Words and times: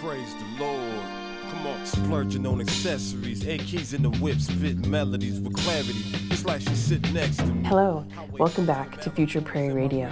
Praise 0.00 0.34
the 0.34 0.64
Lord. 0.64 1.02
Come 1.50 1.66
on, 1.66 1.86
splurging 1.86 2.46
on 2.46 2.60
accessories, 2.60 3.46
A 3.46 3.58
keys 3.58 3.94
in 3.94 4.02
the 4.02 4.10
whip, 4.10 4.40
spit 4.40 4.86
melodies 4.86 5.40
with 5.40 5.56
clarity. 5.56 6.02
It's 6.30 6.44
like 6.44 6.60
she's 6.60 6.78
sitting 6.78 7.14
next 7.14 7.38
to 7.38 7.46
me. 7.46 7.68
Hello, 7.68 8.04
welcome 8.32 8.66
back 8.66 9.00
to 9.02 9.10
Future 9.10 9.40
Prairie 9.40 9.72
Radio, 9.72 10.08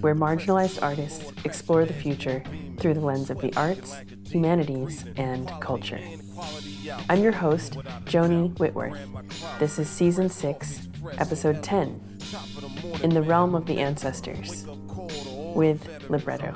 where 0.00 0.14
marginalized 0.14 0.82
artists 0.82 1.32
explore 1.44 1.84
the 1.84 1.92
future 1.92 2.42
through 2.78 2.94
the 2.94 3.00
lens 3.00 3.30
of 3.30 3.40
the 3.40 3.54
arts, 3.54 3.96
humanities, 4.28 5.04
and 5.16 5.48
culture. 5.60 6.00
I'm 7.08 7.22
your 7.22 7.32
host, 7.32 7.74
Joni 8.04 8.58
Whitworth. 8.58 8.98
This 9.58 9.78
is 9.78 9.88
Season 9.88 10.28
6, 10.28 10.88
Episode 11.18 11.62
10, 11.62 12.18
In 13.02 13.10
the 13.10 13.22
Realm 13.22 13.54
of 13.54 13.66
the 13.66 13.78
Ancestors, 13.78 14.66
with 15.54 15.86
Libretto. 16.08 16.54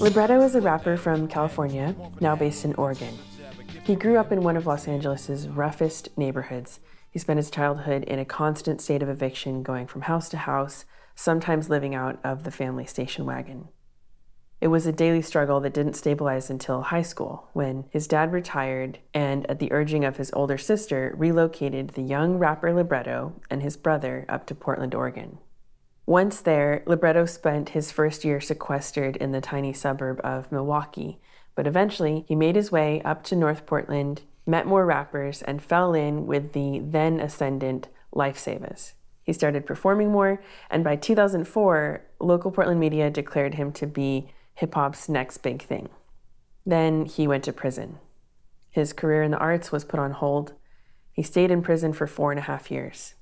Libretto 0.00 0.40
is 0.42 0.56
a 0.56 0.60
rapper 0.60 0.96
from 0.96 1.28
California, 1.28 1.94
now 2.20 2.34
based 2.34 2.64
in 2.64 2.74
Oregon. 2.74 3.16
He 3.84 3.94
grew 3.94 4.16
up 4.16 4.32
in 4.32 4.42
one 4.42 4.56
of 4.56 4.66
Los 4.66 4.88
Angeles' 4.88 5.46
roughest 5.46 6.08
neighborhoods. 6.16 6.80
He 7.08 7.20
spent 7.20 7.36
his 7.36 7.48
childhood 7.48 8.02
in 8.04 8.18
a 8.18 8.24
constant 8.24 8.80
state 8.80 9.04
of 9.04 9.08
eviction, 9.08 9.62
going 9.62 9.86
from 9.86 10.02
house 10.02 10.28
to 10.30 10.36
house, 10.36 10.84
sometimes 11.14 11.70
living 11.70 11.94
out 11.94 12.18
of 12.24 12.42
the 12.42 12.50
family 12.50 12.86
station 12.86 13.24
wagon. 13.24 13.68
It 14.60 14.68
was 14.68 14.84
a 14.84 14.92
daily 14.92 15.22
struggle 15.22 15.60
that 15.60 15.72
didn't 15.72 15.94
stabilize 15.94 16.50
until 16.50 16.82
high 16.82 17.02
school, 17.02 17.50
when 17.52 17.84
his 17.90 18.08
dad 18.08 18.32
retired 18.32 18.98
and, 19.14 19.48
at 19.48 19.60
the 19.60 19.70
urging 19.70 20.04
of 20.04 20.16
his 20.16 20.32
older 20.32 20.58
sister, 20.58 21.14
relocated 21.16 21.90
the 21.90 22.02
young 22.02 22.36
rapper 22.36 22.72
Libretto 22.74 23.34
and 23.48 23.62
his 23.62 23.76
brother 23.76 24.26
up 24.28 24.44
to 24.46 24.56
Portland, 24.56 24.94
Oregon. 24.94 25.38
Once 26.10 26.40
there, 26.40 26.82
Libretto 26.86 27.24
spent 27.24 27.68
his 27.68 27.92
first 27.92 28.24
year 28.24 28.40
sequestered 28.40 29.14
in 29.18 29.30
the 29.30 29.40
tiny 29.40 29.72
suburb 29.72 30.20
of 30.24 30.50
Milwaukie, 30.50 31.18
but 31.54 31.68
eventually 31.68 32.24
he 32.26 32.34
made 32.34 32.56
his 32.56 32.72
way 32.72 33.00
up 33.02 33.22
to 33.22 33.36
North 33.36 33.64
Portland, 33.64 34.22
met 34.44 34.66
more 34.66 34.84
rappers, 34.84 35.40
and 35.40 35.62
fell 35.62 35.94
in 35.94 36.26
with 36.26 36.52
the 36.52 36.80
then 36.80 37.20
ascendant 37.20 37.86
Lifesavas. 38.12 38.94
He 39.22 39.32
started 39.32 39.64
performing 39.64 40.10
more, 40.10 40.42
and 40.68 40.82
by 40.82 40.96
2004, 40.96 42.02
local 42.18 42.50
Portland 42.50 42.80
media 42.80 43.08
declared 43.08 43.54
him 43.54 43.70
to 43.74 43.86
be 43.86 44.32
hip 44.54 44.74
hop's 44.74 45.08
next 45.08 45.36
big 45.38 45.62
thing. 45.62 45.90
Then 46.66 47.04
he 47.04 47.28
went 47.28 47.44
to 47.44 47.52
prison. 47.52 48.00
His 48.68 48.92
career 48.92 49.22
in 49.22 49.30
the 49.30 49.38
arts 49.38 49.70
was 49.70 49.84
put 49.84 50.00
on 50.00 50.10
hold. 50.10 50.54
He 51.12 51.22
stayed 51.22 51.52
in 51.52 51.62
prison 51.62 51.92
for 51.92 52.08
four 52.08 52.32
and 52.32 52.40
a 52.40 52.50
half 52.50 52.68
years. 52.68 53.14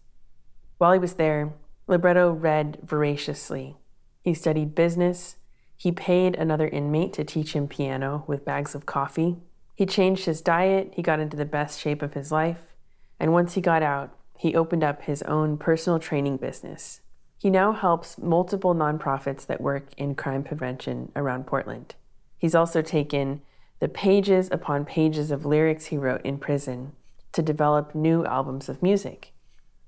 While 0.78 0.94
he 0.94 0.98
was 0.98 1.16
there, 1.16 1.52
Libretto 1.88 2.30
read 2.30 2.78
voraciously. 2.82 3.76
He 4.22 4.34
studied 4.34 4.74
business. 4.74 5.36
He 5.74 5.90
paid 5.90 6.36
another 6.36 6.68
inmate 6.68 7.14
to 7.14 7.24
teach 7.24 7.54
him 7.54 7.66
piano 7.66 8.24
with 8.26 8.44
bags 8.44 8.74
of 8.74 8.84
coffee. 8.84 9.38
He 9.74 9.86
changed 9.86 10.26
his 10.26 10.42
diet. 10.42 10.92
He 10.94 11.02
got 11.02 11.18
into 11.18 11.36
the 11.36 11.46
best 11.46 11.80
shape 11.80 12.02
of 12.02 12.12
his 12.12 12.30
life. 12.30 12.74
And 13.18 13.32
once 13.32 13.54
he 13.54 13.62
got 13.62 13.82
out, 13.82 14.14
he 14.36 14.54
opened 14.54 14.84
up 14.84 15.02
his 15.02 15.22
own 15.22 15.56
personal 15.56 15.98
training 15.98 16.36
business. 16.36 17.00
He 17.38 17.48
now 17.48 17.72
helps 17.72 18.18
multiple 18.18 18.74
nonprofits 18.74 19.46
that 19.46 19.60
work 19.60 19.88
in 19.96 20.14
crime 20.14 20.44
prevention 20.44 21.10
around 21.16 21.46
Portland. 21.46 21.94
He's 22.36 22.54
also 22.54 22.82
taken 22.82 23.40
the 23.80 23.88
pages 23.88 24.48
upon 24.52 24.84
pages 24.84 25.30
of 25.30 25.46
lyrics 25.46 25.86
he 25.86 25.96
wrote 25.96 26.22
in 26.22 26.38
prison 26.38 26.92
to 27.32 27.42
develop 27.42 27.94
new 27.94 28.24
albums 28.26 28.68
of 28.68 28.82
music, 28.82 29.32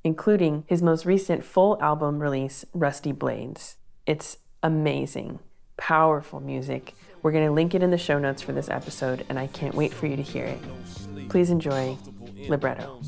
including 0.04 0.64
his 0.66 0.82
most 0.82 1.04
recent 1.04 1.44
full 1.44 1.80
album 1.82 2.20
release, 2.20 2.64
Rusty 2.72 3.12
Blades. 3.12 3.76
It's 4.06 4.38
amazing, 4.62 5.40
powerful 5.76 6.40
music. 6.40 6.94
We're 7.22 7.32
going 7.32 7.46
to 7.46 7.52
link 7.52 7.74
it 7.74 7.82
in 7.82 7.90
the 7.90 7.98
show 7.98 8.18
notes 8.18 8.40
for 8.40 8.52
this 8.52 8.70
episode, 8.70 9.26
and 9.28 9.38
I 9.38 9.46
can't 9.48 9.74
wait 9.74 9.92
for 9.92 10.06
you 10.06 10.16
to 10.16 10.22
hear 10.22 10.46
it. 10.46 10.58
Please 11.28 11.50
enjoy 11.50 11.96
libretto. 12.48 13.02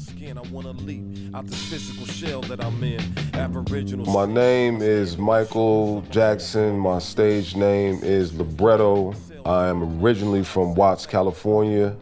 My 4.06 4.26
name 4.26 4.82
is 4.82 5.16
Michael 5.16 6.02
Jackson. 6.10 6.78
My 6.78 6.98
stage 6.98 7.56
name 7.56 8.00
is 8.02 8.34
Libretto. 8.34 9.14
I 9.44 9.68
am 9.68 10.02
originally 10.02 10.44
from 10.44 10.74
Watts, 10.74 11.06
California. 11.06 11.96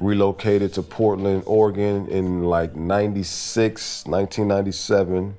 Relocated 0.00 0.74
to 0.74 0.82
Portland, 0.82 1.42
Oregon 1.46 2.06
in 2.08 2.44
like 2.44 2.76
96, 2.76 4.06
1997. 4.06 5.36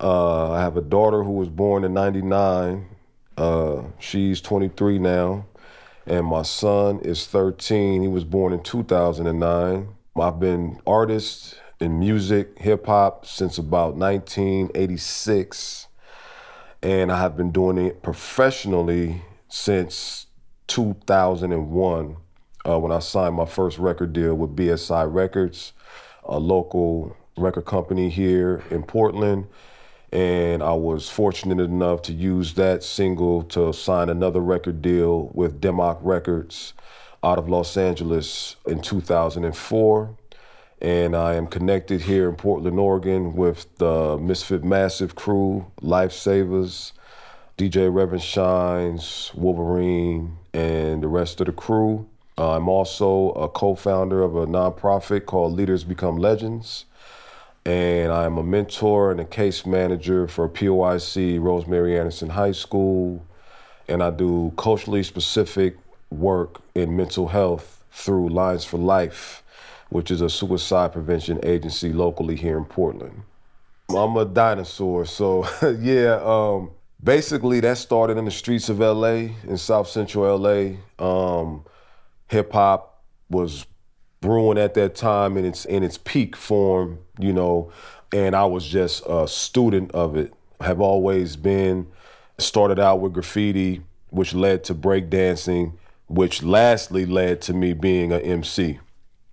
Uh, 0.00 0.52
I 0.52 0.60
have 0.60 0.76
a 0.76 0.82
daughter 0.82 1.22
who 1.22 1.32
was 1.32 1.48
born 1.48 1.84
in 1.84 1.92
99. 1.92 2.86
Uh, 3.36 3.82
she's 3.98 4.40
23 4.40 4.98
now. 4.98 5.46
And 6.06 6.26
my 6.26 6.42
son 6.42 7.00
is 7.00 7.26
13. 7.26 8.02
He 8.02 8.08
was 8.08 8.24
born 8.24 8.52
in 8.52 8.62
2009. 8.62 9.88
I've 10.16 10.38
been 10.38 10.80
artist 10.86 11.56
in 11.80 11.98
music, 11.98 12.58
hip 12.58 12.86
hop 12.86 13.26
since 13.26 13.58
about 13.58 13.96
1986, 13.96 15.88
and 16.82 17.10
I 17.10 17.20
have 17.20 17.36
been 17.36 17.50
doing 17.50 17.78
it 17.78 18.02
professionally 18.02 19.22
since 19.48 20.26
2001 20.68 22.16
uh, 22.66 22.78
when 22.78 22.92
I 22.92 22.98
signed 22.98 23.34
my 23.34 23.44
first 23.44 23.78
record 23.78 24.12
deal 24.12 24.34
with 24.34 24.56
BSI 24.56 25.12
Records, 25.12 25.72
a 26.24 26.38
local 26.38 27.16
record 27.36 27.66
company 27.66 28.08
here 28.08 28.62
in 28.70 28.82
Portland. 28.82 29.46
And 30.12 30.62
I 30.62 30.72
was 30.74 31.08
fortunate 31.08 31.60
enough 31.60 32.02
to 32.02 32.12
use 32.12 32.54
that 32.54 32.84
single 32.84 33.42
to 33.44 33.72
sign 33.72 34.08
another 34.08 34.40
record 34.40 34.80
deal 34.80 35.30
with 35.34 35.60
Dim 35.60 35.76
Mak 35.76 35.98
Records 36.00 36.72
out 37.24 37.38
of 37.38 37.48
Los 37.48 37.76
Angeles 37.76 38.56
in 38.66 38.80
2004. 38.80 40.16
And 40.80 41.16
I 41.16 41.34
am 41.34 41.46
connected 41.46 42.02
here 42.02 42.28
in 42.28 42.36
Portland, 42.36 42.78
Oregon 42.78 43.34
with 43.34 43.66
the 43.78 44.16
Misfit 44.18 44.62
Massive 44.62 45.14
crew, 45.14 45.66
Lifesavas, 45.80 46.92
DJ 47.58 47.92
Reverend 47.92 48.22
Shines, 48.22 49.32
Wolverine, 49.34 50.36
and 50.52 51.02
the 51.02 51.08
rest 51.08 51.40
of 51.40 51.46
the 51.46 51.52
crew. 51.52 52.06
Uh, 52.36 52.56
I'm 52.56 52.68
also 52.68 53.30
a 53.30 53.48
co 53.48 53.74
founder 53.74 54.22
of 54.22 54.36
a 54.36 54.46
nonprofit 54.46 55.26
called 55.26 55.52
Leaders 55.52 55.84
Become 55.84 56.16
Legends. 56.16 56.86
And 57.66 58.12
I'm 58.12 58.36
a 58.36 58.42
mentor 58.42 59.10
and 59.10 59.20
a 59.20 59.24
case 59.24 59.64
manager 59.64 60.28
for 60.28 60.48
POIC 60.48 61.40
Rosemary 61.40 61.98
Anderson 61.98 62.28
High 62.30 62.52
School. 62.52 63.24
And 63.88 64.02
I 64.02 64.10
do 64.10 64.52
culturally 64.56 65.02
specific 65.02 65.76
work 66.10 66.60
in 66.74 66.96
mental 66.96 67.28
health 67.28 67.84
through 67.90 68.28
Lines 68.28 68.64
for 68.64 68.76
Life, 68.78 69.42
which 69.88 70.10
is 70.10 70.20
a 70.20 70.28
suicide 70.28 70.92
prevention 70.92 71.40
agency 71.42 71.92
locally 71.92 72.36
here 72.36 72.58
in 72.58 72.64
Portland. 72.64 73.22
I'm 73.90 74.16
a 74.16 74.24
dinosaur, 74.24 75.04
so 75.04 75.46
yeah. 75.80 76.20
Um, 76.22 76.70
basically, 77.02 77.60
that 77.60 77.78
started 77.78 78.18
in 78.18 78.24
the 78.24 78.30
streets 78.30 78.68
of 78.68 78.80
LA, 78.80 79.28
in 79.46 79.56
South 79.56 79.88
Central 79.88 80.36
LA. 80.38 80.76
Um, 80.98 81.64
Hip 82.28 82.52
hop 82.52 83.02
was 83.30 83.66
brewing 84.20 84.58
at 84.58 84.74
that 84.74 84.94
time 84.94 85.36
in 85.36 85.44
its 85.44 85.64
in 85.64 85.82
its 85.82 85.98
peak 85.98 86.34
form, 86.36 86.98
you 87.18 87.32
know, 87.32 87.70
and 88.12 88.34
I 88.34 88.44
was 88.44 88.66
just 88.66 89.02
a 89.06 89.28
student 89.28 89.92
of 89.92 90.16
it. 90.16 90.32
Have 90.60 90.80
always 90.80 91.36
been. 91.36 91.86
Started 92.38 92.80
out 92.80 93.00
with 93.00 93.12
graffiti, 93.12 93.82
which 94.10 94.34
led 94.34 94.64
to 94.64 94.74
breakdancing, 94.74 95.74
which 96.08 96.42
lastly 96.42 97.06
led 97.06 97.40
to 97.42 97.52
me 97.52 97.74
being 97.74 98.12
an 98.12 98.20
MC. 98.22 98.80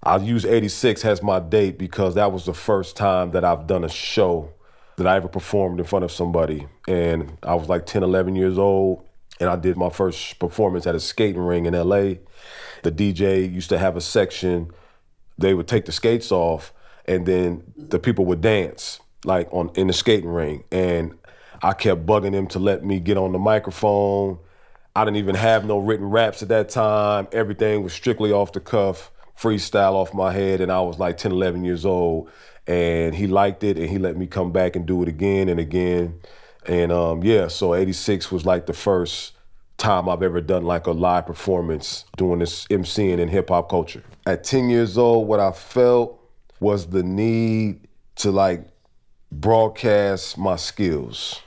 I'll 0.03 0.21
use 0.21 0.45
86 0.45 1.05
as 1.05 1.23
my 1.23 1.39
date 1.39 1.77
because 1.77 2.15
that 2.15 2.31
was 2.31 2.45
the 2.45 2.53
first 2.53 2.95
time 2.95 3.31
that 3.31 3.43
I've 3.43 3.65
done 3.67 3.83
a 3.83 3.89
show 3.89 4.51
that 4.97 5.07
I 5.07 5.15
ever 5.15 5.27
performed 5.27 5.79
in 5.79 5.85
front 5.85 6.05
of 6.05 6.11
somebody. 6.11 6.67
And 6.87 7.37
I 7.43 7.55
was 7.55 7.69
like 7.69 7.85
10, 7.85 8.03
11 8.03 8.35
years 8.35 8.57
old, 8.57 9.03
and 9.39 9.49
I 9.49 9.55
did 9.55 9.77
my 9.77 9.89
first 9.89 10.37
performance 10.39 10.85
at 10.85 10.95
a 10.95 10.99
skating 10.99 11.41
ring 11.41 11.65
in 11.65 11.73
LA. 11.73 12.15
The 12.83 12.91
DJ 12.91 13.51
used 13.51 13.69
to 13.69 13.77
have 13.77 13.95
a 13.95 14.01
section, 14.01 14.71
they 15.37 15.53
would 15.53 15.67
take 15.67 15.85
the 15.85 15.91
skates 15.91 16.31
off, 16.31 16.73
and 17.05 17.25
then 17.25 17.63
the 17.75 17.99
people 17.99 18.25
would 18.25 18.41
dance 18.41 18.99
like 19.23 19.47
on 19.51 19.71
in 19.75 19.87
the 19.87 19.93
skating 19.93 20.29
ring. 20.29 20.63
And 20.71 21.17
I 21.61 21.73
kept 21.73 22.05
bugging 22.05 22.31
them 22.31 22.47
to 22.47 22.59
let 22.59 22.83
me 22.83 22.99
get 22.99 23.17
on 23.17 23.31
the 23.31 23.39
microphone 23.39 24.39
I 24.95 25.05
didn't 25.05 25.17
even 25.17 25.35
have 25.35 25.65
no 25.65 25.77
written 25.77 26.09
raps 26.09 26.43
at 26.43 26.49
that 26.49 26.69
time. 26.69 27.27
Everything 27.31 27.83
was 27.83 27.93
strictly 27.93 28.31
off 28.31 28.51
the 28.51 28.59
cuff, 28.59 29.11
freestyle 29.39 29.93
off 29.93 30.13
my 30.13 30.33
head. 30.33 30.59
And 30.59 30.71
I 30.71 30.81
was 30.81 30.99
like 30.99 31.17
10, 31.17 31.31
11 31.31 31.63
years 31.63 31.85
old. 31.85 32.29
And 32.67 33.15
he 33.15 33.27
liked 33.27 33.63
it 33.63 33.77
and 33.77 33.89
he 33.89 33.97
let 33.97 34.17
me 34.17 34.27
come 34.27 34.51
back 34.51 34.75
and 34.75 34.85
do 34.85 35.01
it 35.01 35.07
again 35.07 35.47
and 35.47 35.59
again. 35.59 36.19
And 36.65 36.91
um, 36.91 37.23
yeah, 37.23 37.47
so 37.47 37.73
86 37.73 38.31
was 38.31 38.45
like 38.45 38.65
the 38.65 38.73
first 38.73 39.33
time 39.81 40.07
I've 40.07 40.21
ever 40.21 40.39
done 40.39 40.63
like 40.63 40.85
a 40.85 40.91
live 40.91 41.25
performance 41.25 42.05
doing 42.15 42.39
this 42.39 42.67
MCing 42.67 43.17
in 43.17 43.27
hip 43.27 43.49
hop 43.49 43.69
culture. 43.69 44.03
At 44.25 44.43
10 44.43 44.69
years 44.69 44.97
old, 44.97 45.27
what 45.27 45.39
I 45.39 45.51
felt 45.51 46.19
was 46.59 46.87
the 46.87 47.03
need 47.03 47.87
to 48.17 48.31
like 48.31 48.67
broadcast 49.31 50.37
my 50.37 50.55
skills. 50.55 51.41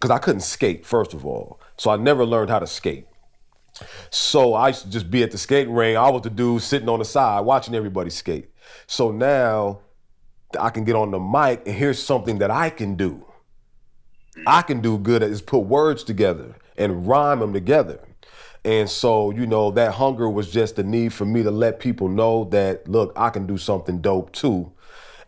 Cause 0.00 0.10
I 0.10 0.18
couldn't 0.18 0.40
skate, 0.40 0.86
first 0.86 1.12
of 1.12 1.26
all. 1.26 1.60
So 1.76 1.90
I 1.90 1.96
never 1.96 2.24
learned 2.24 2.50
how 2.50 2.60
to 2.60 2.66
skate. 2.66 3.06
So 4.10 4.54
I 4.54 4.68
used 4.68 4.82
to 4.82 4.90
just 4.90 5.10
be 5.10 5.22
at 5.22 5.32
the 5.32 5.38
skating 5.38 5.74
ring. 5.74 5.96
I 5.96 6.08
was 6.10 6.22
the 6.22 6.30
dude 6.30 6.62
sitting 6.62 6.88
on 6.88 7.00
the 7.00 7.04
side 7.04 7.40
watching 7.40 7.74
everybody 7.74 8.10
skate. 8.10 8.50
So 8.86 9.10
now 9.10 9.80
I 10.58 10.70
can 10.70 10.84
get 10.84 10.94
on 10.94 11.10
the 11.10 11.18
mic 11.18 11.62
and 11.66 11.74
here's 11.74 12.00
something 12.00 12.38
that 12.38 12.50
I 12.50 12.70
can 12.70 12.94
do. 12.94 13.26
I 14.46 14.62
can 14.62 14.80
do 14.80 14.98
good 14.98 15.22
at 15.22 15.30
is 15.30 15.42
put 15.42 15.60
words 15.60 16.04
together 16.04 16.56
and 16.76 17.06
rhyme 17.06 17.40
them 17.40 17.52
together. 17.52 18.00
And 18.64 18.88
so, 18.88 19.30
you 19.30 19.46
know, 19.46 19.72
that 19.72 19.94
hunger 19.94 20.28
was 20.28 20.50
just 20.50 20.76
the 20.76 20.84
need 20.84 21.12
for 21.12 21.24
me 21.24 21.42
to 21.42 21.50
let 21.50 21.80
people 21.80 22.08
know 22.08 22.44
that, 22.50 22.88
look, 22.88 23.12
I 23.16 23.30
can 23.30 23.46
do 23.46 23.58
something 23.58 24.00
dope 24.00 24.32
too. 24.32 24.70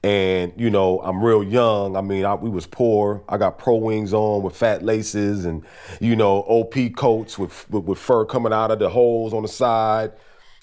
And, 0.04 0.52
you 0.56 0.68
know, 0.68 1.00
I'm 1.00 1.24
real 1.24 1.42
young. 1.42 1.96
I 1.96 2.02
mean, 2.02 2.26
I, 2.26 2.34
we 2.34 2.50
was 2.50 2.66
poor. 2.66 3.24
I 3.28 3.38
got 3.38 3.58
pro 3.58 3.76
wings 3.76 4.12
on 4.12 4.42
with 4.42 4.54
fat 4.54 4.82
laces 4.82 5.46
and, 5.46 5.64
you 5.98 6.14
know, 6.14 6.40
OP 6.42 6.74
coats 6.94 7.38
with, 7.38 7.68
with, 7.70 7.84
with 7.84 7.98
fur 7.98 8.26
coming 8.26 8.52
out 8.52 8.70
of 8.70 8.78
the 8.78 8.90
holes 8.90 9.32
on 9.32 9.42
the 9.42 9.48
side. 9.48 10.12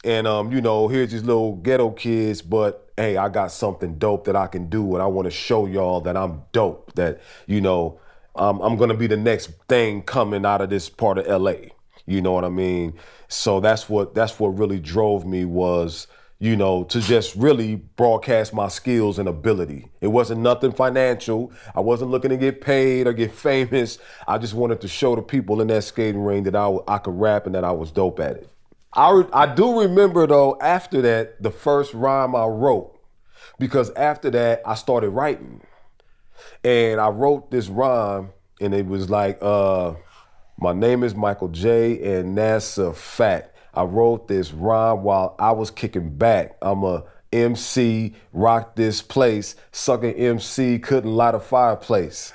And, 0.04 0.28
um, 0.28 0.52
you 0.52 0.62
know, 0.62 0.88
here's 0.88 1.12
these 1.12 1.24
little 1.24 1.56
ghetto 1.56 1.90
kids, 1.90 2.42
but 2.42 2.92
hey, 2.96 3.18
I 3.18 3.30
got 3.30 3.52
something 3.52 3.98
dope 3.98 4.26
that 4.26 4.36
I 4.36 4.46
can 4.48 4.70
do. 4.70 4.94
And 4.94 5.02
I 5.02 5.08
want 5.08 5.26
to 5.26 5.32
show 5.32 5.66
y'all 5.66 6.02
that 6.02 6.16
I'm 6.16 6.44
dope, 6.52 6.94
that, 6.94 7.20
you 7.48 7.62
know, 7.62 8.00
um, 8.36 8.62
I'm 8.62 8.78
to 8.78 8.94
be 8.94 9.08
the 9.08 9.18
next 9.18 9.52
thing 9.68 10.04
coming 10.04 10.46
out 10.46 10.62
of 10.62 10.70
this 10.70 10.90
part 10.90 11.18
of 11.18 11.28
LA. 11.28 11.70
You 12.06 12.22
know 12.22 12.32
what 12.32 12.46
I 12.46 12.50
mean? 12.50 12.94
So 13.28 13.60
that's 13.60 13.90
what 13.90 14.16
that's 14.16 14.40
what 14.40 14.50
really 14.58 14.80
drove 14.80 15.26
me 15.26 15.46
was, 15.46 16.08
you 16.40 16.56
know, 16.56 16.84
to 16.86 17.00
just 17.00 17.36
really 17.36 17.76
broadcast 17.76 18.54
my 18.54 18.68
skills 18.68 19.20
and 19.20 19.30
ability. 19.30 19.90
It 20.02 20.08
wasn't 20.08 20.42
nothing 20.42 20.72
financial. 20.72 21.52
I 21.76 21.82
wasn't 21.82 22.12
looking 22.12 22.30
to 22.32 22.38
get 22.38 22.62
paid 22.62 23.08
or 23.08 23.14
get 23.14 23.32
famous. 23.36 24.00
I 24.28 24.38
just 24.38 24.54
wanted 24.54 24.82
to 24.82 24.88
show 24.88 25.16
the 25.16 25.22
people 25.22 25.62
in 25.62 25.68
that 25.68 25.84
skating 25.84 26.22
ring 26.22 26.44
that 26.44 26.56
I, 26.56 26.78
I 26.88 26.98
could 26.98 27.20
rap 27.20 27.46
and 27.46 27.56
that 27.56 27.64
I 27.64 27.72
was 27.72 27.92
dope 27.92 28.20
at 28.20 28.38
it. 28.38 28.50
I, 28.94 29.24
I 29.32 29.54
do 29.54 29.82
remember 29.82 30.28
though, 30.28 30.58
after 30.60 31.02
that, 31.02 31.42
the 31.42 31.52
first 31.52 31.94
rhyme 31.94 32.36
I 32.36 32.46
wrote, 32.46 33.00
because 33.58 33.90
after 33.92 34.30
that, 34.32 34.62
I 34.66 34.76
started 34.76 35.12
writing. 35.12 35.62
And 36.64 37.00
I 37.00 37.10
wrote 37.10 37.52
this 37.52 37.68
rhyme, 37.68 38.30
and 38.60 38.74
it 38.74 38.86
was 38.86 39.10
like, 39.10 39.40
uh, 39.42 39.94
my 40.58 40.74
name 40.74 41.04
is 41.04 41.16
Michael 41.16 41.48
J, 41.48 42.18
and 42.18 42.38
that's 42.38 42.78
a 42.78 42.94
fact. 42.94 43.58
I 43.74 43.84
wrote 43.84 44.28
this 44.28 44.52
rhyme 44.52 45.04
while 45.04 45.36
I 45.40 45.52
was 45.52 45.72
kicking 45.72 46.18
back. 46.18 46.58
I'm 46.62 46.84
a 46.84 47.04
MC, 47.32 48.14
rock 48.34 48.76
this 48.76 49.02
place. 49.02 49.56
Sucking 49.72 50.14
MC 50.14 50.80
couldn't 50.80 51.12
light 51.12 51.34
a 51.34 51.40
fireplace. 51.40 52.34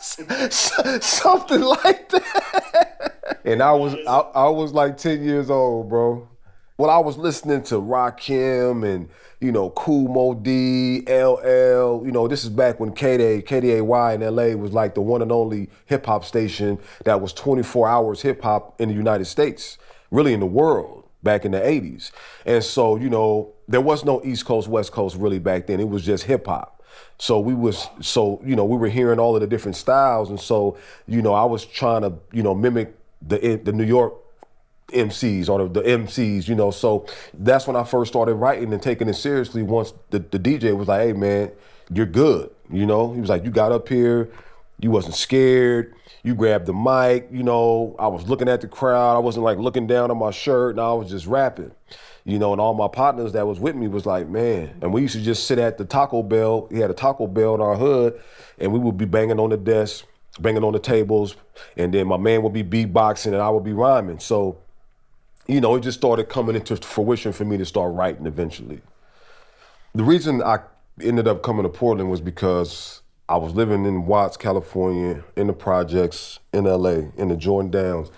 Something 0.00 1.60
like 1.60 2.08
that. 2.08 3.40
And 3.44 3.62
I 3.62 3.72
was 3.72 3.94
I, 4.06 4.18
I 4.18 4.48
was 4.48 4.72
like 4.72 4.96
10 4.96 5.22
years 5.22 5.50
old, 5.50 5.88
bro. 5.88 6.28
Well, 6.76 6.90
I 6.90 6.98
was 6.98 7.16
listening 7.16 7.62
to 7.64 7.76
Rakim 7.76 8.84
and 8.84 9.08
you 9.38 9.52
know, 9.52 9.72
Moe 9.86 10.34
Dee, 10.34 11.02
LL. 11.06 12.04
You 12.04 12.10
know, 12.10 12.26
this 12.26 12.42
is 12.42 12.50
back 12.50 12.80
when 12.80 12.92
KDA, 12.92 13.44
KDAY 13.44 14.14
in 14.16 14.34
LA 14.34 14.60
was 14.60 14.72
like 14.72 14.96
the 14.96 15.00
one 15.00 15.22
and 15.22 15.30
only 15.30 15.70
hip 15.86 16.06
hop 16.06 16.24
station 16.24 16.80
that 17.04 17.20
was 17.20 17.32
24 17.32 17.88
hours 17.88 18.22
hip 18.22 18.42
hop 18.42 18.80
in 18.80 18.88
the 18.88 18.94
United 18.96 19.26
States, 19.26 19.78
really 20.10 20.32
in 20.32 20.40
the 20.40 20.46
world 20.46 21.04
back 21.22 21.44
in 21.44 21.52
the 21.52 21.60
80s. 21.60 22.10
And 22.44 22.64
so, 22.64 22.96
you 22.96 23.08
know, 23.08 23.52
there 23.68 23.80
was 23.80 24.04
no 24.04 24.20
East 24.24 24.44
Coast, 24.44 24.66
West 24.66 24.90
Coast 24.90 25.14
really 25.16 25.38
back 25.38 25.68
then. 25.68 25.78
It 25.78 25.88
was 25.88 26.04
just 26.04 26.24
hip 26.24 26.46
hop. 26.46 26.82
So 27.18 27.38
we 27.38 27.54
was 27.54 27.86
so 28.00 28.42
you 28.44 28.56
know 28.56 28.64
we 28.64 28.76
were 28.76 28.88
hearing 28.88 29.20
all 29.20 29.36
of 29.36 29.40
the 29.40 29.46
different 29.46 29.76
styles, 29.76 30.28
and 30.28 30.40
so 30.40 30.76
you 31.06 31.22
know 31.22 31.34
I 31.34 31.44
was 31.44 31.64
trying 31.64 32.02
to 32.02 32.14
you 32.32 32.42
know 32.42 32.52
mimic 32.52 32.96
the 33.22 33.60
the 33.62 33.72
New 33.72 33.84
York 33.84 34.14
MCs 34.94 35.48
or 35.48 35.68
the, 35.68 35.80
the, 35.80 35.88
MCs, 35.88 36.48
you 36.48 36.54
know. 36.54 36.70
So 36.70 37.06
that's 37.34 37.66
when 37.66 37.76
I 37.76 37.84
first 37.84 38.12
started 38.12 38.34
writing 38.34 38.72
and 38.72 38.82
taking 38.82 39.08
it 39.08 39.14
seriously. 39.14 39.62
Once 39.62 39.92
the, 40.10 40.18
the 40.18 40.38
DJ 40.38 40.76
was 40.76 40.88
like, 40.88 41.02
"Hey, 41.02 41.12
man, 41.12 41.50
you're 41.92 42.06
good," 42.06 42.50
you 42.70 42.86
know. 42.86 43.12
He 43.12 43.20
was 43.20 43.30
like, 43.30 43.44
"You 43.44 43.50
got 43.50 43.72
up 43.72 43.88
here, 43.88 44.30
you 44.80 44.90
wasn't 44.90 45.14
scared, 45.14 45.94
you 46.22 46.34
grabbed 46.34 46.66
the 46.66 46.72
mic, 46.72 47.28
you 47.30 47.42
know." 47.42 47.94
I 47.98 48.06
was 48.08 48.28
looking 48.28 48.48
at 48.48 48.60
the 48.60 48.68
crowd. 48.68 49.16
I 49.16 49.20
wasn't 49.20 49.44
like 49.44 49.58
looking 49.58 49.86
down 49.86 50.10
on 50.10 50.18
my 50.18 50.30
shirt, 50.30 50.72
and 50.72 50.80
I 50.80 50.92
was 50.92 51.10
just 51.10 51.26
rapping, 51.26 51.72
you 52.24 52.38
know. 52.38 52.52
And 52.52 52.60
all 52.60 52.74
my 52.74 52.88
partners 52.88 53.32
that 53.32 53.46
was 53.46 53.60
with 53.60 53.76
me 53.76 53.88
was 53.88 54.06
like, 54.06 54.28
"Man," 54.28 54.78
and 54.80 54.92
we 54.92 55.02
used 55.02 55.14
to 55.14 55.22
just 55.22 55.46
sit 55.46 55.58
at 55.58 55.78
the 55.78 55.84
Taco 55.84 56.22
Bell. 56.22 56.68
He 56.70 56.78
had 56.78 56.90
a 56.90 56.94
Taco 56.94 57.26
Bell 57.26 57.54
in 57.54 57.60
our 57.60 57.76
hood, 57.76 58.20
and 58.58 58.72
we 58.72 58.78
would 58.78 58.96
be 58.96 59.04
banging 59.04 59.40
on 59.40 59.50
the 59.50 59.56
desk. 59.56 60.06
Banging 60.40 60.64
on 60.64 60.72
the 60.72 60.80
tables, 60.80 61.36
and 61.76 61.94
then 61.94 62.08
my 62.08 62.16
man 62.16 62.42
would 62.42 62.52
be 62.52 62.64
beatboxing 62.64 63.26
and 63.26 63.36
I 63.36 63.48
would 63.50 63.62
be 63.62 63.72
rhyming. 63.72 64.18
So 64.18 64.63
you 65.46 65.60
know, 65.60 65.74
it 65.74 65.80
just 65.80 65.98
started 65.98 66.28
coming 66.28 66.56
into 66.56 66.76
fruition 66.76 67.32
for 67.32 67.44
me 67.44 67.56
to 67.56 67.64
start 67.64 67.92
writing 67.94 68.26
eventually. 68.26 68.80
The 69.94 70.04
reason 70.04 70.42
I 70.42 70.58
ended 71.00 71.28
up 71.28 71.42
coming 71.42 71.64
to 71.64 71.68
Portland 71.68 72.10
was 72.10 72.20
because 72.20 73.02
I 73.28 73.36
was 73.36 73.54
living 73.54 73.84
in 73.84 74.06
Watts, 74.06 74.36
California, 74.36 75.24
in 75.36 75.46
the 75.46 75.52
projects 75.52 76.40
in 76.52 76.64
LA, 76.64 77.10
in 77.16 77.28
the 77.28 77.36
Jordan 77.36 77.70
Downs. 77.70 78.10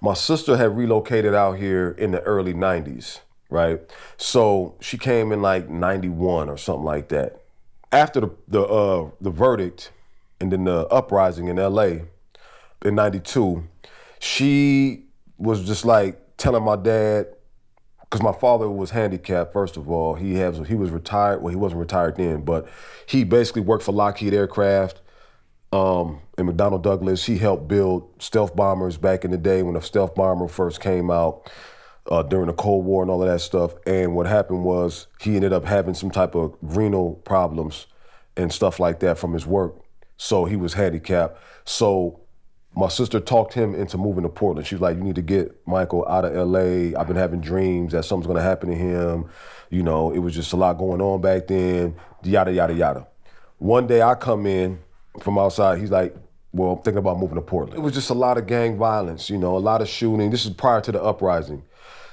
My 0.00 0.14
sister 0.14 0.56
had 0.56 0.76
relocated 0.76 1.34
out 1.34 1.58
here 1.58 1.90
in 1.98 2.10
the 2.10 2.20
early 2.22 2.54
90s, 2.54 3.20
right? 3.50 3.80
So 4.16 4.76
she 4.80 4.98
came 4.98 5.32
in 5.32 5.42
like 5.42 5.68
91 5.68 6.48
or 6.48 6.56
something 6.56 6.84
like 6.84 7.08
that. 7.08 7.40
After 7.90 8.20
the 8.20 8.30
the, 8.48 8.62
uh, 8.62 9.10
the 9.20 9.30
verdict 9.30 9.92
and 10.40 10.52
then 10.52 10.64
the 10.64 10.86
uprising 10.88 11.48
in 11.48 11.56
LA 11.56 12.00
in 12.84 12.94
92, 12.94 13.66
she 14.18 15.04
was 15.38 15.64
just 15.64 15.84
like, 15.84 16.20
telling 16.36 16.64
my 16.64 16.76
dad, 16.76 17.26
because 18.00 18.22
my 18.22 18.32
father 18.32 18.70
was 18.70 18.90
handicapped. 18.90 19.52
First 19.52 19.76
of 19.76 19.90
all, 19.90 20.14
he 20.14 20.34
has 20.36 20.66
he 20.68 20.74
was 20.74 20.90
retired. 20.90 21.42
Well, 21.42 21.50
he 21.50 21.56
wasn't 21.56 21.80
retired 21.80 22.16
then, 22.16 22.42
but 22.42 22.68
he 23.06 23.24
basically 23.24 23.62
worked 23.62 23.84
for 23.84 23.92
Lockheed 23.92 24.34
Aircraft 24.34 25.00
um, 25.72 26.20
and 26.38 26.48
McDonnell 26.48 26.82
Douglas. 26.82 27.24
He 27.24 27.38
helped 27.38 27.66
build 27.66 28.22
stealth 28.22 28.54
bombers 28.54 28.96
back 28.96 29.24
in 29.24 29.30
the 29.30 29.38
day 29.38 29.62
when 29.62 29.74
the 29.74 29.80
stealth 29.80 30.14
bomber 30.14 30.48
first 30.48 30.80
came 30.80 31.10
out. 31.10 31.50
Uh, 32.10 32.22
during 32.22 32.48
the 32.48 32.52
Cold 32.52 32.84
War 32.84 33.00
and 33.00 33.10
all 33.10 33.22
of 33.22 33.28
that 33.30 33.38
stuff. 33.38 33.72
And 33.86 34.14
what 34.14 34.26
happened 34.26 34.62
was 34.62 35.06
he 35.22 35.36
ended 35.36 35.54
up 35.54 35.64
having 35.64 35.94
some 35.94 36.10
type 36.10 36.34
of 36.34 36.54
renal 36.60 37.14
problems 37.24 37.86
and 38.36 38.52
stuff 38.52 38.78
like 38.78 39.00
that 39.00 39.16
from 39.16 39.32
his 39.32 39.46
work. 39.46 39.76
So 40.18 40.44
he 40.44 40.54
was 40.54 40.74
handicapped. 40.74 41.38
So 41.64 42.20
my 42.76 42.88
sister 42.88 43.20
talked 43.20 43.54
him 43.54 43.74
into 43.74 43.96
moving 43.96 44.24
to 44.24 44.28
Portland. 44.28 44.66
She 44.66 44.74
was 44.74 44.82
like, 44.82 44.96
"You 44.96 45.04
need 45.04 45.14
to 45.14 45.22
get 45.22 45.54
Michael 45.66 46.06
out 46.08 46.24
of 46.24 46.34
LA. 46.34 46.98
I've 46.98 47.06
been 47.06 47.16
having 47.16 47.40
dreams 47.40 47.92
that 47.92 48.04
something's 48.04 48.26
gonna 48.26 48.42
happen 48.42 48.70
to 48.70 48.76
him. 48.76 49.26
You 49.70 49.82
know, 49.82 50.10
it 50.10 50.18
was 50.18 50.34
just 50.34 50.52
a 50.52 50.56
lot 50.56 50.78
going 50.78 51.00
on 51.00 51.20
back 51.20 51.46
then. 51.46 51.94
Yada 52.22 52.52
yada 52.52 52.74
yada." 52.74 53.06
One 53.58 53.86
day 53.86 54.02
I 54.02 54.14
come 54.14 54.46
in 54.46 54.78
from 55.20 55.38
outside. 55.38 55.78
He's 55.78 55.90
like, 55.90 56.16
"Well, 56.52 56.72
I'm 56.72 56.78
thinking 56.78 56.98
about 56.98 57.18
moving 57.18 57.36
to 57.36 57.42
Portland." 57.42 57.78
It 57.78 57.82
was 57.82 57.94
just 57.94 58.10
a 58.10 58.14
lot 58.14 58.38
of 58.38 58.46
gang 58.46 58.76
violence. 58.76 59.30
You 59.30 59.38
know, 59.38 59.56
a 59.56 59.58
lot 59.58 59.80
of 59.80 59.88
shooting. 59.88 60.30
This 60.30 60.44
is 60.44 60.50
prior 60.52 60.80
to 60.80 60.92
the 60.92 61.02
uprising. 61.02 61.62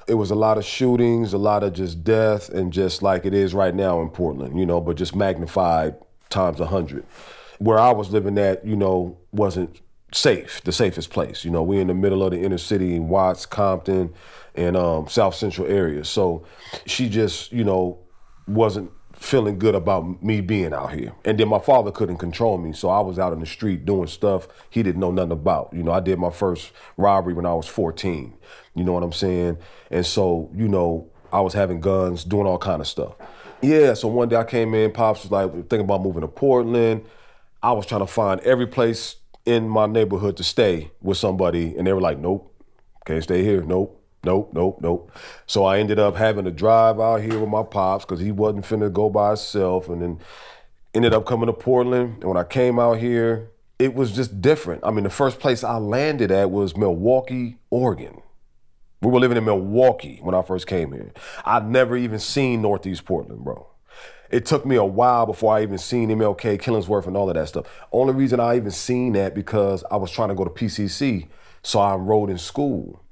It 0.08 0.16
was 0.16 0.30
a 0.30 0.36
lot 0.36 0.58
of 0.58 0.66
shootings, 0.66 1.34
a 1.34 1.38
lot 1.38 1.64
of 1.64 1.74
just 1.74 2.04
death, 2.04 2.50
and 2.50 2.72
just 2.72 3.02
like 3.02 3.26
it 3.26 3.34
is 3.34 3.54
right 3.54 3.74
now 3.74 4.02
in 4.02 4.10
Portland. 4.10 4.60
You 4.60 4.66
know, 4.66 4.80
but 4.80 4.96
just 4.96 5.16
magnified 5.16 5.96
times 6.30 6.60
a 6.60 6.68
hundred. 6.68 7.04
Where 7.58 7.80
I 7.80 7.92
was 7.92 8.12
living 8.12 8.38
at, 8.38 8.66
you 8.66 8.76
know, 8.76 9.18
wasn't 9.32 9.82
safe, 10.12 10.62
the 10.64 10.72
safest 10.72 11.10
place. 11.10 11.44
You 11.46 11.52
know, 11.52 11.64
we 11.64 11.80
in 11.80 11.88
the 11.88 11.94
middle 11.94 12.24
of 12.24 12.32
the 12.32 12.40
inner 12.40 12.58
city 12.58 13.00
Watts, 13.00 13.46
Compton, 13.46 14.14
and 14.56 14.76
um, 14.76 15.08
South 15.08 15.36
Central 15.36 15.68
area. 15.68 16.04
So 16.04 16.46
she 16.86 17.10
just, 17.10 17.52
you 17.52 17.64
know, 17.64 18.00
wasn't 18.48 18.92
feeling 19.14 19.60
good 19.60 19.76
about 19.76 20.24
me 20.24 20.42
being 20.42 20.74
out 20.74 20.92
here. 20.92 21.14
And 21.24 21.40
then 21.40 21.48
my 21.48 21.60
father 21.60 21.92
couldn't 21.92 22.18
control 22.18 22.58
me, 22.58 22.74
so 22.74 22.90
I 22.90 23.00
was 23.02 23.20
out 23.20 23.34
in 23.34 23.40
the 23.40 23.46
street 23.46 23.86
doing 23.86 24.08
stuff 24.08 24.48
he 24.70 24.82
didn't 24.82 25.00
know 25.00 25.12
nothing 25.12 25.32
about. 25.32 25.70
You 25.74 25.84
know, 25.84 25.92
I 25.92 26.00
did 26.00 26.18
my 26.18 26.32
first 26.32 26.72
robbery 26.98 27.34
when 27.34 27.46
I 27.46 27.54
was 27.54 27.68
14. 27.68 28.34
You 28.74 28.84
know 28.84 28.94
what 28.94 29.04
I'm 29.04 29.14
saying? 29.14 29.58
And 29.92 30.06
so, 30.06 30.50
you 30.56 30.68
know, 30.68 31.08
I 31.32 31.40
was 31.42 31.54
having 31.54 31.80
guns, 31.82 32.24
doing 32.24 32.48
all 32.48 32.58
kind 32.58 32.82
of 32.82 32.88
stuff. 32.88 33.14
Yeah, 33.62 33.94
so 33.94 34.08
one 34.08 34.28
day 34.28 34.38
I 34.38 34.44
came 34.44 34.74
in, 34.74 34.92
Pops 34.92 35.24
was 35.24 35.32
like 35.32 35.52
thinking 35.52 35.82
about 35.82 36.02
moving 36.02 36.22
to 36.22 36.28
Portland. 36.28 37.06
I 37.62 37.74
was 37.74 37.86
trying 37.86 38.02
to 38.02 38.08
find 38.08 38.42
every 38.42 38.66
place 38.66 39.18
in 39.46 39.68
my 39.68 39.86
neighborhood 39.86 40.38
to 40.38 40.44
stay 40.44 40.92
with 41.02 41.18
somebody, 41.18 41.76
and 41.76 41.88
they 41.88 41.94
were 41.94 42.02
like, 42.02 42.20
"Nope, 42.20 42.54
can't 43.06 43.24
stay 43.24 43.44
here. 43.44 43.62
Nope." 43.62 43.98
Nope, 44.24 44.52
nope, 44.54 44.78
nope. 44.82 45.12
So 45.48 45.66
I 45.66 45.80
ended 45.80 45.98
up 45.98 46.16
having 46.16 46.46
to 46.46 46.52
drive 46.52 47.00
out 47.00 47.22
here 47.22 47.40
with 47.40 47.50
my 47.50 47.64
pops 47.64 48.06
because 48.06 48.20
he 48.20 48.32
wasn't 48.32 48.66
finna 48.66 48.94
go 48.94 49.10
by 49.10 49.30
himself, 49.30 49.90
and 49.90 50.00
then 50.00 50.20
ended 50.94 51.12
up 51.12 51.26
coming 51.26 51.48
to 51.48 51.54
Portland. 51.54 52.18
And 52.22 52.26
when 52.26 52.38
I 52.38 52.44
came 52.44 52.78
out 52.78 53.00
here, 53.00 53.50
it 53.80 53.96
was 53.96 54.12
just 54.12 54.40
different. 54.40 54.86
I 54.86 54.92
mean, 54.92 55.06
the 55.06 55.10
first 55.10 55.40
place 55.40 55.64
I 55.64 55.78
landed 55.78 56.30
at 56.30 56.52
was 56.52 56.74
Milwaukie, 56.74 57.58
Oregon. 57.72 58.22
We 59.02 59.10
were 59.10 59.20
living 59.20 59.38
in 59.38 59.46
Milwaukie 59.46 60.22
when 60.22 60.36
I 60.36 60.44
first 60.44 60.68
came 60.68 60.92
here. 60.92 61.12
I'd 61.44 61.68
never 61.68 61.98
even 61.98 62.20
seen 62.20 62.62
Northeast 62.62 63.06
Portland, 63.06 63.44
bro 63.44 63.71
it 64.32 64.46
took 64.46 64.66
me 64.66 64.76
a 64.76 64.84
while 64.84 65.26
before 65.26 65.56
I 65.56 65.62
even 65.64 65.78
seen 65.78 66.10
MLK, 66.10 66.62
Killingsworth, 66.62 67.08
and 67.08 67.18
all 67.18 67.30
of 67.30 67.36
that 67.36 67.48
stuff. 67.48 67.68
Only 67.92 68.14
reason 68.14 68.40
I 68.40 68.56
even 68.56 68.72
seen 68.72 69.14
that 69.14 69.36
because 69.36 69.84
I 69.92 69.98
was 69.98 70.12
trying 70.12 70.30
to 70.30 70.36
go 70.36 70.44
to 70.44 70.50
PCC 70.50 71.28
So 71.64 71.80
I 71.80 71.94
enrolled 71.94 72.30
in 72.30 72.38
school. 72.38 73.04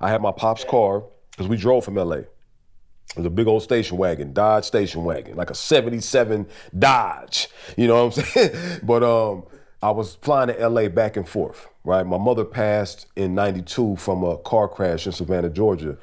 I 0.00 0.10
had 0.10 0.22
my 0.22 0.32
pop's 0.32 0.64
car 0.64 1.04
because 1.30 1.48
we 1.48 1.56
drove 1.56 1.84
from 1.84 1.94
LA. 1.96 2.16
It 2.16 3.20
was 3.20 3.26
a 3.26 3.30
big 3.30 3.46
old 3.46 3.62
station 3.62 3.96
wagon, 3.96 4.32
Dodge 4.32 4.64
station 4.64 5.04
wagon, 5.04 5.36
like 5.36 5.50
a 5.50 5.54
77 5.54 6.46
Dodge. 6.78 7.48
You 7.76 7.86
know 7.86 8.06
what 8.06 8.18
I'm 8.18 8.24
saying? 8.24 8.80
but 8.82 9.02
um, 9.02 9.44
I 9.82 9.90
was 9.90 10.16
flying 10.16 10.48
to 10.48 10.68
LA 10.68 10.88
back 10.88 11.16
and 11.16 11.28
forth, 11.28 11.68
right? 11.84 12.04
My 12.06 12.18
mother 12.18 12.44
passed 12.44 13.06
in 13.16 13.34
92 13.34 13.96
from 13.96 14.22
a 14.24 14.38
car 14.38 14.68
crash 14.68 15.06
in 15.06 15.12
Savannah, 15.12 15.48
Georgia. 15.50 15.96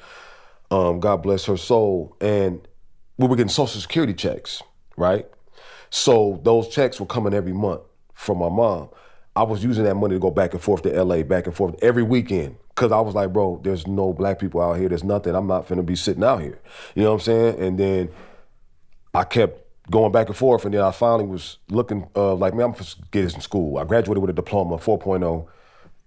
Um, 0.70 1.00
God 1.00 1.22
bless 1.22 1.44
her 1.44 1.56
soul. 1.56 2.16
And 2.20 2.66
we 3.18 3.26
were 3.26 3.36
getting 3.36 3.48
Social 3.50 3.80
Security 3.80 4.14
checks, 4.14 4.62
right? 4.96 5.26
So 5.90 6.40
those 6.42 6.68
checks 6.68 6.98
were 6.98 7.06
coming 7.06 7.34
every 7.34 7.52
month 7.52 7.82
from 8.12 8.38
my 8.38 8.48
mom. 8.48 8.88
I 9.36 9.42
was 9.42 9.64
using 9.64 9.84
that 9.84 9.94
money 9.94 10.14
to 10.14 10.20
go 10.20 10.30
back 10.30 10.52
and 10.52 10.62
forth 10.62 10.82
to 10.82 11.04
LA, 11.04 11.22
back 11.22 11.46
and 11.46 11.54
forth 11.54 11.76
every 11.82 12.02
weekend. 12.02 12.56
Cause 12.76 12.90
I 12.90 13.00
was 13.00 13.14
like, 13.14 13.32
bro, 13.32 13.60
there's 13.62 13.86
no 13.86 14.12
black 14.12 14.40
people 14.40 14.60
out 14.60 14.78
here. 14.78 14.88
There's 14.88 15.04
nothing. 15.04 15.34
I'm 15.36 15.46
not 15.46 15.68
finna 15.68 15.86
be 15.86 15.94
sitting 15.94 16.24
out 16.24 16.42
here. 16.42 16.60
You 16.96 17.04
know 17.04 17.10
what 17.10 17.14
I'm 17.14 17.20
saying? 17.20 17.60
And 17.60 17.78
then 17.78 18.08
I 19.14 19.22
kept 19.22 19.60
going 19.90 20.10
back 20.10 20.26
and 20.28 20.36
forth, 20.36 20.64
and 20.64 20.74
then 20.74 20.80
I 20.80 20.90
finally 20.90 21.26
was 21.26 21.58
looking 21.68 22.08
uh, 22.16 22.34
like, 22.34 22.54
man, 22.54 22.66
I'm 22.66 22.72
gonna 22.72 22.84
get 23.12 23.22
this 23.22 23.34
in 23.34 23.40
school. 23.40 23.78
I 23.78 23.84
graduated 23.84 24.20
with 24.20 24.30
a 24.30 24.34
diploma, 24.34 24.78
4.0, 24.78 25.46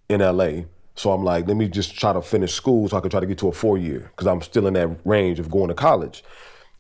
in 0.10 0.20
LA. 0.20 0.66
So 0.96 1.12
I'm 1.12 1.24
like, 1.24 1.48
let 1.48 1.56
me 1.56 1.68
just 1.70 1.98
try 1.98 2.12
to 2.12 2.22
finish 2.22 2.54
school 2.54 2.90
so 2.90 2.98
I 2.98 3.02
can 3.02 3.10
try 3.10 3.20
to 3.20 3.26
get 3.26 3.38
to 3.40 3.48
a 3.48 3.52
four 3.52 3.78
year, 3.78 4.12
because 4.16 4.28
I'm 4.28 4.42
still 4.42 4.68
in 4.68 4.74
that 4.74 4.90
range 5.06 5.40
of 5.40 5.50
going 5.50 5.70
to 5.70 5.76
college. 5.76 6.24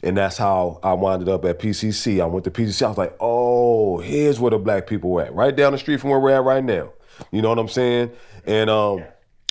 And 0.04 0.18
that's 0.18 0.38
how 0.38 0.80
I 0.84 0.94
winded 0.94 1.28
up 1.28 1.44
at 1.46 1.60
PCC. 1.60 2.22
I 2.22 2.26
went 2.26 2.44
to 2.46 2.52
PCC. 2.52 2.84
I 2.84 2.90
was 2.90 2.98
like, 2.98 3.16
oh, 3.20 3.98
here's 4.00 4.40
where 4.40 4.52
the 4.52 4.60
black 4.60 4.86
people 4.88 5.10
were 5.10 5.24
at, 5.24 5.34
right 5.34 5.56
down 5.56 5.72
the 5.72 5.78
street 5.78 6.00
from 6.00 6.12
where 6.12 6.20
we're 6.20 6.36
at 6.36 6.44
right 6.44 6.64
now. 6.64 6.92
You 7.32 7.42
know 7.42 7.50
what 7.50 7.58
I'm 7.58 7.68
saying? 7.68 8.12
And 8.46 8.70
um, 8.70 9.04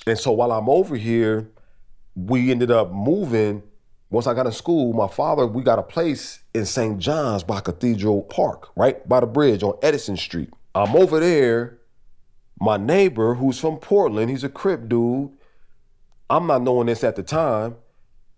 and 0.07 0.19
so 0.19 0.31
while 0.31 0.53
I'm 0.53 0.69
over 0.69 0.97
here, 0.97 1.51
we 2.15 2.51
ended 2.51 2.71
up 2.71 2.93
moving. 2.93 3.63
Once 4.09 4.29
I 4.29 4.35
got 4.35 4.47
in 4.47 4.53
school, 4.53 4.93
my 4.93 5.09
father, 5.09 5.49
we 5.49 5.65
got 5.65 5.81
a 5.81 5.83
place 5.83 6.41
in 6.55 6.65
St. 6.65 6.99
John's 6.99 7.43
by 7.43 7.59
Cathedral 7.59 8.23
Park, 8.23 8.69
right 8.77 9.07
by 9.09 9.19
the 9.19 9.27
bridge 9.27 9.65
on 9.65 9.77
Edison 9.83 10.17
Street. 10.17 10.51
I'm 10.77 10.95
over 10.95 11.19
there. 11.19 11.79
My 12.61 12.77
neighbor, 12.77 13.35
who's 13.35 13.59
from 13.59 13.79
Portland, 13.79 14.31
he's 14.31 14.45
a 14.45 14.49
Crip 14.49 14.89
dude. 14.89 15.31
I'm 16.31 16.47
not 16.47 16.63
knowing 16.63 16.87
this 16.87 17.03
at 17.05 17.17
the 17.17 17.23
time, 17.23 17.77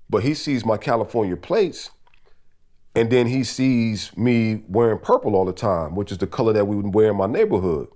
but 0.09 0.23
he 0.23 0.35
sees 0.35 0.65
my 0.65 0.79
California 0.79 1.37
plates 1.37 1.91
and 2.95 3.11
then 3.11 3.27
he 3.27 3.45
sees 3.45 4.17
me 4.17 4.63
wearing 4.69 4.99
purple 4.99 5.37
all 5.37 5.45
the 5.45 5.53
time, 5.53 5.95
which 5.95 6.11
is 6.11 6.19
the 6.19 6.27
color 6.27 6.53
that 6.53 6.67
we 6.67 6.77
would 6.77 6.95
wear 6.95 7.11
in 7.11 7.17
my 7.17 7.27
neighborhood. 7.27 7.89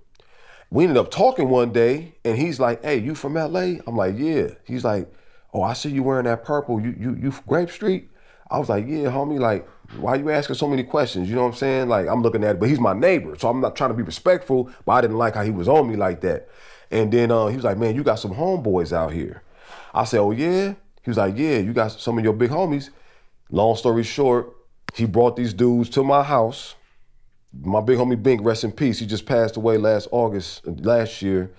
We 0.69 0.83
ended 0.83 0.97
up 0.97 1.11
talking 1.11 1.49
one 1.49 1.71
day, 1.71 2.15
and 2.25 2.37
he's 2.37 2.59
like, 2.59 2.83
"Hey, 2.83 2.97
you 2.97 3.13
from 3.15 3.35
LA?" 3.35 3.79
I'm 3.85 3.95
like, 3.95 4.15
"Yeah." 4.17 4.49
He's 4.65 4.83
like, 4.83 5.11
"Oh, 5.53 5.61
I 5.61 5.73
see 5.73 5.89
you 5.89 6.03
wearing 6.03 6.25
that 6.25 6.43
purple. 6.43 6.81
You 6.81 6.95
you 6.97 7.15
you 7.15 7.33
Grape 7.47 7.69
Street?" 7.69 8.09
I 8.49 8.59
was 8.59 8.69
like, 8.69 8.87
"Yeah, 8.87 9.09
homie. 9.09 9.39
Like, 9.39 9.67
why 9.99 10.15
you 10.15 10.29
asking 10.29 10.55
so 10.55 10.67
many 10.67 10.83
questions? 10.83 11.29
You 11.29 11.35
know 11.35 11.41
what 11.41 11.49
I'm 11.49 11.53
saying? 11.55 11.89
Like, 11.89 12.07
I'm 12.07 12.21
looking 12.21 12.43
at 12.43 12.55
it, 12.55 12.59
but 12.59 12.69
he's 12.69 12.79
my 12.79 12.93
neighbor, 12.93 13.35
so 13.37 13.49
I'm 13.49 13.61
not 13.61 13.75
trying 13.75 13.91
to 13.91 13.95
be 13.95 14.03
respectful, 14.03 14.71
but 14.85 14.93
I 14.93 15.01
didn't 15.01 15.17
like 15.17 15.35
how 15.35 15.43
he 15.43 15.51
was 15.51 15.67
on 15.67 15.89
me 15.89 15.95
like 15.95 16.21
that. 16.21 16.49
And 16.89 17.11
then 17.11 17.31
uh, 17.31 17.47
he 17.47 17.55
was 17.55 17.65
like, 17.65 17.77
"Man, 17.77 17.95
you 17.95 18.03
got 18.03 18.15
some 18.15 18.33
homeboys 18.33 18.93
out 18.93 19.11
here." 19.13 19.43
I 19.93 20.05
said, 20.05 20.19
"Oh 20.19 20.31
yeah." 20.31 20.73
He 21.03 21.09
was 21.09 21.17
like, 21.17 21.37
"Yeah, 21.37 21.57
you 21.57 21.73
got 21.73 21.91
some 21.91 22.17
of 22.17 22.23
your 22.23 22.33
big 22.33 22.49
homies." 22.49 22.89
Long 23.51 23.75
story 23.75 24.03
short, 24.03 24.55
he 24.93 25.05
brought 25.05 25.35
these 25.35 25.53
dudes 25.53 25.89
to 25.91 26.03
my 26.03 26.23
house. 26.23 26.75
My 27.61 27.81
big 27.81 27.97
homie 27.97 28.21
Bink, 28.21 28.43
rest 28.43 28.63
in 28.63 28.71
peace. 28.71 28.99
He 28.99 29.05
just 29.05 29.25
passed 29.25 29.57
away 29.57 29.77
last 29.77 30.07
August, 30.11 30.65
last 30.65 31.21
year. 31.21 31.51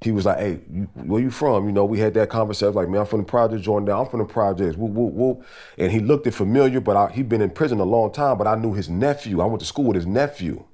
He 0.00 0.12
was 0.12 0.26
like, 0.26 0.38
"Hey, 0.38 0.60
you, 0.70 0.88
where 0.94 1.22
you 1.22 1.30
from?" 1.30 1.66
You 1.66 1.72
know, 1.72 1.84
we 1.84 1.98
had 1.98 2.14
that 2.14 2.28
conversation. 2.28 2.74
like, 2.74 2.88
"Man, 2.88 3.00
I'm 3.00 3.06
from 3.06 3.20
the 3.20 3.26
project, 3.26 3.62
Jordan. 3.62 3.88
I'm 3.88 4.06
from 4.06 4.18
the 4.20 4.26
projects." 4.26 4.76
Whoop, 4.76 4.92
whoop, 4.92 5.12
whoop. 5.14 5.44
And 5.78 5.90
he 5.90 6.00
looked 6.00 6.26
it 6.26 6.32
familiar, 6.32 6.80
but 6.80 7.12
he'd 7.12 7.28
been 7.28 7.40
in 7.40 7.50
prison 7.50 7.80
a 7.80 7.84
long 7.84 8.12
time. 8.12 8.36
But 8.36 8.46
I 8.46 8.56
knew 8.56 8.74
his 8.74 8.90
nephew. 8.90 9.40
I 9.40 9.46
went 9.46 9.60
to 9.60 9.66
school 9.66 9.86
with 9.86 9.96
his 9.96 10.06
nephew, 10.06 10.64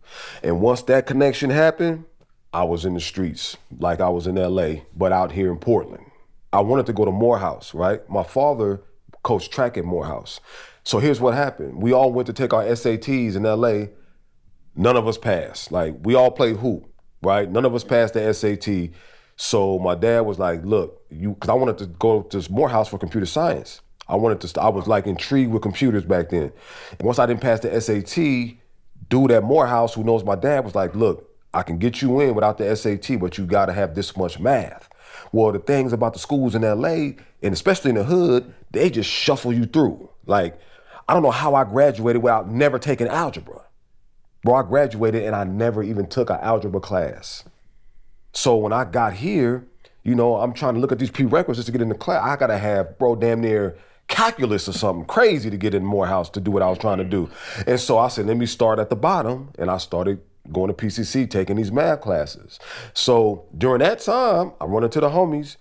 and 0.43 0.61
once 0.61 0.83
that 0.83 1.07
connection 1.07 1.51
happened, 1.51 2.05
I 2.53 2.65
was 2.65 2.85
in 2.85 2.95
the 2.95 3.01
streets, 3.01 3.57
like 3.79 4.01
I 4.01 4.09
was 4.09 4.27
in 4.27 4.37
L.A., 4.37 4.85
but 4.97 5.13
out 5.13 5.33
here 5.33 5.51
in 5.51 5.59
Portland. 5.59 6.05
I 6.53 6.61
wanted 6.61 6.87
to 6.87 6.93
go 6.93 7.05
to 7.05 7.11
Morehouse, 7.11 7.73
right? 7.73 8.07
My 8.11 8.23
father 8.23 8.83
coached 9.23 9.53
track 9.53 9.79
at 9.79 9.85
Morehouse. 9.85 10.41
So 10.85 10.99
here's 10.99 11.21
what 11.21 11.35
happened. 11.35 11.81
We 11.81 11.93
all 11.93 12.13
went 12.13 12.27
to 12.27 12.33
take 12.33 12.53
our 12.53 12.65
SATs 12.65 13.37
in 13.37 13.45
LA. 13.45 13.87
None 14.75 14.97
of 14.97 15.07
us 15.07 15.19
passed. 15.19 15.71
Like 15.71 15.95
we 16.03 16.15
all 16.15 16.31
played 16.31 16.57
hoop, 16.57 16.87
right? 17.23 17.51
None 17.51 17.65
of 17.65 17.75
us 17.75 17.85
passed 17.85 18.15
the 18.15 18.33
SAT. 18.33 18.91
So 19.37 19.79
my 19.79 19.95
dad 19.95 20.21
was 20.21 20.39
like, 20.39 20.65
"Look, 20.65 21.03
you," 21.11 21.31
because 21.31 21.51
I 21.51 21.55
wanted 21.55 21.79
to 21.79 21.87
go 21.87 22.23
to 22.23 22.53
Morehouse 22.53 22.89
for 22.89 22.99
computer 22.99 23.27
science. 23.27 23.81
I 24.09 24.17
wanted 24.17 24.41
to. 24.41 24.61
I 24.61 24.69
was 24.69 24.87
like 24.87 25.07
intrigued 25.07 25.53
with 25.53 25.63
computers 25.63 26.05
back 26.05 26.31
then. 26.31 26.53
And 26.99 27.03
once 27.03 27.19
I 27.19 27.27
didn't 27.27 27.41
pass 27.41 27.61
the 27.61 27.81
SAT, 27.81 28.59
dude 29.09 29.31
at 29.31 29.43
Morehouse 29.45 29.95
who 29.95 30.05
knows 30.05 30.25
my 30.25 30.35
dad 30.35 30.65
was 30.65 30.75
like, 30.75 30.95
"Look, 30.95 31.31
I 31.55 31.63
can 31.63 31.79
get 31.79 32.03
you 32.03 32.21
in 32.21 32.35
without 32.35 32.59
the 32.59 32.77
SAT, 32.77 33.17
but 33.17 33.39
you 33.39 33.47
got 33.47 33.67
to 33.67 33.73
have 33.73 33.95
this 33.95 34.17
much 34.17 34.39
math." 34.39 34.89
Well, 35.33 35.53
the 35.53 35.59
things 35.59 35.93
about 35.93 36.13
the 36.13 36.19
schools 36.19 36.55
in 36.55 36.63
LA, 36.63 37.15
and 37.43 37.53
especially 37.53 37.91
in 37.91 37.97
the 37.97 38.05
hood, 38.05 38.53
they 38.71 38.91
just 38.91 39.09
shuffle 39.09 39.53
you 39.53 39.65
through. 39.67 40.11
Like 40.27 40.59
I 41.09 41.15
don't 41.15 41.23
know 41.23 41.31
how 41.31 41.55
I 41.55 41.65
graduated 41.65 42.23
without 42.23 42.49
never 42.49 42.79
taking 42.79 43.09
algebra. 43.09 43.65
Bro, 44.43 44.55
I 44.55 44.63
graduated 44.63 45.25
and 45.25 45.37
I 45.37 45.45
never 45.45 45.83
even 45.83 46.07
took 46.07 46.31
an 46.31 46.39
algebra 46.41 46.81
class. 46.81 47.45
So 48.33 48.57
when 48.57 48.73
I 48.73 48.85
got 48.85 49.15
here, 49.15 49.67
you 50.03 50.15
know, 50.15 50.37
I'm 50.37 50.53
trying 50.53 50.75
to 50.75 50.81
look 50.81 50.91
at 50.91 50.99
these 50.99 51.11
prerequisites 51.11 51.67
to 51.67 51.73
get 51.73 51.81
into 51.81 51.95
class. 51.95 52.25
I 52.25 52.37
gotta 52.37 52.59
have, 52.59 52.99
bro, 52.99 53.15
damn 53.15 53.41
near 53.41 53.77
calculus 54.09 54.69
or 54.69 54.73
something 54.73 55.05
crazy 55.05 55.49
to 55.49 55.57
get 55.57 55.75
in 55.75 55.85
Morehouse 55.85 56.29
to 56.31 56.41
do 56.41 56.51
what 56.51 56.63
I 56.63 56.69
was 56.69 56.79
trying 56.79 56.99
to 56.99 57.05
do. 57.05 57.31
And 57.67 57.79
so 57.79 57.99
I 57.99 58.09
said, 58.09 58.27
let 58.27 58.37
me 58.37 58.47
start 58.47 58.79
at 58.79 58.91
the 58.91 58.97
bottom. 58.97 59.51
And 59.59 59.71
I 59.71 59.79
started 59.79 60.21
going 60.51 60.69
to 60.69 60.75
PCC, 60.75 61.31
taking 61.31 61.57
these 61.57 61.71
math 61.71 62.01
classes. 62.01 62.59
So 62.95 63.47
during 63.57 63.79
that 63.79 64.01
time, 64.01 64.53
I 64.61 64.65
run 64.65 64.83
into 64.83 65.01
the 65.01 65.09
homies 65.09 65.57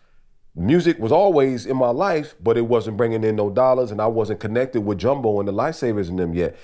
music 0.56 1.00
was 1.00 1.12
always 1.12 1.66
in 1.66 1.78
my 1.78 1.90
life, 1.90 2.36
but 2.42 2.58
it 2.58 2.68
wasn't 2.68 2.98
bringing 2.98 3.24
in 3.24 3.36
no 3.36 3.50
dollars, 3.50 3.92
and 3.92 4.02
I 4.02 4.08
wasn't 4.08 4.40
connected 4.40 4.82
with 4.82 4.98
Jumbo 4.98 5.40
and 5.40 5.48
the 5.48 5.54
Lifesavas 5.54 6.10
and 6.10 6.20
them 6.20 6.34
yet. 6.34 6.58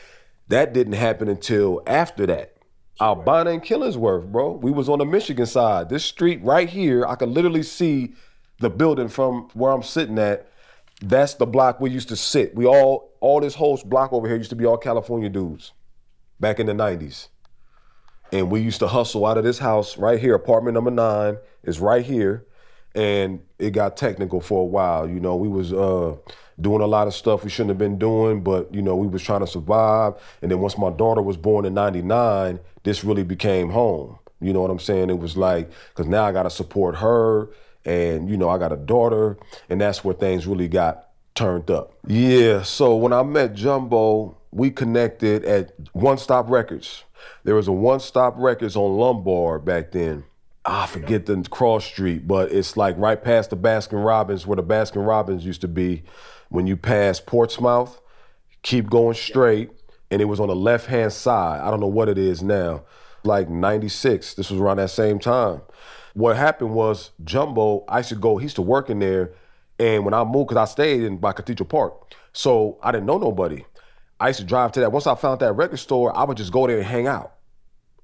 That 0.49 0.73
didn't 0.73 0.93
happen 0.93 1.27
until 1.27 1.81
after 1.87 2.25
that. 2.25 2.57
Albina 2.99 3.51
and 3.51 3.63
Killingsworth, 3.63 4.31
bro. 4.31 4.51
We 4.53 4.71
was 4.71 4.89
on 4.89 4.99
the 4.99 5.05
Michigan 5.05 5.45
side. 5.45 5.89
This 5.89 6.03
street 6.03 6.41
right 6.43 6.67
here, 6.67 7.05
I 7.05 7.15
could 7.15 7.29
literally 7.29 7.63
see 7.63 8.13
the 8.59 8.69
building 8.69 9.07
from 9.07 9.49
where 9.53 9.71
I'm 9.71 9.83
sitting 9.83 10.17
at. 10.17 10.47
That's 11.01 11.35
the 11.35 11.45
block 11.45 11.79
we 11.79 11.91
used 11.91 12.09
to 12.09 12.15
sit. 12.15 12.55
We 12.55 12.65
all, 12.65 13.13
all 13.19 13.39
this 13.39 13.53
whole 13.53 13.77
block 13.85 14.13
over 14.13 14.27
here 14.27 14.35
used 14.35 14.49
to 14.49 14.55
be 14.55 14.65
all 14.65 14.77
California 14.77 15.29
dudes 15.29 15.73
back 16.39 16.59
in 16.59 16.65
the 16.65 16.73
90s. 16.73 17.27
And 18.31 18.49
we 18.49 18.61
used 18.61 18.79
to 18.79 18.87
hustle 18.87 19.25
out 19.25 19.37
of 19.37 19.43
this 19.43 19.59
house 19.59 19.97
right 19.97 20.19
here, 20.19 20.33
apartment 20.33 20.73
number 20.73 20.91
nine 20.91 21.37
is 21.63 21.79
right 21.79 22.03
here 22.03 22.47
and 22.97 23.39
it 23.59 23.71
got 23.71 23.95
technical 23.95 24.41
for 24.41 24.63
a 24.63 24.65
while. 24.65 25.07
You 25.07 25.19
know, 25.19 25.35
we 25.35 25.47
was 25.47 25.71
uh, 25.71 26.15
doing 26.59 26.81
a 26.81 26.87
lot 26.87 27.05
of 27.05 27.13
stuff 27.13 27.43
we 27.43 27.49
shouldn't 27.51 27.69
have 27.69 27.77
been 27.77 27.99
doing, 27.99 28.41
but 28.41 28.73
you 28.73 28.81
know, 28.81 28.95
we 28.95 29.07
was 29.07 29.21
trying 29.21 29.41
to 29.41 29.47
survive. 29.47 30.15
And 30.41 30.49
then 30.51 30.59
once 30.59 30.77
my 30.77 30.89
daughter 30.89 31.21
was 31.21 31.37
born 31.37 31.63
in 31.65 31.75
'99, 31.75 32.59
this 32.83 33.03
really 33.03 33.23
became 33.23 33.69
home. 33.69 34.17
You 34.41 34.51
know 34.51 34.61
what 34.61 34.71
I'm 34.71 34.79
saying? 34.79 35.11
It 35.11 35.19
was 35.19 35.37
like 35.37 35.69
because 35.89 36.07
now 36.07 36.25
I 36.25 36.31
got 36.31 36.43
to 36.43 36.49
support 36.49 36.95
her, 36.97 37.49
and 37.85 38.29
you 38.29 38.35
know, 38.35 38.49
I 38.49 38.57
got 38.57 38.71
a 38.71 38.77
daughter, 38.77 39.37
and 39.69 39.79
that's 39.79 40.03
where 40.03 40.15
things 40.15 40.47
really 40.47 40.67
got 40.67 41.09
turned 41.35 41.69
up. 41.69 41.93
Yeah. 42.07 42.63
So 42.63 42.95
when 42.95 43.13
I 43.13 43.21
met 43.21 43.53
Jumbo, 43.53 44.37
we 44.51 44.71
connected 44.71 45.45
at 45.45 45.71
One 45.93 46.17
Stop 46.17 46.49
Records. 46.49 47.03
There 47.43 47.53
was 47.53 47.67
a 47.67 47.71
One 47.71 47.99
Stop 47.99 48.33
Records 48.37 48.75
on 48.75 48.97
Lombard 48.97 49.65
back 49.65 49.91
then. 49.91 50.23
I 50.69 50.85
forget 50.85 51.25
the 51.25 51.41
cross 51.49 51.85
street, 51.85 52.27
but 52.27 52.51
it's 52.51 52.75
like 52.75 52.97
right 52.97 53.23
past 53.23 53.51
the 53.51 53.57
Baskin 53.57 54.05
Robbins 54.05 54.45
where 54.45 54.57
the 54.57 54.63
Baskin 54.63 55.07
Robbins 55.07 55.45
used 55.45 55.61
to 55.61 55.67
be. 55.69 56.03
When 56.49 56.67
you 56.67 56.75
pass 56.75 57.21
Portsmouth, 57.21 58.01
keep 58.63 58.89
going 58.89 59.13
straight, 59.13 59.69
and 60.11 60.21
it 60.21 60.25
was 60.25 60.41
on 60.41 60.49
the 60.49 60.55
left 60.55 60.87
hand 60.87 61.13
side. 61.13 61.61
I 61.61 61.71
don't 61.71 61.79
know 61.79 61.87
what 61.87 62.09
it 62.09 62.17
is 62.17 62.43
now. 62.43 62.83
Like 63.23 63.49
96. 63.49 64.33
This 64.33 64.51
was 64.51 64.59
around 64.59 64.77
that 64.77 64.89
same 64.89 65.19
time. 65.19 65.61
What 66.13 66.35
happened 66.35 66.73
was 66.73 67.11
Jumbo, 67.23 67.85
I 67.87 67.99
used 67.99 68.09
to 68.09 68.15
go, 68.15 68.37
he 68.37 68.43
used 68.43 68.57
to 68.57 68.61
work 68.61 68.89
in 68.89 68.99
there. 68.99 69.33
And 69.79 70.03
when 70.03 70.13
I 70.13 70.25
moved, 70.25 70.49
because 70.49 70.69
I 70.69 70.69
stayed 70.69 71.03
in 71.03 71.17
by 71.17 71.31
Cathedral 71.31 71.67
Park, 71.67 72.13
so 72.33 72.77
I 72.83 72.91
didn't 72.91 73.05
know 73.05 73.17
nobody. 73.17 73.63
I 74.19 74.29
used 74.29 74.39
to 74.39 74.45
drive 74.45 74.73
to 74.73 74.81
that. 74.81 74.91
Once 74.91 75.07
I 75.07 75.15
found 75.15 75.39
that 75.39 75.53
record 75.53 75.77
store, 75.77 76.15
I 76.17 76.25
would 76.25 76.35
just 76.35 76.51
go 76.51 76.67
there 76.67 76.77
and 76.77 76.85
hang 76.85 77.07
out 77.07 77.36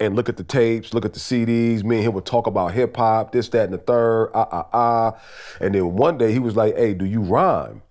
and 0.05 0.15
look 0.15 0.29
at 0.29 0.37
the 0.37 0.43
tapes, 0.43 0.93
look 0.93 1.05
at 1.05 1.13
the 1.13 1.19
CDs. 1.19 1.83
Me 1.83 1.97
and 1.97 2.05
him 2.05 2.13
would 2.13 2.25
talk 2.25 2.47
about 2.47 2.73
hip 2.73 2.95
hop, 2.95 3.31
this, 3.31 3.49
that, 3.49 3.65
and 3.65 3.73
the 3.73 3.77
third, 3.77 4.31
ah, 4.33 4.47
ah, 4.51 4.67
ah. 4.73 5.21
And 5.59 5.75
then 5.75 5.93
one 5.93 6.17
day 6.17 6.31
he 6.31 6.39
was 6.39 6.55
like, 6.55 6.75
hey, 6.75 6.93
do 6.93 7.05
you 7.05 7.21
rhyme? 7.21 7.81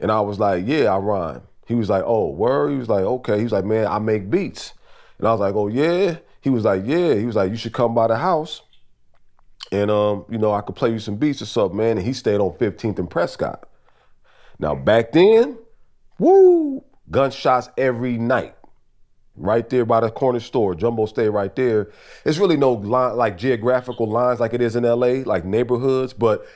And 0.00 0.10
I 0.10 0.20
was 0.20 0.38
like, 0.38 0.64
yeah, 0.66 0.94
I 0.94 0.98
rhyme. 0.98 1.42
He 1.66 1.74
was 1.74 1.88
like, 1.88 2.04
oh, 2.06 2.30
word? 2.30 2.70
He 2.70 2.78
was 2.78 2.88
like, 2.88 3.04
okay. 3.04 3.38
He 3.38 3.44
was 3.44 3.52
like, 3.52 3.64
man, 3.64 3.86
I 3.86 3.98
make 3.98 4.30
beats. 4.30 4.74
And 5.18 5.26
I 5.26 5.32
was 5.32 5.40
like, 5.40 5.54
oh, 5.54 5.68
yeah? 5.68 6.18
He 6.40 6.50
was 6.50 6.64
like, 6.64 6.82
yeah. 6.84 7.14
He 7.14 7.24
was 7.24 7.36
like, 7.36 7.50
you 7.50 7.56
should 7.56 7.72
come 7.72 7.94
by 7.94 8.06
the 8.06 8.16
house. 8.16 8.62
And 9.72 9.90
um, 9.90 10.24
you 10.30 10.38
know, 10.38 10.52
I 10.52 10.60
could 10.60 10.76
play 10.76 10.90
you 10.90 10.98
some 10.98 11.16
beats 11.16 11.42
or 11.42 11.46
something, 11.46 11.76
man. 11.76 11.98
And 11.98 12.06
he 12.06 12.12
stayed 12.12 12.40
on 12.40 12.52
15th 12.52 12.98
and 12.98 13.10
Prescott. 13.10 13.68
Now 14.58 14.74
back 14.74 15.12
then, 15.12 15.58
woo, 16.18 16.84
gunshots 17.10 17.68
every 17.76 18.16
night. 18.16 18.54
Right 19.36 19.68
there 19.68 19.84
by 19.84 20.00
the 20.00 20.10
corner 20.10 20.40
store, 20.40 20.74
Jumbo 20.74 21.06
stayed 21.06 21.28
right 21.28 21.54
there. 21.54 21.90
It's 22.24 22.38
really 22.38 22.56
no 22.56 22.72
line, 22.72 23.16
like 23.16 23.36
geographical 23.36 24.08
lines 24.08 24.40
like 24.40 24.54
it 24.54 24.62
is 24.62 24.76
in 24.76 24.84
LA, 24.84 25.22
like 25.26 25.44
neighborhoods, 25.44 26.12
but 26.12 26.46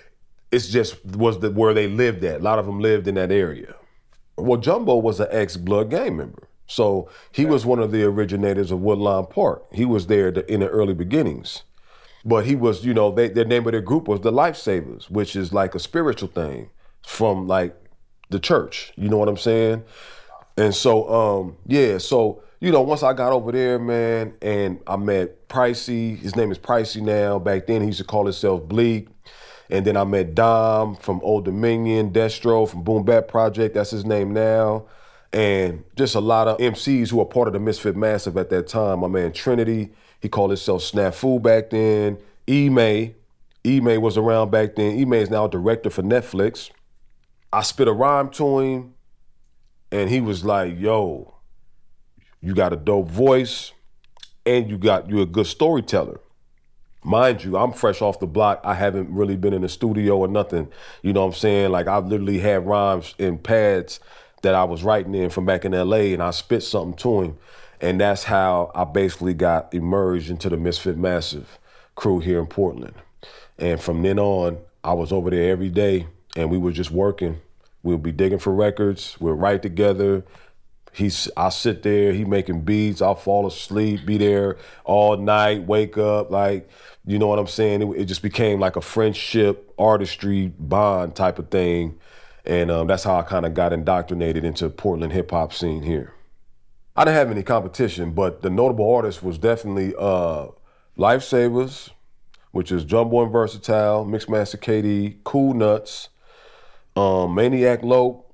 it's 0.51 0.69
just 0.69 1.05
was 1.05 1.41
the 1.41 1.51
where 1.51 1.75
they 1.75 1.89
lived 1.89 2.25
at. 2.25 2.41
A 2.41 2.43
lot 2.43 2.59
of 2.59 2.67
them 2.67 2.81
lived 2.81 3.07
in 3.07 3.17
that 3.17 3.31
area. 3.31 3.75
Well, 4.37 4.59
Jumbo 4.59 4.97
was 4.97 5.21
an 5.21 5.29
ex-Blood 5.31 5.91
gang 5.91 6.17
member. 6.17 6.49
So 6.67 7.09
he 7.33 7.45
was 7.45 7.67
one 7.67 7.81
of 7.81 7.91
the 7.91 8.05
originators 8.05 8.71
of 8.71 8.81
Woodlawn 8.81 9.27
Park. 9.27 9.65
He 9.73 9.85
was 9.85 10.07
there 10.07 10.29
in 10.29 10.61
the 10.61 10.69
early 10.69 10.95
beginnings. 10.95 11.65
But 12.25 12.47
he 12.47 12.55
was, 12.55 12.85
you 12.85 12.95
know, 12.95 13.11
they, 13.11 13.29
the 13.29 13.45
name 13.45 13.67
of 13.67 13.73
their 13.73 13.81
group 13.81 14.07
was 14.07 14.21
the 14.21 14.31
Lifesavas, 14.31 15.11
which 15.11 15.35
is 15.35 15.53
like 15.53 15.75
a 15.75 15.81
spiritual 15.81 16.29
thing 16.29 16.71
from 17.05 17.49
like 17.49 17.75
the 18.29 18.39
church. 18.39 18.93
You 18.97 19.09
know 19.09 19.19
what 19.19 19.29
I'm 19.29 19.37
saying? 19.37 19.83
And 20.61 20.75
so, 20.75 21.09
um, 21.09 21.57
yeah, 21.67 21.97
so, 21.97 22.43
you 22.61 22.71
know, 22.71 22.83
once 22.83 23.02
I 23.02 23.14
got 23.14 23.33
over 23.33 23.50
there, 23.50 23.79
man, 23.79 24.35
and 24.43 24.79
I 24.87 24.97
met 24.97 25.49
Pricey, 25.49 26.19
his 26.19 26.37
name 26.37 26.52
is 26.52 26.59
Pricey 26.59 27.00
now. 27.00 27.38
Back 27.38 27.67
then, 27.67 27.81
he 27.81 27.87
used 27.87 28.00
to 28.00 28.05
call 28.05 28.25
himself 28.26 28.69
Bleak. 28.69 29.09
And 29.71 29.87
then 29.87 29.97
I 29.97 30.05
met 30.05 30.35
Dom 30.35 30.97
from 30.97 31.21
Oldominion, 31.23 32.12
Destro 32.12 32.69
from 32.69 32.83
Boom 32.83 33.05
Bap 33.05 33.26
Project, 33.26 33.75
that's 33.75 33.90
his 33.90 34.05
name 34.05 34.35
now. 34.35 34.85
And 35.33 35.83
just 35.97 36.14
a 36.14 36.21
lot 36.21 36.47
of 36.47 36.59
MCs 36.59 37.09
who 37.09 37.17
were 37.17 37.25
part 37.25 37.49
of 37.49 37.55
the 37.55 37.61
Misfit 37.61 37.97
Massive 37.97 38.37
at 38.37 38.50
that 38.50 38.69
time. 38.69 39.00
My 39.00 39.09
man 39.09 39.33
Trinity, 39.33 39.88
he 40.21 40.29
called 40.29 40.50
himself 40.50 40.83
Snafu 40.83 41.40
back 41.40 41.71
then. 41.71 42.19
E-May, 42.47 43.14
E-May 43.64 43.97
was 43.97 44.19
around 44.19 44.50
back 44.50 44.75
then. 44.75 44.99
E-May 44.99 45.23
is 45.23 45.31
now 45.31 45.47
a 45.47 45.50
director 45.50 45.88
for 45.88 46.02
Netflix. 46.02 46.71
I 47.50 47.62
spit 47.62 47.88
a 47.88 47.93
rhyme 47.93 48.29
to 48.33 48.59
him, 48.59 48.95
and 49.93 50.11
he 50.11 50.21
was 50.21 50.45
like, 50.45 50.79
"Yo, 50.79 51.35
you 52.41 52.55
got 52.55 52.73
a 52.73 52.77
dope 52.77 53.11
voice, 53.11 53.73
and 54.47 54.69
you 54.71 54.79
got 54.79 55.09
you're 55.09 55.23
a 55.23 55.27
good 55.27 55.47
storyteller." 55.47 56.21
Mind 57.03 57.43
you, 57.45 57.57
I'm 57.57 57.73
fresh 57.73 58.03
off 58.03 58.21
the 58.21 58.27
block. 58.27 58.61
I 58.63 58.75
haven't 58.75 59.11
really 59.11 59.37
been 59.37 59.55
in 59.55 59.63
the 59.63 59.69
studio 59.69 60.19
or 60.19 60.29
nothing. 60.29 60.69
You 61.03 61.15
know 61.15 61.21
what 61.21 61.29
I'm 61.29 61.33
saying? 61.33 61.71
Like 61.71 61.87
I've 61.87 62.07
literally 62.07 62.39
had 62.39 62.67
rhymes 62.67 63.15
in 63.19 63.39
pads 63.39 64.01
that 64.43 64.55
I 64.55 64.65
was 64.65 64.83
writing 64.83 65.15
in 65.15 65.31
from 65.31 65.47
back 65.47 65.65
in 65.65 65.73
LA, 65.73 66.13
and 66.13 66.23
I 66.23 66.31
spit 66.31 66.63
something 66.63 66.97
to 66.99 67.23
him, 67.23 67.39
and 67.81 68.01
that's 68.01 68.25
how 68.25 68.71
I 68.75 68.85
basically 68.85 69.35
got 69.35 69.73
emerged 69.73 70.31
into 70.31 70.49
the 70.49 70.57
Misfit 70.57 70.97
Massive 70.97 71.59
crew 71.95 72.21
here 72.21 72.39
in 72.41 72.47
Portland. 72.47 72.95
And 73.59 73.81
from 73.81 74.03
then 74.03 74.19
on, 74.19 74.59
I 74.83 74.95
was 74.95 75.13
over 75.13 75.31
there 75.31 75.51
every 75.51 75.69
day 75.69 76.07
and 76.35 76.51
we 76.51 76.59
were 76.59 76.73
just 76.73 76.91
working. 76.91 77.41
We'll 77.83 77.99
be 77.99 78.13
digging 78.13 78.39
for 78.39 78.53
records. 78.53 79.17
We'll 79.21 79.35
write 79.35 79.63
together. 79.63 80.25
He's 80.93 81.31
I 81.37 81.51
sit 81.51 81.83
there, 81.85 82.13
he 82.13 82.25
making 82.25 82.63
beats, 82.63 83.01
I'll 83.01 83.15
fall 83.15 83.47
asleep, 83.47 84.05
be 84.05 84.19
there 84.19 84.59
all 84.85 85.17
night, 85.17 85.65
wake 85.65 85.97
up, 85.97 86.33
like, 86.33 86.69
you 87.07 87.17
know 87.17 87.29
what 87.29 87.39
I'm 87.39 87.47
saying? 87.47 87.83
It, 87.83 88.01
it 88.01 88.05
just 88.07 88.23
became 88.23 88.59
like 88.59 88.75
a 88.75 88.81
friendship, 88.81 89.73
artistry, 89.79 90.49
bond 90.59 91.15
type 91.15 91.39
of 91.39 91.49
thing. 91.49 91.99
And 92.45 92.73
um, 92.73 92.87
that's 92.89 93.05
how 93.05 93.17
I 93.17 93.23
kind 93.23 93.47
of 93.47 93.55
got 93.55 93.73
indoctrinated 93.73 94.45
into 94.45 94.69
Portland 94.69 95.13
hip 95.13 95.31
hop 95.31 95.53
scene 95.53 95.83
here. 95.83 96.13
I 96.97 97.05
didn't 97.05 97.17
have 97.17 97.31
any 97.31 97.45
competition, 97.45 98.13
but 98.13 98.43
the 98.43 98.51
notable 98.51 98.93
artist 98.93 99.23
was 99.23 99.39
definitely 99.39 99.95
uh, 99.97 100.49
Lifesavas, 100.99 101.91
which 102.51 102.73
is 102.73 102.85
Jumbo 102.85 103.23
and 103.23 103.33
Versatile, 103.33 104.05
Mixmaster 104.05 104.57
KD, 104.57 105.19
Cool 105.23 105.55
Nutz, 105.55 106.09
um, 106.97 107.35
Maniac 107.35 107.83
Lope, 107.83 108.33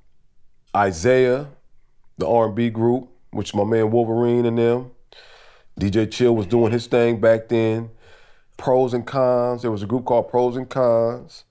Isaiah, 0.74 1.48
the 2.18 2.28
R&B 2.28 2.70
group, 2.70 3.08
which 3.30 3.54
my 3.54 3.64
man 3.64 3.90
Wolverine 3.90 4.46
and 4.46 4.58
them. 4.58 4.90
DJ 5.78 6.10
Chill 6.10 6.34
was 6.34 6.46
doing 6.46 6.72
his 6.72 6.86
thing 6.86 7.20
back 7.20 7.48
then. 7.48 7.90
Pros 8.56 8.94
and 8.94 9.06
Cons. 9.06 9.62
There 9.62 9.70
was 9.70 9.82
a 9.82 9.86
group 9.86 10.06
called 10.06 10.28
Pros 10.28 10.56
and 10.56 10.68
Cons. 10.68 11.44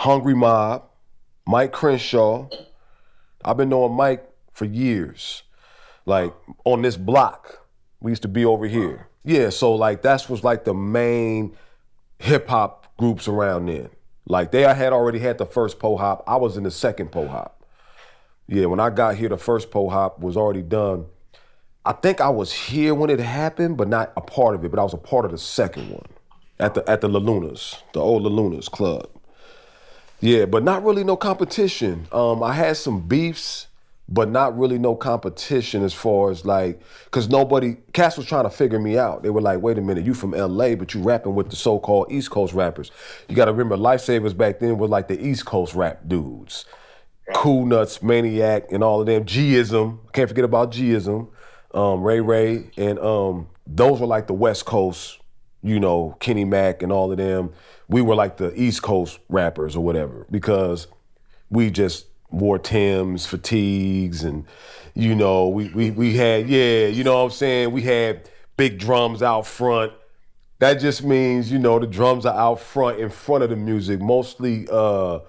Hungry 0.00 0.34
Mob, 0.34 0.84
Mic 1.46 1.72
Crenshaw. 1.72 2.48
I've 3.44 3.56
been 3.56 3.68
knowing 3.68 3.94
Mike 3.94 4.28
for 4.52 4.64
years. 4.64 5.42
Like 6.06 6.32
on 6.64 6.82
this 6.82 6.96
block, 6.96 7.66
we 8.00 8.12
used 8.12 8.22
to 8.22 8.28
be 8.28 8.44
over 8.44 8.66
here. 8.66 9.08
Yeah, 9.24 9.50
so 9.50 9.74
like 9.74 10.02
that's 10.02 10.28
was 10.28 10.44
like 10.44 10.64
the 10.64 10.74
main 10.74 11.56
hip 12.18 12.48
hop 12.48 12.86
groups 12.96 13.28
around 13.28 13.66
then. 13.66 13.90
Like 14.28 14.50
they 14.52 14.66
I 14.66 14.74
had 14.74 14.92
already 14.92 15.18
had 15.18 15.38
the 15.38 15.46
first 15.46 15.78
po 15.78 15.96
hop. 15.96 16.22
I 16.26 16.36
was 16.36 16.56
in 16.56 16.64
the 16.64 16.70
second 16.70 17.10
po 17.10 17.26
hop. 17.26 17.64
Yeah, 18.46 18.66
when 18.66 18.80
I 18.80 18.90
got 18.90 19.16
here, 19.16 19.30
the 19.30 19.38
first 19.38 19.70
po 19.70 19.88
hop 19.88 20.20
was 20.20 20.36
already 20.36 20.62
done. 20.62 21.06
I 21.84 21.92
think 21.92 22.20
I 22.20 22.28
was 22.28 22.52
here 22.52 22.94
when 22.94 23.08
it 23.08 23.20
happened, 23.20 23.78
but 23.78 23.88
not 23.88 24.12
a 24.16 24.20
part 24.20 24.54
of 24.54 24.64
it. 24.64 24.70
But 24.70 24.78
I 24.78 24.82
was 24.82 24.92
a 24.94 24.98
part 24.98 25.24
of 25.24 25.30
the 25.30 25.38
second 25.38 25.90
one 25.90 26.06
at 26.58 26.74
the 26.74 26.88
at 26.88 27.00
the 27.00 27.08
La 27.08 27.18
Lunas, 27.18 27.82
the 27.94 28.00
old 28.00 28.22
La 28.22 28.30
Lunas 28.30 28.68
club. 28.68 29.08
Yeah, 30.20 30.44
but 30.44 30.62
not 30.62 30.84
really 30.84 31.04
no 31.04 31.16
competition. 31.16 32.06
Um, 32.12 32.42
I 32.42 32.52
had 32.52 32.76
some 32.76 33.00
beefs 33.00 33.68
but 34.08 34.30
not 34.30 34.58
really 34.58 34.78
no 34.78 34.94
competition 34.94 35.84
as 35.84 35.92
far 35.92 36.30
as 36.30 36.44
like, 36.46 36.80
cause 37.10 37.28
nobody, 37.28 37.76
Cass 37.92 38.16
was 38.16 38.26
trying 38.26 38.44
to 38.44 38.50
figure 38.50 38.78
me 38.78 38.96
out. 38.96 39.22
They 39.22 39.30
were 39.30 39.42
like, 39.42 39.60
wait 39.60 39.76
a 39.76 39.82
minute, 39.82 40.04
you 40.04 40.14
from 40.14 40.30
LA, 40.30 40.74
but 40.74 40.94
you 40.94 41.02
rapping 41.02 41.34
with 41.34 41.50
the 41.50 41.56
so-called 41.56 42.10
East 42.10 42.30
Coast 42.30 42.54
rappers. 42.54 42.90
You 43.28 43.36
gotta 43.36 43.52
remember, 43.52 43.76
Lifesavas 43.76 44.36
back 44.36 44.60
then 44.60 44.78
were 44.78 44.88
like 44.88 45.08
the 45.08 45.22
East 45.22 45.44
Coast 45.44 45.74
rap 45.74 46.00
dudes. 46.06 46.64
Cool 47.34 47.66
Nutz, 47.66 48.02
Maniac, 48.02 48.72
and 48.72 48.82
all 48.82 49.00
of 49.00 49.06
them. 49.06 49.26
G-ism, 49.26 50.00
can't 50.14 50.28
forget 50.28 50.44
about 50.44 50.72
G-ism, 50.72 51.28
um, 51.74 52.02
Ray 52.02 52.20
Ray, 52.20 52.70
and 52.78 52.98
um, 53.00 53.48
those 53.66 54.00
were 54.00 54.06
like 54.06 54.26
the 54.26 54.32
West 54.32 54.64
Coast, 54.64 55.18
you 55.62 55.78
know, 55.78 56.16
Kenny 56.20 56.46
Mack 56.46 56.82
and 56.82 56.90
all 56.90 57.12
of 57.12 57.18
them. 57.18 57.52
We 57.88 58.00
were 58.00 58.14
like 58.14 58.38
the 58.38 58.58
East 58.58 58.80
Coast 58.80 59.18
rappers 59.28 59.76
or 59.76 59.84
whatever, 59.84 60.26
because 60.30 60.86
we 61.50 61.70
just 61.70 62.06
wore 62.30 62.58
Tim's, 62.58 63.26
fatigues, 63.26 64.24
and 64.24 64.44
you 64.94 65.14
know, 65.14 65.48
we 65.48 65.68
we 65.68 65.90
we 65.90 66.16
had, 66.16 66.48
yeah, 66.48 66.86
you 66.86 67.04
know 67.04 67.18
what 67.18 67.24
I'm 67.24 67.30
saying? 67.30 67.72
We 67.72 67.82
had 67.82 68.28
big 68.56 68.78
drums 68.78 69.22
out 69.22 69.46
front. 69.46 69.92
That 70.58 70.74
just 70.74 71.04
means, 71.04 71.52
you 71.52 71.58
know, 71.58 71.78
the 71.78 71.86
drums 71.86 72.26
are 72.26 72.36
out 72.36 72.60
front 72.60 72.98
in 72.98 73.10
front 73.10 73.44
of 73.44 73.50
the 73.50 73.56
music. 73.56 74.00
Mostly 74.00 74.66
uh, 74.70 75.20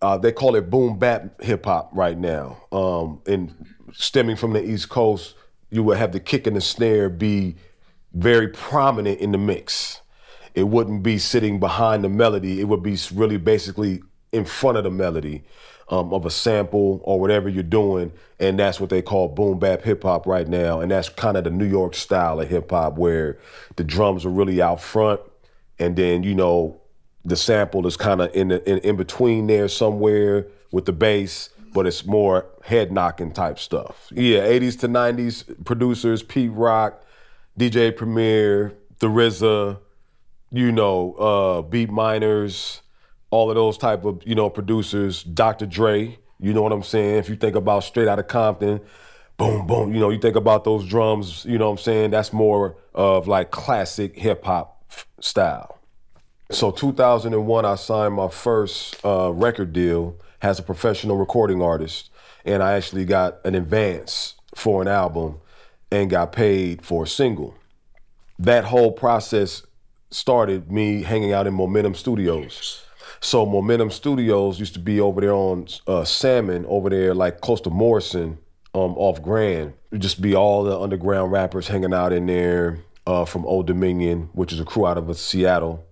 uh 0.00 0.18
they 0.18 0.32
call 0.32 0.54
it 0.54 0.70
boom 0.70 0.98
bap 0.98 1.42
hip 1.42 1.66
hop 1.66 1.90
right 1.92 2.18
now. 2.18 2.62
Um, 2.72 3.20
and 3.26 3.54
stemming 3.92 4.36
from 4.36 4.52
the 4.54 4.64
East 4.64 4.88
Coast, 4.88 5.34
you 5.70 5.82
would 5.82 5.98
have 5.98 6.12
the 6.12 6.20
kick 6.20 6.46
and 6.46 6.56
the 6.56 6.60
snare 6.60 7.08
be 7.08 7.56
very 8.14 8.48
prominent 8.48 9.20
in 9.20 9.32
the 9.32 9.38
mix. 9.38 10.00
It 10.54 10.68
wouldn't 10.68 11.02
be 11.02 11.18
sitting 11.18 11.60
behind 11.60 12.02
the 12.02 12.08
melody. 12.08 12.60
It 12.60 12.64
would 12.64 12.82
be 12.82 12.96
really 13.12 13.36
basically 13.36 14.02
in 14.32 14.46
front 14.46 14.78
of 14.78 14.84
the 14.84 14.90
melody 14.90 15.44
um, 15.88 16.12
of 16.12 16.26
a 16.26 16.30
sample 16.30 17.00
or 17.04 17.20
whatever 17.20 17.48
you're 17.48 17.62
doing, 17.62 18.12
and 18.40 18.58
that's 18.58 18.80
what 18.80 18.90
they 18.90 19.02
call 19.02 19.28
boom 19.28 19.58
bap 19.58 19.82
hip 19.82 20.02
hop 20.02 20.26
right 20.26 20.48
now, 20.48 20.80
and 20.80 20.90
that's 20.90 21.08
kind 21.08 21.36
of 21.36 21.44
the 21.44 21.50
New 21.50 21.66
York 21.66 21.94
style 21.94 22.40
of 22.40 22.48
hip 22.48 22.70
hop 22.70 22.96
where 22.98 23.38
the 23.76 23.84
drums 23.84 24.24
are 24.24 24.30
really 24.30 24.60
out 24.60 24.80
front, 24.80 25.20
and 25.78 25.96
then 25.96 26.22
you 26.22 26.34
know 26.34 26.80
the 27.24 27.36
sample 27.36 27.86
is 27.86 27.96
kind 27.96 28.20
of 28.20 28.34
in, 28.34 28.50
in 28.50 28.78
in 28.78 28.96
between 28.96 29.46
there 29.46 29.68
somewhere 29.68 30.46
with 30.72 30.86
the 30.86 30.92
bass, 30.92 31.50
but 31.72 31.86
it's 31.86 32.04
more 32.04 32.46
head 32.62 32.90
knocking 32.90 33.32
type 33.32 33.58
stuff. 33.58 34.08
Yeah, 34.12 34.40
80s 34.40 34.80
to 34.80 34.88
90s 34.88 35.64
producers, 35.64 36.22
Pete 36.22 36.50
Rock, 36.52 37.04
DJ 37.58 37.94
Premier, 37.96 38.74
The 38.98 39.06
RZA, 39.06 39.78
you 40.50 40.72
know, 40.72 41.14
uh, 41.14 41.62
Beatminerz 41.62 42.80
all 43.36 43.50
of 43.50 43.54
those 43.54 43.76
type 43.76 44.04
of 44.06 44.22
you 44.24 44.34
know 44.34 44.48
producers, 44.48 45.22
Dr. 45.22 45.66
Dre. 45.66 46.18
You 46.40 46.54
know 46.54 46.62
what 46.62 46.72
I'm 46.72 46.82
saying? 46.82 47.16
If 47.16 47.28
you 47.28 47.36
think 47.36 47.54
about 47.54 47.84
straight 47.84 48.08
out 48.08 48.18
of 48.18 48.28
Compton, 48.28 48.80
boom, 49.36 49.66
boom. 49.66 49.92
You 49.92 50.00
know, 50.00 50.10
you 50.10 50.18
think 50.18 50.36
about 50.36 50.64
those 50.64 50.86
drums. 50.86 51.44
You 51.44 51.58
know 51.58 51.66
what 51.66 51.78
I'm 51.78 51.84
saying? 51.84 52.10
That's 52.10 52.32
more 52.32 52.76
of 52.94 53.28
like 53.28 53.50
classic 53.50 54.16
hip 54.16 54.44
hop 54.44 54.82
f- 54.90 55.06
style. 55.20 55.78
So 56.50 56.70
2001, 56.70 57.64
I 57.64 57.74
signed 57.74 58.14
my 58.14 58.28
first 58.28 59.04
uh, 59.04 59.32
record 59.32 59.72
deal 59.72 60.16
as 60.40 60.58
a 60.58 60.62
professional 60.62 61.16
recording 61.16 61.60
artist, 61.60 62.10
and 62.44 62.62
I 62.62 62.72
actually 62.72 63.04
got 63.04 63.44
an 63.44 63.54
advance 63.54 64.34
for 64.54 64.80
an 64.80 64.88
album 64.88 65.40
and 65.90 66.08
got 66.08 66.32
paid 66.32 66.82
for 66.82 67.04
a 67.04 67.06
single. 67.06 67.54
That 68.38 68.64
whole 68.64 68.92
process 68.92 69.62
started 70.10 70.70
me 70.70 71.02
hanging 71.02 71.32
out 71.32 71.46
in 71.46 71.54
Momentum 71.54 71.94
Studios. 71.94 72.85
So 73.20 73.46
Momentum 73.46 73.90
Studios 73.90 74.60
used 74.60 74.74
to 74.74 74.80
be 74.80 75.00
over 75.00 75.20
there 75.20 75.32
on 75.32 75.66
uh, 75.86 76.04
Salmon, 76.04 76.64
over 76.66 76.90
there 76.90 77.14
like 77.14 77.40
close 77.40 77.60
to 77.62 77.70
Morrison, 77.70 78.38
um, 78.74 78.96
off 78.96 79.22
Grand. 79.22 79.72
It'd 79.90 80.02
just 80.02 80.20
be 80.20 80.34
all 80.34 80.64
the 80.64 80.78
underground 80.78 81.32
rappers 81.32 81.68
hanging 81.68 81.94
out 81.94 82.12
in 82.12 82.26
there 82.26 82.78
uh, 83.06 83.24
from 83.24 83.44
Oldominion, 83.44 84.28
which 84.32 84.52
is 84.52 84.60
a 84.60 84.64
crew 84.64 84.86
out 84.86 84.98
of 84.98 85.16
Seattle. 85.16 85.84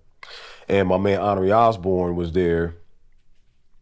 and 0.69 0.87
my 0.87 0.97
man 0.97 1.19
Honoré 1.19 1.55
Osborne 1.55 2.15
was 2.15 2.31
there. 2.31 2.75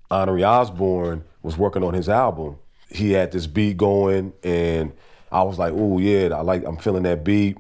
Honoré 0.10 0.48
Osborne 0.48 1.24
was 1.42 1.58
working 1.58 1.84
on 1.84 1.94
his 1.94 2.08
album. 2.08 2.58
He 2.90 3.12
had 3.12 3.32
this 3.32 3.48
beat 3.48 3.78
going, 3.78 4.34
and 4.44 4.94
I 5.32 5.42
was 5.44 5.58
like, 5.58 5.74
"Oh 5.76 5.98
yeah, 5.98 6.30
I 6.30 6.42
like. 6.42 6.64
I'm 6.66 6.78
feeling 6.78 7.04
that 7.04 7.24
beat." 7.24 7.58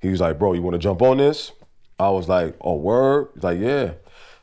He 0.00 0.08
was 0.08 0.20
like, 0.20 0.38
"Bro, 0.38 0.52
you 0.52 0.62
want 0.62 0.74
to 0.74 0.78
jump 0.78 1.00
on 1.02 1.16
this?" 1.16 1.52
I 1.98 2.10
was 2.10 2.28
like, 2.28 2.54
"Oh 2.60 2.76
word." 2.76 3.28
He's 3.34 3.42
like, 3.42 3.58
"Yeah." 3.58 3.92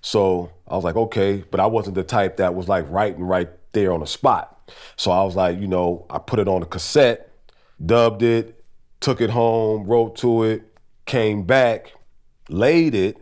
So 0.01 0.51
I 0.71 0.75
was 0.75 0.83
like, 0.83 0.95
"Okay," 0.95 1.43
but 1.51 1.59
I 1.59 1.65
wasn't 1.65 1.95
the 1.95 2.03
type 2.03 2.37
that 2.37 2.55
was 2.55 2.67
like 2.67 2.89
writing 2.89 3.23
right 3.23 3.49
there 3.73 3.91
on 3.91 3.99
the 3.99 4.07
spot. 4.07 4.71
So 4.95 5.11
I 5.11 5.23
was 5.23 5.35
like, 5.35 5.59
you 5.59 5.67
know, 5.67 6.05
I 6.09 6.17
put 6.17 6.39
it 6.39 6.47
on 6.47 6.61
a 6.61 6.65
cassette, 6.65 7.31
dubbed 7.83 8.23
it, 8.23 8.63
took 8.99 9.21
it 9.21 9.29
home, 9.31 9.85
wrote 9.85 10.15
to 10.17 10.43
it, 10.43 10.63
came 11.05 11.43
back, 11.43 11.93
laid 12.49 12.95
it. 12.95 13.17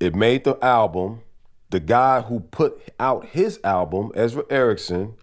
It 0.00 0.14
made 0.14 0.44
the 0.44 0.62
album. 0.62 1.22
The 1.70 1.80
guy 1.80 2.20
who 2.20 2.40
put 2.40 2.82
out 3.00 3.26
his 3.28 3.58
album, 3.64 4.10
Ezra 4.14 4.44
Erickson, 4.50 5.14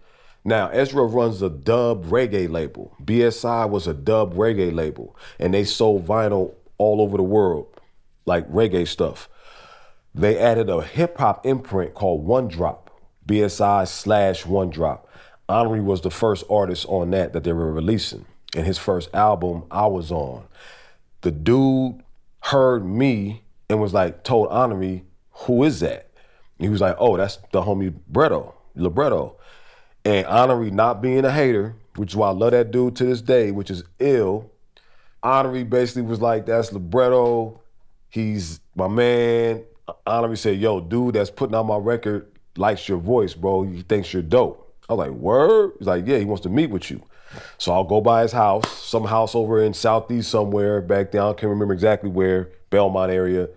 now 0.44 0.68
Ezra 0.68 1.04
runs 1.04 1.42
a 1.42 1.50
dub 1.50 2.06
reggae 2.06 2.50
label. 2.50 2.96
BSI 3.04 3.68
was 3.68 3.86
a 3.86 3.94
dub 3.94 4.34
reggae 4.34 4.74
label, 4.74 5.14
and 5.38 5.54
they 5.54 5.64
sold 5.64 6.06
vinyl 6.06 6.54
all 6.78 7.00
over 7.00 7.16
the 7.16 7.22
world, 7.22 7.68
like 8.26 8.50
reggae 8.50 8.88
stuff. 8.88 9.28
They 10.14 10.38
added 10.38 10.68
a 10.68 10.82
hip 10.82 11.18
hop 11.18 11.46
imprint 11.46 11.94
called 11.94 12.24
One 12.24 12.48
Drop, 12.48 12.90
BSI 13.26 13.86
slash 13.86 14.44
One 14.44 14.70
Drop. 14.70 15.08
Honoré 15.48 15.82
was 15.82 16.00
the 16.00 16.10
first 16.10 16.44
artist 16.48 16.86
on 16.88 17.10
that 17.10 17.32
that 17.32 17.44
they 17.44 17.52
were 17.52 17.72
releasing. 17.72 18.24
And 18.56 18.66
his 18.66 18.78
first 18.78 19.12
album, 19.14 19.64
I 19.70 19.86
was 19.86 20.10
on. 20.10 20.44
The 21.22 21.30
dude 21.30 22.02
heard 22.40 22.84
me 22.84 23.44
and 23.68 23.80
was 23.80 23.94
like, 23.94 24.24
told 24.24 24.50
Honoré, 24.50 25.02
who 25.30 25.64
is 25.64 25.80
that? 25.80 26.10
He 26.58 26.68
was 26.68 26.80
like, 26.80 26.96
oh, 26.98 27.16
that's 27.16 27.38
the 27.52 27.62
homie 27.62 27.94
Bretto, 28.10 28.54
Libretto. 28.76 29.36
And 30.04 30.26
Honoré 30.26 30.72
not 30.72 31.00
being 31.00 31.24
a 31.24 31.30
hater, 31.30 31.76
which 31.96 32.10
is 32.12 32.16
why 32.16 32.28
I 32.28 32.32
love 32.32 32.52
that 32.52 32.70
dude 32.70 32.96
to 32.96 33.04
this 33.04 33.20
day, 33.20 33.50
which 33.50 33.70
is 33.70 33.84
ill. 33.98 34.50
Honoré 35.22 35.68
basically 35.68 36.02
was 36.02 36.20
like, 36.20 36.46
that's 36.46 36.72
Libretto. 36.72 37.60
He's 38.08 38.60
my 38.74 38.88
man. 38.88 39.64
Honoré 40.06 40.38
said, 40.38 40.58
yo, 40.58 40.80
dude 40.80 41.14
that's 41.14 41.30
putting 41.30 41.54
out 41.54 41.64
my 41.64 41.76
record 41.76 42.30
likes 42.56 42.88
your 42.88 42.98
voice, 42.98 43.34
bro. 43.34 43.62
He 43.62 43.82
thinks 43.82 44.12
you're 44.12 44.22
dope. 44.22 44.74
I 44.88 44.94
was 44.94 45.08
like, 45.08 45.16
word? 45.16 45.72
He's 45.78 45.86
like, 45.86 46.06
yeah, 46.06 46.18
he 46.18 46.24
wants 46.24 46.42
to 46.42 46.48
meet 46.48 46.70
with 46.70 46.90
you. 46.90 47.02
So 47.58 47.72
I'll 47.72 47.84
go 47.84 48.00
by 48.00 48.22
his 48.22 48.32
house, 48.32 48.70
some 48.70 49.04
house 49.04 49.34
over 49.34 49.62
in 49.62 49.72
Southeast 49.72 50.30
somewhere 50.30 50.80
back 50.80 51.12
down. 51.12 51.30
I 51.30 51.34
can't 51.34 51.50
remember 51.50 51.74
exactly 51.74 52.10
where, 52.10 52.50
Belmont 52.70 53.12
area. 53.12 53.48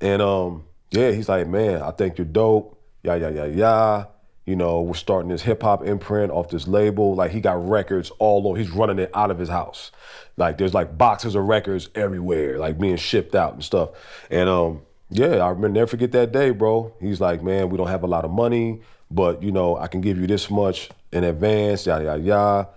And 0.00 0.20
um, 0.20 0.64
yeah, 0.90 1.12
he's 1.12 1.28
like, 1.28 1.46
man, 1.46 1.82
I 1.82 1.92
think 1.92 2.18
you're 2.18 2.24
dope. 2.24 2.78
Yeah, 3.02 3.14
yeah, 3.14 3.28
yeah, 3.28 3.46
yeah. 3.46 4.04
You 4.44 4.56
know, 4.56 4.82
we're 4.82 4.94
starting 4.94 5.28
this 5.28 5.42
hip 5.42 5.62
hop 5.62 5.86
imprint 5.86 6.32
off 6.32 6.48
this 6.48 6.66
label. 6.66 7.14
Like 7.14 7.30
he 7.30 7.40
got 7.40 7.68
records 7.68 8.10
all 8.18 8.48
over. 8.48 8.58
He's 8.58 8.70
running 8.70 8.98
it 8.98 9.10
out 9.14 9.30
of 9.30 9.38
his 9.38 9.48
house. 9.48 9.92
Like 10.36 10.58
there's 10.58 10.74
like 10.74 10.98
boxes 10.98 11.36
of 11.36 11.44
records 11.44 11.90
everywhere, 11.94 12.58
like 12.58 12.78
being 12.78 12.96
shipped 12.96 13.36
out 13.36 13.54
and 13.54 13.62
stuff. 13.62 13.90
And 14.30 14.48
um, 14.48 14.82
yeah, 15.12 15.36
I 15.44 15.48
remember 15.48 15.68
never 15.68 15.86
forget 15.86 16.12
that 16.12 16.32
day, 16.32 16.50
bro. 16.50 16.92
He's 17.00 17.20
like, 17.20 17.42
man, 17.42 17.68
we 17.68 17.76
don't 17.76 17.88
have 17.88 18.02
a 18.02 18.06
lot 18.06 18.24
of 18.24 18.30
money, 18.30 18.80
but 19.10 19.42
you 19.42 19.52
know, 19.52 19.76
I 19.76 19.86
can 19.86 20.00
give 20.00 20.18
you 20.18 20.26
this 20.26 20.50
much 20.50 20.90
in 21.12 21.24
advance, 21.24 21.86
yada 21.86 22.04
yada 22.04 22.22
yada. 22.22 22.68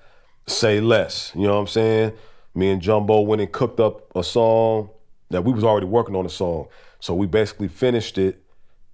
Say 0.47 0.79
less. 0.79 1.31
You 1.33 1.47
know 1.47 1.55
what 1.55 1.61
I'm 1.61 1.67
saying? 1.67 2.13
Me 2.53 2.69
and 2.69 2.81
Jumbo 2.81 3.21
went 3.21 3.41
and 3.41 3.51
cooked 3.51 3.79
up 3.79 4.15
a 4.15 4.23
song 4.23 4.89
that 5.29 5.43
we 5.43 5.51
was 5.51 5.63
already 5.63 5.87
working 5.87 6.15
on 6.15 6.25
a 6.25 6.29
song. 6.29 6.67
So 6.99 7.13
we 7.15 7.27
basically 7.27 7.67
finished 7.67 8.17
it 8.17 8.41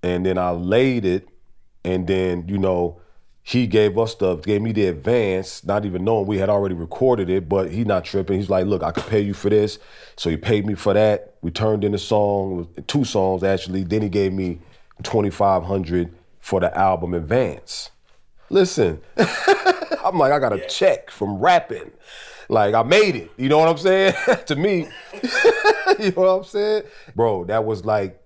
and 0.01 0.25
then 0.25 0.37
I 0.37 0.51
laid 0.51 1.05
it 1.05 1.27
and 1.83 2.07
then, 2.07 2.47
you 2.47 2.57
know, 2.57 3.01
he 3.43 3.65
gave 3.65 3.97
us 3.97 4.15
the 4.15 4.35
gave 4.35 4.61
me 4.61 4.71
the 4.71 4.87
advance, 4.87 5.63
not 5.63 5.85
even 5.85 6.03
knowing 6.03 6.27
we 6.27 6.37
had 6.37 6.49
already 6.49 6.75
recorded 6.75 7.29
it, 7.29 7.49
but 7.49 7.71
he 7.71 7.83
not 7.83 8.05
tripping. 8.05 8.37
He's 8.39 8.49
like, 8.49 8.67
look, 8.67 8.83
I 8.83 8.91
could 8.91 9.07
pay 9.07 9.21
you 9.21 9.33
for 9.33 9.49
this. 9.49 9.79
So 10.15 10.29
he 10.29 10.37
paid 10.37 10.65
me 10.65 10.75
for 10.75 10.93
that. 10.93 11.35
We 11.41 11.49
turned 11.49 11.83
in 11.83 11.93
a 11.93 11.97
song, 11.97 12.67
two 12.87 13.03
songs 13.03 13.43
actually. 13.43 13.83
Then 13.83 14.03
he 14.03 14.09
gave 14.09 14.31
me 14.31 14.59
2500 15.03 16.13
for 16.39 16.59
the 16.59 16.75
album 16.77 17.13
advance. 17.13 17.89
Listen, 18.49 19.01
I'm 20.03 20.17
like, 20.17 20.31
I 20.31 20.39
got 20.39 20.53
a 20.53 20.67
check 20.67 21.09
from 21.09 21.37
rapping. 21.37 21.91
Like 22.47 22.75
I 22.75 22.83
made 22.83 23.15
it. 23.15 23.31
You 23.37 23.49
know 23.49 23.57
what 23.57 23.69
I'm 23.69 23.77
saying? 23.77 24.13
to 24.45 24.55
me, 24.55 24.87
you 25.99 26.11
know 26.11 26.21
what 26.21 26.27
I'm 26.27 26.43
saying? 26.43 26.83
Bro, 27.15 27.45
that 27.45 27.63
was 27.65 27.85
like 27.85 28.21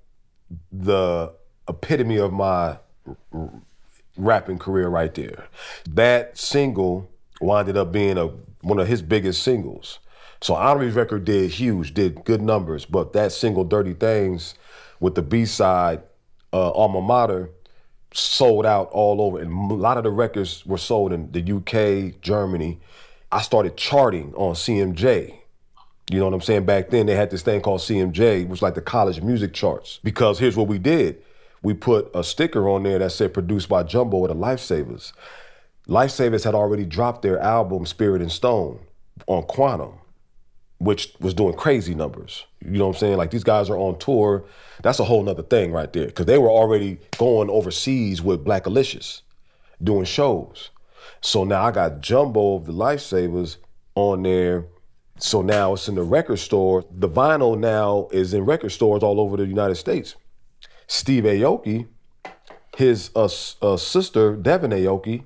the 0.71 1.33
epitome 1.69 2.17
of 2.17 2.33
my 2.33 2.79
rapping 4.17 4.59
career 4.59 4.87
right 4.87 5.13
there. 5.13 5.47
That 5.89 6.37
single 6.37 7.09
winded 7.41 7.77
up 7.77 7.91
being 7.91 8.17
a 8.17 8.31
one 8.61 8.79
of 8.79 8.87
his 8.87 9.01
biggest 9.01 9.43
singles. 9.43 9.99
So 10.41 10.55
Honoré's 10.55 10.95
record 10.95 11.25
did 11.25 11.51
huge, 11.51 11.93
did 11.93 12.25
good 12.25 12.41
numbers, 12.41 12.85
but 12.85 13.13
that 13.13 13.31
single 13.31 13.63
"Dirty 13.63 13.93
Things" 13.93 14.55
with 14.99 15.15
the 15.15 15.21
B 15.21 15.45
side 15.45 16.01
uh, 16.51 16.71
"Alma 16.71 17.01
Mater" 17.01 17.51
sold 18.13 18.65
out 18.65 18.89
all 18.91 19.21
over, 19.21 19.39
and 19.39 19.71
a 19.71 19.73
lot 19.73 19.97
of 19.97 20.03
the 20.03 20.11
records 20.11 20.65
were 20.65 20.77
sold 20.77 21.13
in 21.13 21.31
the 21.31 21.41
UK, 21.41 22.21
Germany. 22.21 22.79
I 23.31 23.41
started 23.41 23.75
charting 23.75 24.33
on 24.35 24.55
CMJ. 24.55 25.35
You 26.11 26.19
know 26.19 26.25
what 26.25 26.33
I'm 26.35 26.41
saying? 26.41 26.65
Back 26.65 26.89
then 26.91 27.07
they 27.07 27.15
had 27.15 27.31
this 27.31 27.41
thing 27.41 27.61
called 27.61 27.81
CMJ, 27.81 28.43
which 28.43 28.49
was 28.49 28.61
like 28.61 28.75
the 28.75 28.81
college 28.81 29.21
music 29.21 29.53
charts. 29.53 29.99
Because 30.03 30.37
here's 30.39 30.55
what 30.55 30.67
we 30.67 30.77
did 30.77 31.21
we 31.65 31.73
put 31.73 32.11
a 32.13 32.23
sticker 32.23 32.69
on 32.69 32.83
there 32.83 32.99
that 32.99 33.09
said 33.09 33.33
produced 33.33 33.67
by 33.67 33.81
Jumbo 33.81 34.19
with 34.19 34.29
the 34.29 34.37
Lifesavas. 34.37 35.13
Lifesavas 35.87 36.43
had 36.43 36.53
already 36.53 36.85
dropped 36.85 37.23
their 37.23 37.39
album 37.39 37.87
Spirit 37.87 38.21
and 38.21 38.31
Stone 38.31 38.79
on 39.25 39.41
Quannum, 39.47 39.95
which 40.77 41.15
was 41.19 41.33
doing 41.33 41.55
crazy 41.55 41.95
numbers. 41.95 42.45
You 42.63 42.77
know 42.77 42.85
what 42.85 42.97
I'm 42.97 42.99
saying? 42.99 43.17
Like 43.17 43.31
these 43.31 43.43
guys 43.43 43.71
are 43.71 43.77
on 43.77 43.97
tour. 43.97 44.45
That's 44.83 44.99
a 44.99 45.03
whole 45.03 45.23
nother 45.23 45.41
thing 45.41 45.71
right 45.71 45.91
there. 45.91 46.11
Cause 46.11 46.27
they 46.27 46.37
were 46.37 46.51
already 46.51 46.99
going 47.17 47.49
overseas 47.49 48.21
with 48.21 48.45
Blackalicious, 48.45 49.21
doing 49.83 50.05
shows. 50.05 50.69
So 51.21 51.45
now 51.45 51.63
I 51.63 51.71
got 51.71 51.99
Jumbo 51.99 52.57
of 52.57 52.67
the 52.67 52.73
Lifesavas 52.73 53.57
on 53.95 54.21
there. 54.21 54.67
So 55.17 55.41
now 55.41 55.73
it's 55.73 55.87
in 55.87 55.95
the 55.95 56.03
record 56.03 56.37
store. 56.37 56.85
The 56.91 57.09
vinyl 57.09 57.57
now 57.57 58.07
is 58.11 58.35
in 58.35 58.45
record 58.45 58.69
stores 58.69 59.01
all 59.01 59.19
over 59.19 59.35
the 59.35 59.47
United 59.47 59.75
States. 59.75 60.15
Steve 60.87 61.23
Aoki, 61.23 61.87
his 62.75 63.11
uh, 63.15 63.29
uh, 63.61 63.77
sister, 63.77 64.35
Devon 64.35 64.71
Aoki, 64.71 65.23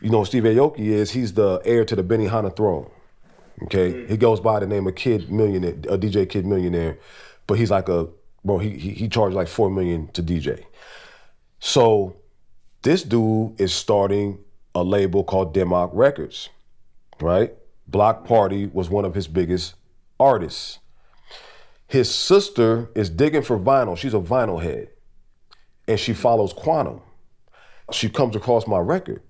you 0.00 0.10
know 0.10 0.24
Steve 0.24 0.44
Aoki 0.44 0.78
is, 0.78 1.10
he's 1.10 1.34
the 1.34 1.60
heir 1.64 1.84
to 1.84 1.96
the 1.96 2.04
Benihana 2.04 2.54
throne. 2.54 2.90
Okay? 3.64 3.92
Mm. 3.92 4.10
He 4.10 4.16
goes 4.16 4.40
by 4.40 4.60
the 4.60 4.66
name 4.66 4.86
of 4.86 4.94
Kid 4.94 5.30
Millionaire, 5.30 5.74
a 5.88 5.98
DJ 5.98 6.28
Kid 6.28 6.46
Millionaire, 6.46 6.98
but 7.46 7.58
he's 7.58 7.70
like 7.70 7.88
a, 7.88 8.08
bro, 8.44 8.58
he, 8.58 8.70
he, 8.70 8.90
he 8.90 9.08
charged 9.08 9.34
like 9.34 9.48
four 9.48 9.70
million 9.70 10.08
to 10.08 10.22
DJ. 10.22 10.64
So 11.58 12.16
this 12.82 13.02
dude 13.02 13.60
is 13.60 13.72
starting 13.74 14.38
a 14.74 14.82
label 14.82 15.24
called 15.24 15.52
Dim 15.52 15.68
Mak 15.70 15.90
Records, 15.92 16.48
right? 17.20 17.52
Bloc 17.86 18.24
Party 18.24 18.66
was 18.66 18.88
one 18.88 19.04
of 19.04 19.14
his 19.14 19.28
biggest 19.28 19.74
artists. 20.18 20.78
His 21.90 22.08
sister 22.14 22.88
is 22.94 23.10
digging 23.10 23.42
for 23.42 23.58
vinyl. 23.58 23.98
She's 23.98 24.14
a 24.14 24.20
vinyl 24.20 24.62
head. 24.62 24.90
And 25.88 25.98
she 25.98 26.14
follows 26.14 26.54
Quannum. 26.54 27.02
She 27.90 28.08
comes 28.08 28.36
across 28.36 28.68
my 28.68 28.78
record 28.78 29.22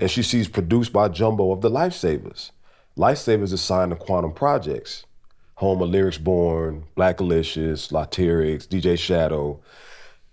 and 0.00 0.10
she 0.10 0.24
sees 0.24 0.48
produced 0.48 0.92
by 0.92 1.08
Jumbo 1.08 1.52
of 1.52 1.60
the 1.60 1.70
Lifesavas. 1.70 2.50
Lifesavas 2.96 3.52
is 3.52 3.60
signed 3.60 3.92
to 3.92 3.96
Quannum 3.96 4.34
Projects, 4.34 5.06
home 5.54 5.80
of 5.80 5.90
Lyrics 5.90 6.18
Born, 6.18 6.84
Blackalicious, 6.96 7.92
Latyrix, 7.92 8.66
DJ 8.66 8.98
Shadow. 8.98 9.60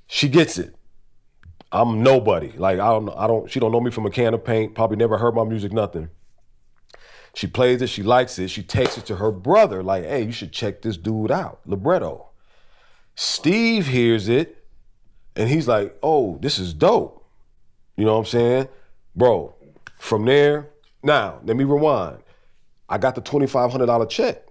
She 0.07 0.27
gets 0.27 0.57
it. 0.57 0.75
I'm 1.71 2.01
nobody. 2.01 2.51
Like 2.53 2.79
I 2.79 2.89
don't 2.89 3.09
I 3.09 3.27
don't 3.27 3.47
she 3.47 3.59
don't 3.59 3.71
know 3.71 3.79
me 3.79 3.91
from 3.91 4.07
a 4.07 4.09
can 4.09 4.33
of 4.33 4.43
paint, 4.43 4.73
probably 4.73 4.97
never 4.97 5.19
heard 5.19 5.35
my 5.35 5.43
music, 5.43 5.71
nothing. 5.71 6.09
She 7.39 7.47
plays 7.47 7.81
it, 7.81 7.87
she 7.87 8.03
likes 8.03 8.37
it, 8.37 8.49
she 8.49 8.61
takes 8.61 8.97
it 8.97 9.05
to 9.05 9.15
her 9.15 9.31
brother, 9.31 9.81
like, 9.81 10.03
hey, 10.03 10.23
you 10.23 10.31
should 10.33 10.51
check 10.51 10.81
this 10.81 10.97
dude 10.97 11.31
out, 11.31 11.61
libretto. 11.65 12.27
Steve 13.15 13.87
hears 13.87 14.27
it, 14.27 14.65
and 15.37 15.47
he's 15.47 15.65
like, 15.65 15.97
oh, 16.03 16.37
this 16.41 16.59
is 16.59 16.73
dope. 16.73 17.25
You 17.95 18.03
know 18.03 18.11
what 18.11 18.19
I'm 18.19 18.25
saying? 18.25 18.67
Bro, 19.15 19.55
from 19.97 20.25
there, 20.25 20.67
now, 21.01 21.39
let 21.45 21.55
me 21.55 21.63
rewind. 21.63 22.17
I 22.89 22.97
got 22.97 23.15
the 23.15 23.21
$2,500 23.21 24.09
check. 24.09 24.45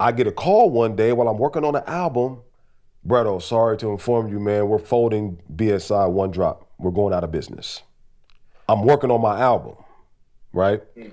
I 0.00 0.10
get 0.10 0.26
a 0.26 0.32
call 0.32 0.70
one 0.70 0.96
day 0.96 1.12
while 1.12 1.28
I'm 1.28 1.36
working 1.36 1.62
on 1.62 1.76
an 1.76 1.84
album. 1.86 2.40
Bretto, 3.06 3.42
sorry 3.42 3.76
to 3.76 3.90
inform 3.90 4.28
you, 4.28 4.40
man, 4.40 4.66
we're 4.68 4.78
folding 4.78 5.42
BSI 5.54 6.10
one 6.10 6.30
drop. 6.30 6.70
We're 6.78 6.90
going 6.90 7.12
out 7.12 7.22
of 7.22 7.30
business. 7.30 7.82
I'm 8.66 8.86
working 8.86 9.10
on 9.10 9.20
my 9.20 9.38
album, 9.38 9.76
right? 10.54 10.80
Mm. 10.96 11.12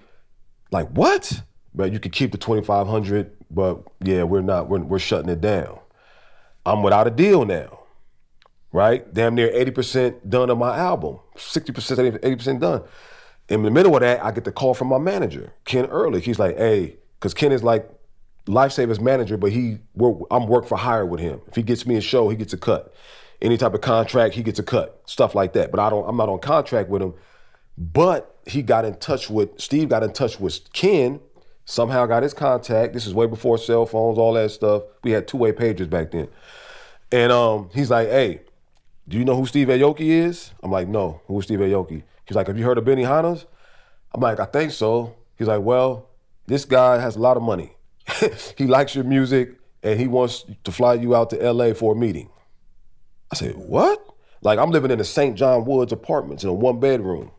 Like 0.72 0.90
what? 0.90 1.44
But 1.76 1.92
you 1.94 2.00
could 2.00 2.12
keep 2.14 2.32
the 2.32 2.38
2500, 2.38 3.32
but 3.52 3.84
yeah, 4.04 4.24
we're 4.24 4.42
not. 4.42 4.70
We're, 4.70 4.80
we're 4.82 5.00
shutting 5.00 5.30
it 5.30 5.42
down. 5.42 5.80
I'm 6.66 6.84
without 6.84 7.08
a 7.08 7.12
deal 7.12 7.46
now. 7.46 7.80
right? 8.72 9.12
Damn 9.14 9.36
near 9.36 9.50
80% 9.52 10.30
done 10.30 10.50
of 10.50 10.58
my 10.58 10.78
album, 10.78 11.20
60%, 11.36 12.20
80% 12.20 12.60
done. 12.60 12.84
In 13.50 13.64
the 13.64 13.72
middle 13.72 13.96
of 13.96 14.02
that, 14.02 14.24
I 14.24 14.32
get 14.32 14.46
the 14.46 14.52
call 14.52 14.74
from 14.74 14.88
my 14.90 14.98
manager, 14.98 15.54
Ken 15.66 15.86
Early. 15.88 16.22
He's 16.22 16.40
like, 16.40 16.58
hey, 16.58 16.98
because 17.20 17.34
Ken 17.34 17.52
is 17.52 17.64
like 17.64 17.90
Lifesavas 18.48 19.02
manager, 19.02 19.38
but 19.38 19.52
he 19.52 19.80
I'm 20.32 20.48
work 20.48 20.68
for 20.68 20.78
hire 20.78 21.06
with 21.06 21.20
him. 21.20 21.42
If 21.48 21.56
he 21.56 21.64
gets 21.64 21.86
me 21.86 21.98
a 21.98 22.02
show, 22.02 22.30
he 22.30 22.38
gets 22.38 22.54
a 22.54 22.58
cut. 22.58 22.94
Any 23.42 23.58
type 23.58 23.74
of 23.74 23.82
contract, 23.82 24.36
he 24.36 24.44
gets 24.44 24.60
a 24.60 24.64
cut. 24.64 25.02
Stuff 25.06 25.36
like 25.36 25.54
that. 25.54 25.72
But 25.72 25.80
I 25.82 25.90
don't 25.90 26.08
I'm 26.08 26.18
not 26.18 26.30
on 26.30 26.40
contract 26.40 26.90
with 26.90 27.02
him. 27.02 27.14
But 27.82 28.38
he 28.46 28.62
got 28.62 28.86
in 28.86 28.96
touch 28.98 29.28
with 29.28 29.60
Steve 29.60 29.89
got 29.89 30.04
in 30.04 30.13
touch 30.13 30.39
with 30.39 30.72
Ken, 30.72 31.20
somehow 31.65 32.06
got 32.06 32.22
his 32.22 32.34
contact. 32.34 32.94
This 32.94 33.08
is 33.08 33.13
way 33.15 33.26
before 33.26 33.58
cell 33.58 33.88
phones, 33.88 34.20
all 34.20 34.34
that 34.34 34.52
stuff. 34.52 34.84
We 35.04 35.10
had 35.10 35.28
two-way 35.28 35.52
pagers 35.52 35.89
back 35.89 36.12
then. 36.12 36.28
And 37.12 37.32
um, 37.32 37.72
he's 37.74 37.89
like, 37.89 38.08
hey, 38.08 38.41
do 39.08 39.17
you 39.17 39.26
know 39.26 39.36
who 39.36 39.48
Steve 39.48 39.67
Aoki 39.67 40.02
is? 40.02 40.52
I'm 40.62 40.72
like, 40.72 40.88
no, 40.88 41.22
who's 41.26 41.46
Steve 41.46 41.58
Aoki? 41.58 42.04
He's 42.26 42.36
like, 42.36 42.46
have 42.48 42.58
you 42.58 42.65
heard 42.65 42.78
of 42.78 42.86
Benihana's? 42.86 43.48
I'm 44.13 44.22
like, 44.22 44.39
I 44.39 44.46
think 44.46 44.72
so. 44.72 45.15
He's 45.39 45.48
like, 45.48 45.62
well, 45.62 46.08
this 46.46 46.65
guy 46.65 47.00
has 47.00 47.15
a 47.15 47.20
lot 47.20 47.36
of 47.36 47.41
money. 47.41 47.74
he 48.58 48.67
likes 48.67 48.94
your 48.94 49.06
music 49.06 49.58
and 49.82 50.00
he 50.00 50.06
wants 50.06 50.46
to 50.63 50.72
fly 50.72 50.94
you 50.94 51.15
out 51.15 51.32
to 51.32 51.52
LA 51.52 51.74
for 51.74 51.94
a 51.94 51.96
meeting. 51.96 52.30
I 53.32 53.36
said, 53.38 53.56
what? 53.56 54.06
Like 54.44 54.60
I'm 54.60 54.70
living 54.70 54.91
in 54.91 55.00
the 55.00 55.04
St. 55.04 55.36
John 55.36 55.65
Woods 55.65 55.91
apartments 55.91 56.44
in 56.44 56.50
a 56.50 56.54
one 56.54 56.80
bedroom, 56.80 57.32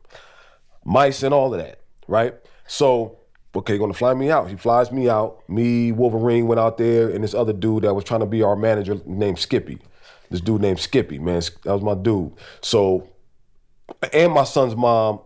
mice 0.84 1.22
and 1.22 1.32
all 1.34 1.52
of 1.54 1.60
that, 1.60 1.80
right? 2.08 2.34
So, 2.66 3.18
okay, 3.54 3.78
gonna 3.78 3.94
fly 3.94 4.14
me 4.14 4.30
out. 4.30 4.48
He 4.48 4.56
flies 4.56 4.90
me 4.92 5.08
out. 5.08 5.48
Me, 5.48 5.92
Wolverine 5.92 6.46
went 6.46 6.60
out 6.60 6.78
there, 6.78 7.10
and 7.10 7.22
this 7.22 7.34
other 7.34 7.52
dude 7.52 7.84
that 7.84 7.94
was 7.94 8.04
trying 8.04 8.20
to 8.20 8.26
be 8.26 8.42
our 8.42 8.56
manager 8.56 9.00
named 9.06 9.38
Skippy. 9.38 9.78
This 10.30 10.40
dude 10.40 10.62
named 10.62 10.80
Skippy, 10.80 11.18
man, 11.18 11.42
that 11.64 11.72
was 11.72 11.82
my 11.82 11.94
dude. 11.94 12.32
So, 12.62 13.08
and 14.12 14.32
my 14.32 14.44
son's 14.44 14.74
mom, 14.74 15.20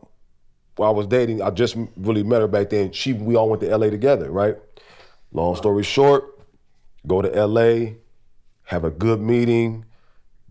while 0.76 0.90
I 0.90 0.92
was 0.92 1.06
dating, 1.06 1.42
I 1.42 1.50
just 1.50 1.76
really 1.96 2.22
met 2.22 2.40
her 2.40 2.48
back 2.48 2.70
then. 2.70 2.92
She, 2.92 3.12
we 3.12 3.36
all 3.36 3.48
went 3.48 3.62
to 3.62 3.76
LA 3.76 3.90
together, 3.90 4.30
right? 4.30 4.56
Long 5.32 5.54
story 5.56 5.82
short, 5.82 6.24
go 7.06 7.22
to 7.22 7.46
LA, 7.46 7.92
have 8.64 8.84
a 8.84 8.90
good 8.90 9.20
meeting. 9.20 9.84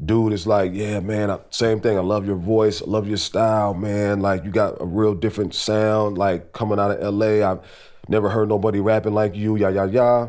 Dude 0.04 0.34
is 0.34 0.46
like, 0.46 0.74
yeah, 0.74 1.00
man, 1.00 1.40
same 1.52 1.80
thing. 1.80 1.98
I 1.98 2.02
love 2.02 2.26
your 2.26 2.36
voice. 2.36 2.82
I 2.82 2.86
love 2.86 3.08
your 3.08 3.18
style, 3.18 3.74
man. 3.74 4.20
Like, 4.20 4.44
you 4.44 4.52
got 4.52 4.82
a 4.82 4.86
real 4.86 5.14
different 5.14 5.54
sound, 5.54 6.18
like 6.18 6.52
coming 6.52 6.80
out 6.80 6.92
of 6.92 7.14
LA. 7.14 7.50
I've 7.50 7.62
never 8.10 8.30
heard 8.30 8.50
nobody 8.50 8.82
rapping 8.82 9.14
like 9.14 9.36
you, 9.36 9.56
yah, 9.56 9.70
yah, 9.70 9.86
yah. 9.86 10.28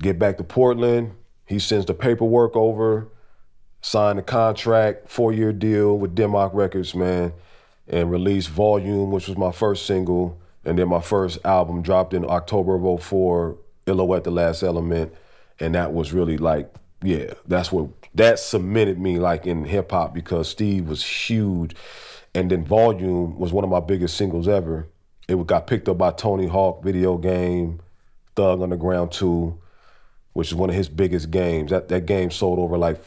Get 0.00 0.18
back 0.18 0.36
to 0.36 0.44
Portland. 0.44 1.12
He 1.46 1.58
sends 1.58 1.86
the 1.86 1.94
paperwork 1.94 2.54
over, 2.56 3.08
sign 3.80 4.16
the 4.16 4.22
contract, 4.22 5.08
four 5.08 5.32
year 5.32 5.52
deal 5.52 5.98
with 5.98 6.14
Dim 6.14 6.32
Mak 6.32 6.52
Records, 6.52 6.94
man, 6.94 7.32
and 7.88 8.10
release 8.10 8.48
Volume, 8.48 9.10
which 9.10 9.28
was 9.28 9.38
my 9.38 9.50
first 9.50 9.86
single. 9.86 10.38
And 10.66 10.78
then 10.78 10.88
my 10.88 11.00
first 11.00 11.38
album 11.46 11.80
dropped 11.80 12.12
in 12.12 12.28
October 12.28 12.74
of 12.74 13.02
04, 13.02 13.56
Illoette 13.86 14.24
the 14.24 14.30
Last 14.30 14.62
Element. 14.62 15.14
And 15.58 15.74
that 15.74 15.94
was 15.94 16.12
really 16.12 16.36
like, 16.36 16.70
yeah, 17.02 17.32
that's 17.46 17.72
what 17.72 17.88
that 18.18 18.38
cemented 18.38 18.98
me 18.98 19.18
like 19.18 19.46
in 19.46 19.64
hip 19.64 19.92
hop 19.92 20.12
because 20.12 20.48
Steve 20.48 20.88
was 20.88 21.04
huge. 21.04 21.74
And 22.34 22.50
then 22.50 22.64
Volume 22.64 23.38
was 23.38 23.52
one 23.52 23.64
of 23.64 23.70
my 23.70 23.80
biggest 23.80 24.16
singles 24.16 24.46
ever. 24.46 24.88
It 25.28 25.46
got 25.46 25.66
picked 25.66 25.88
up 25.88 25.98
by 25.98 26.10
Tony 26.10 26.46
Hawk 26.46 26.82
video 26.82 27.16
game, 27.16 27.80
Thug 28.36 28.60
Underground 28.60 29.12
2, 29.12 29.58
which 30.32 30.48
is 30.48 30.54
one 30.54 30.68
of 30.68 30.76
his 30.76 30.88
biggest 30.88 31.30
games. 31.30 31.70
That 31.70 31.88
that 31.88 32.06
game 32.06 32.30
sold 32.30 32.58
over 32.58 32.76
like 32.76 33.00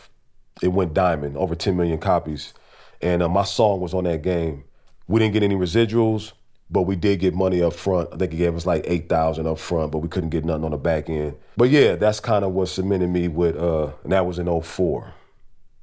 it 0.62 0.70
went 0.70 0.94
diamond, 0.94 1.38
over 1.38 1.56
10 1.56 1.76
million 1.76 2.00
copies. 2.00 2.54
And 3.02 3.22
uh, 3.22 3.30
my 3.30 3.44
song 3.44 3.82
was 3.82 3.94
on 3.94 4.06
that 4.06 4.22
game. 4.22 4.64
We 5.08 5.20
didn't 5.20 5.34
get 5.34 5.44
any 5.44 5.56
residuals 5.56 6.34
but 6.72 6.84
we 6.84 6.96
did 6.96 7.20
get 7.20 7.36
money 7.36 7.62
up 7.62 7.74
front. 7.74 8.10
I 8.14 8.18
think 8.18 8.32
he 8.32 8.38
gave 8.38 8.56
us 8.56 8.66
like 8.66 8.86
eight 8.88 9.10
thousand 9.10 9.46
up 9.46 9.60
front, 9.60 9.92
but 9.92 10.00
we 10.00 10.08
couldn't 10.08 10.30
get 10.30 10.46
nothing 10.46 10.64
on 10.64 10.72
the 10.72 10.78
back 10.78 11.10
end. 11.10 11.36
But 11.58 11.70
yeah, 11.70 11.96
that's 11.96 12.22
kind 12.22 12.46
of 12.46 12.54
what 12.54 12.70
cemented 12.70 13.10
me 13.10 13.28
with, 13.28 13.58
uh, 13.58 13.92
and 14.04 14.14
that 14.14 14.26
was 14.26 14.40
in 14.40 14.62
04. 14.62 15.14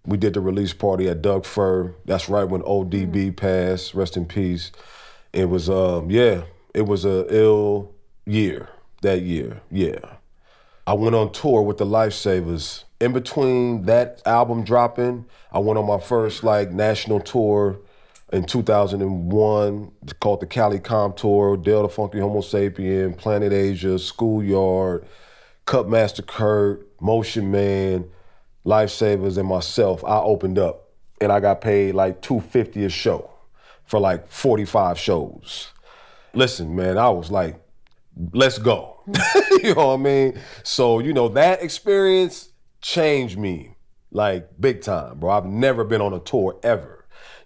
We 0.07 0.17
did 0.17 0.33
the 0.33 0.41
release 0.41 0.73
party 0.73 1.09
at 1.09 1.21
Doug 1.21 1.45
Fir. 1.45 1.95
That's 2.07 2.31
right 2.31 2.45
when 2.45 2.63
ODB 2.63 3.13
mm-hmm. 3.13 3.31
passed. 3.33 3.93
Rest 3.93 4.17
in 4.17 4.25
peace. 4.25 4.73
It 5.35 5.51
was, 5.51 5.69
um, 5.69 6.11
yeah, 6.11 6.45
it 6.75 6.83
was 6.83 7.05
a 7.05 7.27
ill 7.29 7.95
year 8.25 8.71
that 9.03 9.21
year. 9.21 9.61
Yeah, 9.71 9.99
I 10.87 10.95
went 10.95 11.15
on 11.15 11.33
tour 11.33 11.61
with 11.61 11.77
the 11.77 11.85
Lifesavas. 11.85 12.85
In 13.01 13.13
between 13.13 13.83
that 13.83 14.23
album 14.25 14.65
dropping, 14.65 15.27
I 15.53 15.59
went 15.59 15.79
on 15.79 15.87
my 15.87 16.01
first 16.01 16.43
like 16.43 16.73
national 16.73 17.21
tour 17.21 17.79
in 18.33 18.45
2001 18.45 19.91
called 20.21 20.41
the 20.41 20.47
Cali 20.47 20.79
Com 20.79 21.15
Tour, 21.15 21.57
Del 21.57 21.83
the 21.83 21.89
Funky 21.89 22.19
Homosapien, 22.19 23.17
Planet 23.17 23.53
Asia, 23.53 23.99
Schoolyard, 23.99 25.07
Kut 25.65 25.89
Masta 25.89 26.23
Kurt, 26.23 26.87
Motion 27.01 27.51
Man, 27.51 28.09
Lifesavas, 28.65 29.39
and 29.39 29.49
myself. 29.49 30.05
I 30.05 30.19
opened 30.19 30.59
up 30.59 30.91
and 31.21 31.33
I 31.33 31.41
got 31.41 31.61
paid 31.61 31.95
like 31.95 32.21
250 32.23 32.85
a 32.85 32.89
show 32.89 33.31
for 33.85 33.99
like 33.99 34.29
45 34.29 34.99
shows. 34.99 35.69
Listen, 36.35 36.77
man, 36.77 36.99
I 36.99 37.09
was 37.09 37.31
like, 37.31 37.61
let's 38.33 38.59
go. 38.59 39.01
you 39.63 39.75
know 39.75 39.89
what 39.89 39.95
I 39.95 39.97
mean? 39.97 40.41
So, 40.63 40.99
you 40.99 41.13
know, 41.15 41.29
that 41.29 41.63
experience 41.63 42.51
changed 42.83 43.39
me 43.39 43.77
like 44.11 44.49
big 44.61 44.83
time, 44.83 45.19
bro. 45.19 45.31
I've 45.31 45.47
never 45.47 45.85
been 45.85 46.01
on 46.01 46.13
a 46.13 46.21
tour 46.21 46.59
ever. 46.63 46.98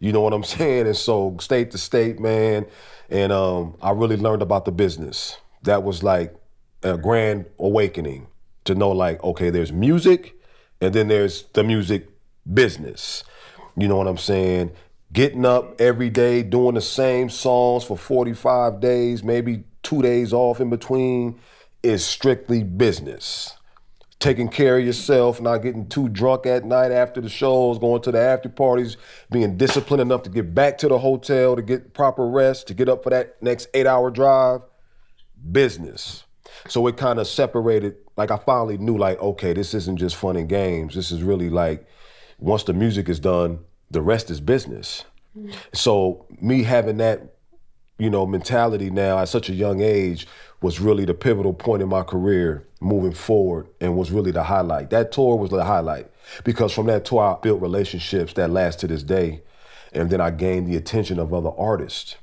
You 0.02 0.12
know 0.12 0.20
what 0.20 0.32
I'm 0.32 0.42
saying? 0.42 0.86
And 0.86 0.96
so 0.96 1.36
state 1.38 1.70
to 1.70 1.78
state, 1.78 2.18
man. 2.18 2.66
And 3.08 3.30
um, 3.30 3.76
I 3.80 3.92
really 3.92 4.16
learned 4.16 4.42
about 4.42 4.64
the 4.64 4.72
business. 4.72 5.38
That 5.62 5.84
was 5.84 6.02
like 6.02 6.34
a 6.82 6.98
grand 6.98 7.46
awakening 7.60 8.26
to 8.64 8.74
know 8.74 8.90
like, 8.90 9.22
okay, 9.22 9.50
there's 9.50 9.72
music 9.72 10.34
and 10.80 10.92
then 10.92 11.06
there's 11.06 11.44
the 11.52 11.62
music 11.62 12.08
business. 12.52 13.22
You 13.76 13.86
know 13.86 13.96
what 13.96 14.08
I'm 14.08 14.18
saying? 14.18 14.72
Getting 15.12 15.46
up 15.46 15.80
every 15.80 16.10
day, 16.10 16.42
doing 16.42 16.74
the 16.74 16.80
same 16.80 17.30
songs 17.30 17.84
for 17.84 17.96
45 17.96 18.80
days, 18.80 19.22
maybe 19.22 19.62
two 19.84 20.02
days 20.02 20.32
off 20.32 20.60
in 20.60 20.68
between, 20.68 21.38
is 21.84 22.04
strictly 22.04 22.64
business 22.64 23.56
taking 24.22 24.48
care 24.48 24.78
of 24.78 24.86
yourself, 24.86 25.40
not 25.40 25.58
getting 25.58 25.88
too 25.88 26.08
drunk 26.08 26.46
at 26.46 26.64
night 26.64 26.92
after 26.92 27.20
the 27.20 27.28
shows, 27.28 27.78
going 27.80 28.00
to 28.02 28.12
the 28.12 28.20
after 28.20 28.48
parties, 28.48 28.96
being 29.32 29.56
disciplined 29.56 30.00
enough 30.00 30.22
to 30.22 30.30
get 30.30 30.54
back 30.54 30.78
to 30.78 30.86
the 30.86 30.96
hotel 30.96 31.56
to 31.56 31.62
get 31.62 31.92
proper 31.92 32.26
rest, 32.26 32.68
to 32.68 32.74
get 32.74 32.88
up 32.88 33.02
for 33.02 33.10
that 33.10 33.42
next 33.42 33.68
eight 33.74 33.86
hour 33.86 34.10
drive. 34.10 34.60
Business. 35.50 36.22
So 36.68 36.86
it 36.86 36.96
kind 36.96 37.18
of 37.18 37.26
separated, 37.26 37.96
like 38.16 38.30
I 38.30 38.36
finally 38.36 38.78
knew, 38.78 38.96
like, 38.96 39.20
okay, 39.20 39.52
this 39.52 39.74
isn't 39.74 39.96
just 39.96 40.14
fun 40.14 40.36
and 40.36 40.48
games. 40.48 40.94
This 40.94 41.10
is 41.10 41.24
really 41.24 41.50
like, 41.50 41.84
once 42.38 42.62
the 42.62 42.72
music 42.72 43.08
is 43.08 43.18
done, 43.18 43.58
the 43.90 44.02
rest 44.02 44.30
is 44.30 44.40
business. 44.40 45.04
Mm-hmm. 45.36 45.50
So 45.72 46.26
me 46.40 46.62
having 46.62 46.98
that, 46.98 47.34
you 47.98 48.08
know, 48.08 48.24
mentality 48.24 48.88
now 48.88 49.18
at 49.18 49.28
such 49.28 49.48
a 49.48 49.52
young 49.52 49.80
age 49.80 50.28
was 50.62 50.80
really 50.80 51.04
the 51.04 51.14
pivotal 51.14 51.52
point 51.52 51.82
in 51.82 51.88
my 51.88 52.02
career 52.02 52.66
moving 52.80 53.12
forward 53.12 53.66
and 53.80 53.96
was 53.96 54.10
really 54.10 54.30
the 54.30 54.44
highlight. 54.44 54.90
That 54.90 55.12
tour 55.12 55.36
was 55.36 55.50
the 55.50 55.64
highlight 55.64 56.10
because 56.44 56.72
from 56.72 56.86
that 56.86 57.04
tour 57.04 57.22
I 57.22 57.40
built 57.40 57.60
relationships 57.60 58.32
that 58.34 58.50
last 58.50 58.80
to 58.80 58.86
this 58.86 59.02
day. 59.02 59.42
And 59.92 60.08
then 60.08 60.20
I 60.20 60.30
gained 60.30 60.68
the 60.68 60.76
attention 60.76 61.18
of 61.18 61.34
other 61.34 61.50
artists 61.58 62.16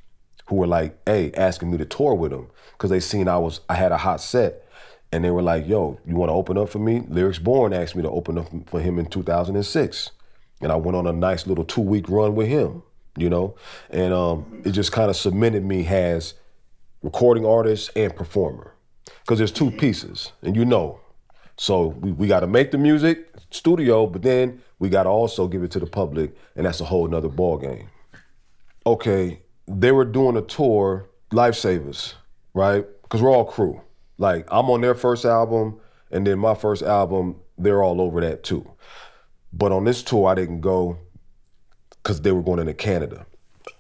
who 0.48 0.56
were 0.56 0.68
like, 0.68 0.98
hey, 1.06 1.32
asking 1.36 1.70
me 1.70 1.78
to 1.78 1.86
tour 1.86 2.16
with 2.16 2.32
them 2.32 2.48
because 2.72 2.90
they 2.90 3.00
seen 3.00 3.28
I 3.28 3.38
was 3.38 3.60
I 3.70 3.76
had 3.76 3.92
a 3.92 3.98
hot 3.98 4.22
set. 4.22 4.66
And 5.12 5.24
they 5.24 5.32
were 5.32 5.42
like, 5.42 5.68
yo, 5.68 6.00
you 6.06 6.16
want 6.16 6.30
to 6.30 6.34
open 6.34 6.58
up 6.58 6.70
for 6.70 6.80
me? 6.80 7.02
Lyrics 7.08 7.40
Born 7.40 7.74
asked 7.74 7.96
me 7.96 8.04
to 8.04 8.10
open 8.10 8.38
up 8.38 8.48
for 8.68 8.80
him 8.80 9.00
in 9.00 9.08
2006. 9.08 10.12
And 10.62 10.72
I 10.72 10.76
went 10.76 10.96
on 10.96 11.08
a 11.08 11.14
nice 11.14 11.48
little 11.48 11.64
two 11.64 11.82
week 11.82 12.08
run 12.10 12.36
with 12.36 12.48
him, 12.48 12.84
you 13.18 13.30
know? 13.30 13.56
And 13.90 14.14
um, 14.14 14.62
it 14.66 14.72
just 14.72 14.92
kind 14.92 15.10
of 15.10 15.16
cemented 15.16 15.66
me 15.66 15.86
as 15.88 16.36
recording 17.02 17.46
artist 17.46 17.92
and 17.96 18.16
performer. 18.16 18.74
Because 19.22 19.38
there's 19.38 19.52
two 19.52 19.72
pieces 19.72 20.32
and 20.42 20.56
you 20.56 20.66
know. 20.66 21.00
So 21.58 21.88
we, 21.88 22.12
we 22.12 22.28
got 22.28 22.40
to 22.42 22.48
make 22.48 22.72
the 22.72 22.78
music 22.78 23.30
studio 23.52 24.06
but 24.06 24.22
then 24.22 24.62
we 24.78 24.90
got 24.90 25.04
to 25.04 25.10
also 25.10 25.48
give 25.48 25.64
it 25.64 25.72
to 25.72 25.80
the 25.80 25.88
public 25.88 26.36
and 26.56 26.66
that's 26.66 26.80
a 26.82 26.86
whole 26.86 27.08
nother 27.08 27.30
ball 27.30 27.58
game 27.58 27.90
okay 28.86 29.42
they 29.68 29.92
were 29.92 30.06
doing 30.06 30.38
a 30.38 30.42
tour 30.42 31.10
Lifesavas 31.32 32.14
right? 32.54 32.86
Because 33.04 33.22
we're 33.22 33.32
all 33.32 33.46
crew. 33.46 33.82
Like 34.18 34.48
i'm 34.52 34.70
on 34.70 34.82
their 34.82 34.96
first 34.96 35.26
album 35.26 35.80
and 36.12 36.26
then 36.26 36.40
my 36.40 36.54
first 36.54 36.84
album 36.84 37.38
they're 37.58 37.84
all 37.84 38.02
over 38.02 38.22
that 38.22 38.44
too. 38.44 38.70
But 39.52 39.72
on 39.72 39.86
this 39.86 40.04
tour 40.04 40.30
i 40.30 40.36
didn't 40.36 40.62
go 40.62 40.98
because 42.04 42.22
they 42.22 42.32
were 42.32 42.44
going 42.44 42.60
into 42.60 42.74
canada. 42.74 43.26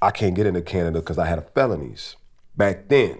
I 0.01 0.11
can't 0.11 0.35
get 0.35 0.47
into 0.47 0.61
canada 0.61 0.99
because 0.99 1.17
i 1.17 1.25
had 1.25 1.47
felonies 1.53 2.15
back 2.59 2.89
then, 2.89 3.17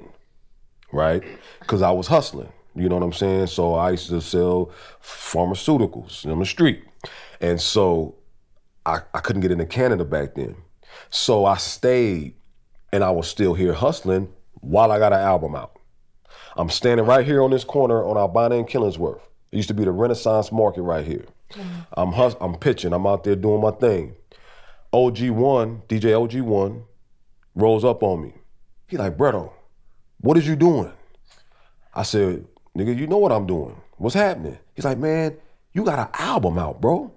right? 0.91 1.23
Because 1.61 1.81
I 1.81 1.89
was 1.89 2.05
hustling. 2.05 2.51
You 2.75 2.87
know 2.87 2.95
what 2.95 3.03
I'm 3.03 3.13
saying? 3.13 3.47
So 3.47 3.73
I 3.73 3.91
used 3.91 4.09
to 4.09 4.21
sell 4.21 4.71
pharmaceuticals 5.01 6.29
on 6.31 6.37
the 6.37 6.45
street. 6.45 6.83
And 7.41 7.59
so 7.59 8.15
I, 8.85 8.99
I 9.13 9.21
couldn't 9.21 9.41
get 9.41 9.51
into 9.51 9.65
Canada 9.65 10.05
back 10.05 10.35
then. 10.35 10.55
So 11.09 11.45
I 11.45 11.57
stayed 11.57 12.35
and 12.91 13.03
I 13.03 13.09
was 13.11 13.27
still 13.27 13.53
here 13.55 13.73
hustling 13.73 14.29
while 14.61 14.91
I 14.91 14.99
got 14.99 15.13
an 15.13 15.19
album 15.19 15.55
out. 15.55 15.79
I'm 16.55 16.69
standing 16.69 17.05
right 17.05 17.25
here 17.25 17.41
on 17.41 17.51
this 17.51 17.63
corner 17.63 18.03
on 18.03 18.17
Albina 18.17 18.57
and 18.57 18.67
Killingsworth. 18.67 19.21
It 19.51 19.57
used 19.57 19.69
to 19.69 19.73
be 19.73 19.85
the 19.85 19.91
Renaissance 19.91 20.51
Market 20.51 20.81
right 20.81 21.05
here. 21.05 21.25
Mm-hmm. 21.53 21.79
I'm 21.93 22.11
hus- 22.11 22.35
I'm 22.41 22.55
pitching. 22.55 22.93
I'm 22.93 23.07
out 23.07 23.23
there 23.23 23.35
doing 23.35 23.61
my 23.61 23.71
thing. 23.71 24.15
OG1, 24.93 25.87
DJ 25.87 26.11
OG1, 26.13 26.83
rolls 27.55 27.85
up 27.85 28.03
on 28.03 28.21
me. 28.21 28.33
He 28.89 28.97
like, 28.97 29.17
Bretto, 29.17 29.51
what 30.19 30.35
is 30.35 30.47
you 30.47 30.55
doing? 30.55 30.91
I 31.93 32.01
said, 32.01 32.45
nigga, 32.75 32.97
you 32.97 33.05
know 33.05 33.19
what 33.19 33.31
I'm 33.31 33.45
doing. 33.45 33.79
What's 33.97 34.15
happening? 34.15 34.57
He's 34.73 34.85
like, 34.85 34.97
man, 34.97 35.37
you 35.73 35.83
got 35.83 35.99
an 35.99 36.07
album 36.17 36.57
out, 36.57 36.81
bro. 36.81 37.11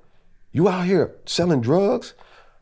You 0.53 0.69
out 0.69 0.85
here 0.85 1.15
selling 1.25 1.63
drugs? 1.63 2.13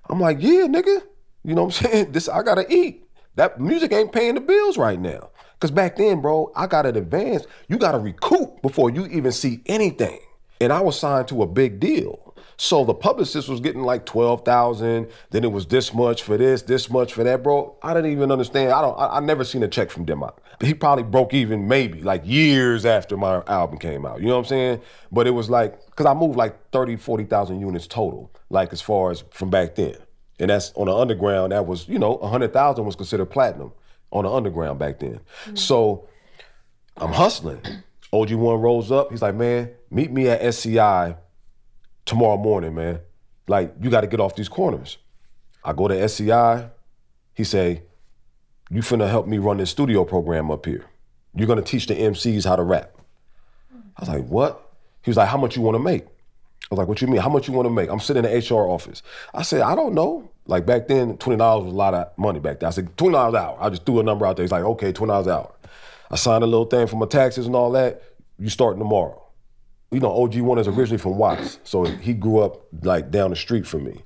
I'm 0.09 0.20
like, 0.20 0.38
yeah, 0.40 0.66
nigga. 0.68 1.03
You 1.42 1.57
know 1.57 1.64
what 1.64 1.83
I'm 1.83 1.87
saying? 1.90 2.12
This 2.12 2.29
I 2.29 2.42
gotta 2.42 2.73
eat. 2.73 3.05
That 3.35 3.61
music 3.61 3.92
ain't 3.92 4.12
paying 4.12 4.37
the 4.37 4.40
bills 4.40 4.79
right 4.79 5.01
now. 5.01 5.31
Cause 5.59 5.73
back 5.73 5.96
then, 5.96 6.20
bro, 6.20 6.53
I 6.55 6.68
got 6.68 6.87
an 6.87 6.96
advance. 6.96 7.46
You 7.68 7.79
gotta 7.79 7.99
recoup 7.99 8.62
before 8.62 8.90
you 8.90 9.07
even 9.07 9.33
see 9.33 9.61
anything. 9.66 10.20
And 10.61 10.73
I 10.73 10.81
was 10.81 10.99
signed 10.99 11.27
to 11.29 11.42
a 11.42 11.46
big 11.46 11.81
deal. 11.81 12.29
So 12.62 12.85
the 12.85 12.92
publicist 12.92 13.49
was 13.49 13.59
getting 13.59 13.85
like 13.85 14.05
12,000, 14.05 15.09
then 15.31 15.44
it 15.44 15.51
was 15.51 15.64
this 15.68 15.94
much 15.94 16.23
for 16.23 16.37
this, 16.37 16.61
this 16.61 16.90
much 16.90 17.14
for 17.14 17.25
that, 17.25 17.42
bro. 17.42 17.75
I 17.83 17.94
didn't 17.94 18.12
even 18.12 18.31
understand. 18.31 18.70
I 18.70 18.83
don't 18.83 18.99
I, 18.99 19.16
I 19.16 19.20
never 19.20 19.44
seen 19.44 19.62
a 19.62 19.68
check 19.68 19.90
from 19.90 20.05
Dim 20.05 20.18
Mak. 20.18 20.35
He 20.61 20.75
probably 20.75 21.05
broke 21.05 21.33
even 21.33 21.68
maybe 21.68 22.03
like 22.03 22.20
years 22.27 22.85
after 22.85 23.16
my 23.16 23.42
album 23.46 23.79
came 23.79 24.05
out. 24.05 24.20
You 24.20 24.27
know 24.27 24.35
what 24.35 24.40
I'm 24.40 24.44
saying? 24.44 24.83
But 25.11 25.27
it 25.27 25.31
was 25.31 25.49
like 25.49 25.79
cuz 25.96 26.05
I 26.05 26.12
moved 26.12 26.37
like 26.37 26.70
30, 26.70 26.96
40,000 26.96 27.61
units 27.61 27.87
total 27.87 28.31
like 28.51 28.75
as 28.75 28.83
far 28.83 29.11
as 29.11 29.25
from 29.31 29.49
back 29.49 29.75
then. 29.77 29.96
And 30.38 30.51
that's 30.51 30.70
on 30.75 30.85
the 30.85 30.94
underground 30.94 31.53
that 31.53 31.66
was, 31.66 31.88
you 31.88 31.99
know, 31.99 32.16
100,000 32.16 32.85
was 32.85 32.94
considered 32.94 33.31
platinum 33.31 33.73
on 34.12 34.25
the 34.25 34.31
underground 34.31 34.79
back 34.79 34.99
then. 34.99 35.20
Mm-hmm. 35.44 35.57
So 35.57 36.11
I'm 36.99 37.14
hustling. 37.14 37.62
OG1 38.12 38.61
rolls 38.61 38.92
up. 38.92 39.11
He's 39.11 39.23
like, 39.23 39.35
man, 39.35 39.70
meet 39.88 40.12
me 40.12 40.29
at 40.29 40.42
SCI 40.42 41.16
tomorrow 42.04 42.36
morning, 42.36 42.74
man. 42.74 43.00
Like, 43.48 43.74
you 43.80 43.90
got 43.90 44.02
to 44.02 44.06
get 44.06 44.20
off 44.20 44.36
these 44.36 44.48
corners. 44.48 44.98
I 45.64 45.72
go 45.72 45.88
to 45.88 46.02
SCI. 46.02 46.70
He 47.34 47.44
say, 47.44 47.82
you 48.70 48.82
finna 48.82 49.08
help 49.08 49.26
me 49.26 49.38
run 49.38 49.56
this 49.56 49.70
studio 49.70 50.04
program 50.04 50.50
up 50.50 50.64
here. 50.64 50.84
You're 51.34 51.48
gonna 51.48 51.62
teach 51.62 51.86
the 51.86 51.94
MCs 51.94 52.44
how 52.44 52.56
to 52.56 52.62
rap. 52.62 52.92
I 53.96 54.00
was 54.00 54.08
like, 54.08 54.26
what? 54.26 54.72
He 55.02 55.10
was 55.10 55.16
like, 55.16 55.28
how 55.28 55.38
much 55.38 55.56
you 55.56 55.62
wanna 55.62 55.80
make? 55.80 56.04
I 56.04 56.66
was 56.70 56.78
like, 56.78 56.88
what 56.88 57.00
you 57.00 57.08
mean? 57.08 57.20
How 57.20 57.28
much 57.28 57.48
you 57.48 57.54
wanna 57.54 57.70
make? 57.70 57.90
I'm 57.90 58.00
sitting 58.00 58.24
in 58.24 58.30
the 58.30 58.54
HR 58.54 58.68
office. 58.68 59.02
I 59.34 59.42
said, 59.42 59.62
I 59.62 59.74
don't 59.74 59.94
know. 59.94 60.30
Like 60.46 60.66
back 60.66 60.86
then, 60.86 61.16
$20 61.18 61.38
was 61.64 61.72
a 61.72 61.76
lot 61.76 61.94
of 61.94 62.16
money 62.16 62.38
back 62.38 62.60
then. 62.60 62.68
I 62.68 62.70
said, 62.70 62.96
$20 62.96 63.28
an 63.30 63.36
hour. 63.36 63.58
I 63.60 63.70
just 63.70 63.84
threw 63.84 64.00
a 64.00 64.02
number 64.02 64.24
out 64.26 64.36
there. 64.36 64.44
He's 64.44 64.52
like, 64.52 64.64
okay, 64.64 64.92
$20 64.92 65.24
an 65.24 65.30
hour. 65.30 65.52
I 66.10 66.16
signed 66.16 66.44
a 66.44 66.46
little 66.46 66.64
thing 66.64 66.86
for 66.86 66.96
my 66.96 67.06
taxes 67.06 67.46
and 67.46 67.56
all 67.56 67.72
that. 67.72 68.02
You 68.38 68.48
starting 68.48 68.78
tomorrow. 68.80 69.20
You 69.90 70.00
know, 70.00 70.11
OG1 70.11 70.61
is 70.61 70.68
originally 70.68 70.98
from 70.98 71.16
Watts, 71.16 71.59
so 71.64 71.85
he 71.85 72.12
grew 72.14 72.40
up 72.40 72.62
like 72.83 73.11
down 73.11 73.31
the 73.31 73.37
street 73.37 73.66
from 73.66 73.85
me. 73.85 74.03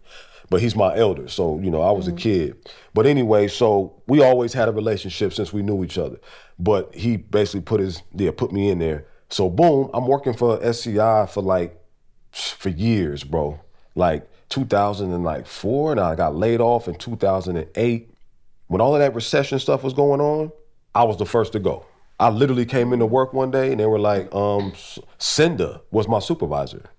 But 0.51 0.61
he's 0.61 0.77
my 0.77 0.97
elder, 0.97 1.29
so 1.29 1.59
you 1.61 1.70
know, 1.70 1.83
I 1.83 1.90
was 1.90 2.09
a 2.09 2.12
mm. 2.12 2.18
kid. 2.18 2.70
But 2.94 3.07
anyway, 3.07 3.49
so 3.49 4.01
we 4.07 4.23
always 4.23 4.53
had 4.53 4.68
a 4.68 4.73
relationship 4.73 5.33
since 5.33 5.53
we 5.53 5.62
knew 5.62 5.85
each 5.85 5.99
other. 5.99 6.18
But 6.59 6.94
he 6.94 7.16
basically 7.16 7.62
put 7.62 7.81
his 7.81 8.03
yeah, 8.14 8.31
put 8.37 8.53
me 8.53 8.70
in 8.70 8.79
there. 8.79 9.07
So 9.31 9.51
boom, 9.51 9.90
I'm 9.92 10.07
working 10.07 10.35
for 10.35 10.62
SCI 10.62 11.27
for 11.27 11.42
like 11.42 11.79
for 12.33 12.68
years, 12.68 13.25
bro. 13.25 13.61
Like 13.94 14.29
2004, 14.49 15.90
and 15.92 16.01
I 16.01 16.14
got 16.14 16.35
laid 16.35 16.61
off 16.61 16.88
in 16.88 16.94
2008. 16.94 18.11
When 18.66 18.81
all 18.81 18.94
of 18.94 19.01
that 19.01 19.14
recession 19.14 19.59
stuff 19.59 19.83
was 19.83 19.92
going 19.92 20.20
on, 20.20 20.53
I 20.94 21.05
was 21.05 21.16
the 21.18 21.27
first 21.27 21.53
to 21.53 21.59
go. 21.59 21.87
I 22.18 22.31
literally 22.31 22.64
came 22.64 22.92
into 22.92 23.07
work 23.07 23.33
one 23.33 23.50
day 23.50 23.70
and 23.70 23.81
they 23.81 23.87
were 23.87 23.98
like, 23.98 24.33
um, 24.35 24.72
Cinda 25.18 25.83
was 25.90 26.07
my 26.07 26.20
supervisor. 26.20 26.90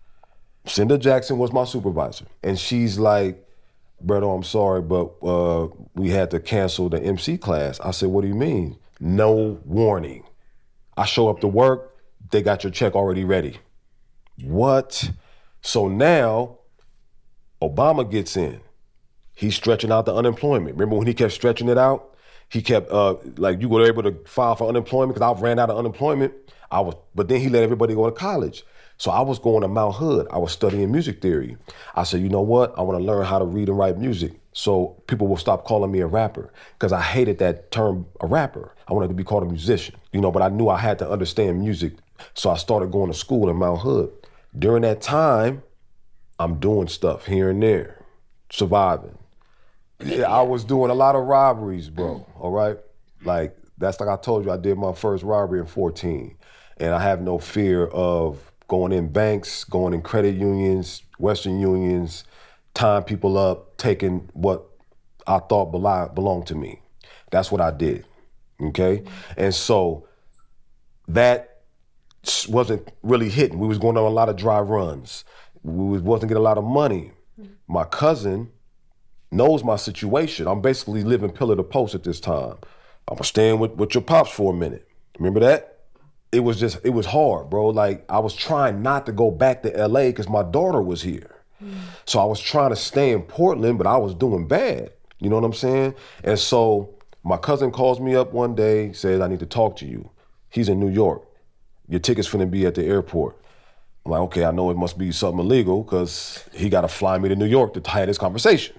Cinda 0.65 0.97
Jackson 0.97 1.37
was 1.37 1.53
my 1.53 1.63
supervisor. 1.63 2.25
And 2.43 2.59
she's 2.59 2.99
like, 2.99 3.41
Brother, 4.01 4.27
I'm 4.27 4.43
sorry, 4.43 4.81
but 4.81 5.13
uh, 5.23 5.69
we 5.93 6.09
had 6.09 6.29
to 6.31 6.39
cancel 6.39 6.89
the 6.89 7.01
MC 7.01 7.37
class. 7.37 7.79
I 7.79 7.91
said, 7.91 8.09
What 8.09 8.21
do 8.21 8.27
you 8.27 8.35
mean? 8.35 8.77
No 8.99 9.59
warning. 9.63 10.25
I 10.97 11.05
show 11.05 11.29
up 11.29 11.39
to 11.41 11.47
work, 11.47 11.95
they 12.31 12.41
got 12.41 12.63
your 12.63 12.71
check 12.71 12.93
already 12.93 13.23
ready. 13.23 13.59
What? 14.43 15.11
So 15.61 15.87
now 15.87 16.59
Obama 17.61 18.09
gets 18.09 18.35
in. 18.35 18.61
He's 19.33 19.55
stretching 19.55 19.91
out 19.91 20.05
the 20.05 20.15
unemployment. 20.15 20.75
Remember 20.75 20.97
when 20.97 21.07
he 21.07 21.13
kept 21.13 21.33
stretching 21.33 21.69
it 21.69 21.77
out? 21.77 22.14
He 22.49 22.61
kept 22.61 22.91
uh 22.91 23.15
like 23.37 23.61
you 23.61 23.69
were 23.69 23.85
able 23.85 24.03
to 24.03 24.15
file 24.25 24.55
for 24.55 24.67
unemployment 24.69 25.15
because 25.15 25.37
I 25.37 25.39
ran 25.41 25.59
out 25.59 25.69
of 25.69 25.77
unemployment. 25.77 26.33
I 26.71 26.79
was, 26.79 26.95
but 27.13 27.27
then 27.27 27.39
he 27.41 27.49
let 27.49 27.63
everybody 27.63 27.93
go 27.93 28.05
to 28.05 28.11
college. 28.11 28.63
So 28.97 29.11
I 29.11 29.21
was 29.21 29.39
going 29.39 29.61
to 29.61 29.67
Mount 29.67 29.95
Hood. 29.95 30.27
I 30.31 30.37
was 30.37 30.51
studying 30.51 30.91
music 30.91 31.21
theory. 31.21 31.57
I 31.95 32.03
said, 32.03 32.21
you 32.21 32.29
know 32.29 32.41
what? 32.41 32.77
I 32.77 32.81
want 32.81 32.97
to 32.97 33.03
learn 33.03 33.25
how 33.25 33.39
to 33.39 33.45
read 33.45 33.67
and 33.67 33.77
write 33.77 33.97
music. 33.97 34.33
So 34.53 35.01
people 35.07 35.27
will 35.27 35.37
stop 35.37 35.65
calling 35.65 35.91
me 35.91 35.99
a 35.99 36.07
rapper 36.07 36.53
because 36.73 36.93
I 36.93 37.01
hated 37.01 37.39
that 37.39 37.71
term, 37.71 38.05
a 38.21 38.27
rapper. 38.27 38.73
I 38.87 38.93
wanted 38.93 39.09
to 39.09 39.13
be 39.13 39.23
called 39.23 39.43
a 39.43 39.47
musician, 39.47 39.95
you 40.13 40.21
know, 40.21 40.31
but 40.31 40.41
I 40.41 40.47
knew 40.47 40.69
I 40.69 40.77
had 40.77 40.97
to 40.99 41.09
understand 41.09 41.59
music. 41.59 41.93
So 42.35 42.49
I 42.49 42.55
started 42.55 42.91
going 42.91 43.11
to 43.11 43.17
school 43.17 43.49
in 43.49 43.57
Mount 43.57 43.81
Hood. 43.81 44.11
During 44.57 44.83
that 44.83 45.01
time, 45.01 45.61
I'm 46.39 46.59
doing 46.59 46.87
stuff 46.87 47.25
here 47.25 47.49
and 47.49 47.61
there, 47.61 48.05
surviving. 48.49 49.17
Yeah, 50.03 50.29
I 50.29 50.41
was 50.41 50.63
doing 50.63 50.91
a 50.91 50.93
lot 50.93 51.15
of 51.15 51.23
robberies, 51.25 51.89
bro. 51.89 52.15
Mm. 52.15 52.41
All 52.41 52.51
right. 52.51 52.77
Like 53.23 53.55
that's 53.77 53.99
like 53.99 54.09
I 54.09 54.17
told 54.17 54.45
you, 54.45 54.51
I 54.51 54.57
did 54.57 54.77
my 54.77 54.93
first 54.93 55.23
robbery 55.23 55.59
in 55.59 55.65
14. 55.65 56.37
And 56.77 56.93
I 56.93 56.99
have 57.01 57.21
no 57.21 57.39
fear 57.39 57.85
of 57.87 58.51
going 58.67 58.91
in 58.91 59.07
banks, 59.11 59.63
going 59.63 59.93
in 59.93 60.01
credit 60.01 60.35
unions, 60.35 61.01
Western 61.19 61.59
unions, 61.59 62.25
tying 62.73 63.03
people 63.03 63.37
up, 63.37 63.77
taking 63.77 64.29
what 64.33 64.65
I 65.25 65.39
thought 65.39 65.71
belo- 65.71 66.13
belonged 66.13 66.47
to 66.47 66.55
me. 66.55 66.81
That's 67.31 67.51
what 67.51 67.61
I 67.61 67.71
did. 67.71 68.05
Okay? 68.61 68.97
Mm. 68.99 69.07
And 69.37 69.55
so 69.55 70.07
that 71.07 71.61
wasn't 72.49 72.91
really 73.03 73.29
hitting. 73.29 73.59
We 73.59 73.67
was 73.67 73.77
going 73.77 73.97
on 73.97 74.03
a 74.03 74.09
lot 74.09 74.29
of 74.29 74.35
dry 74.35 74.59
runs. 74.59 75.23
We 75.63 75.85
was- 75.85 76.01
wasn't 76.01 76.29
getting 76.29 76.41
a 76.41 76.43
lot 76.43 76.57
of 76.57 76.63
money. 76.65 77.11
Mm. 77.39 77.49
My 77.67 77.85
cousin 77.85 78.51
knows 79.31 79.63
my 79.63 79.75
situation. 79.75 80.47
I'm 80.47 80.61
basically 80.61 81.03
living 81.03 81.31
pillar 81.31 81.55
to 81.55 81.63
post 81.63 81.95
at 81.95 82.03
this 82.03 82.19
time. 82.19 82.57
I 83.07 83.13
was 83.13 83.27
staying 83.27 83.59
with, 83.59 83.71
with 83.73 83.93
your 83.93 84.03
pops 84.03 84.31
for 84.31 84.53
a 84.53 84.55
minute. 84.55 84.87
Remember 85.19 85.39
that? 85.41 85.79
It 86.31 86.39
was 86.39 86.59
just, 86.59 86.79
it 86.83 86.89
was 86.89 87.05
hard, 87.05 87.49
bro. 87.49 87.67
Like 87.67 88.05
I 88.09 88.19
was 88.19 88.35
trying 88.35 88.81
not 88.81 89.05
to 89.05 89.11
go 89.11 89.31
back 89.31 89.63
to 89.63 89.87
LA 89.87 90.07
because 90.07 90.27
my 90.27 90.43
daughter 90.43 90.81
was 90.81 91.01
here. 91.01 91.35
So 92.05 92.19
I 92.19 92.25
was 92.25 92.39
trying 92.39 92.69
to 92.71 92.75
stay 92.75 93.11
in 93.11 93.23
Portland, 93.23 93.77
but 93.77 93.87
I 93.87 93.97
was 93.97 94.13
doing 94.13 94.47
bad. 94.47 94.91
You 95.19 95.29
know 95.29 95.35
what 95.37 95.45
I'm 95.45 95.53
saying? 95.53 95.95
And 96.23 96.37
so 96.37 96.95
my 97.23 97.37
cousin 97.37 97.71
calls 97.71 97.99
me 97.99 98.15
up 98.15 98.33
one 98.33 98.55
day, 98.55 98.91
says, 98.93 99.21
I 99.21 99.27
need 99.27 99.39
to 99.39 99.45
talk 99.45 99.77
to 99.77 99.85
you. 99.85 100.09
He's 100.49 100.69
in 100.69 100.79
New 100.79 100.89
York. 100.89 101.23
Your 101.87 101.99
ticket's 101.99 102.29
finna 102.29 102.49
be 102.49 102.65
at 102.65 102.75
the 102.75 102.85
airport. 102.85 103.37
I'm 104.05 104.11
like, 104.11 104.21
okay, 104.21 104.45
I 104.45 104.51
know 104.51 104.69
it 104.69 104.77
must 104.77 104.97
be 104.97 105.11
something 105.11 105.39
illegal 105.39 105.83
because 105.83 106.43
he 106.53 106.69
got 106.69 106.81
to 106.81 106.87
fly 106.87 107.17
me 107.17 107.29
to 107.29 107.35
New 107.35 107.45
York 107.45 107.73
to 107.73 107.89
have 107.89 108.07
this 108.07 108.17
conversation. 108.17 108.75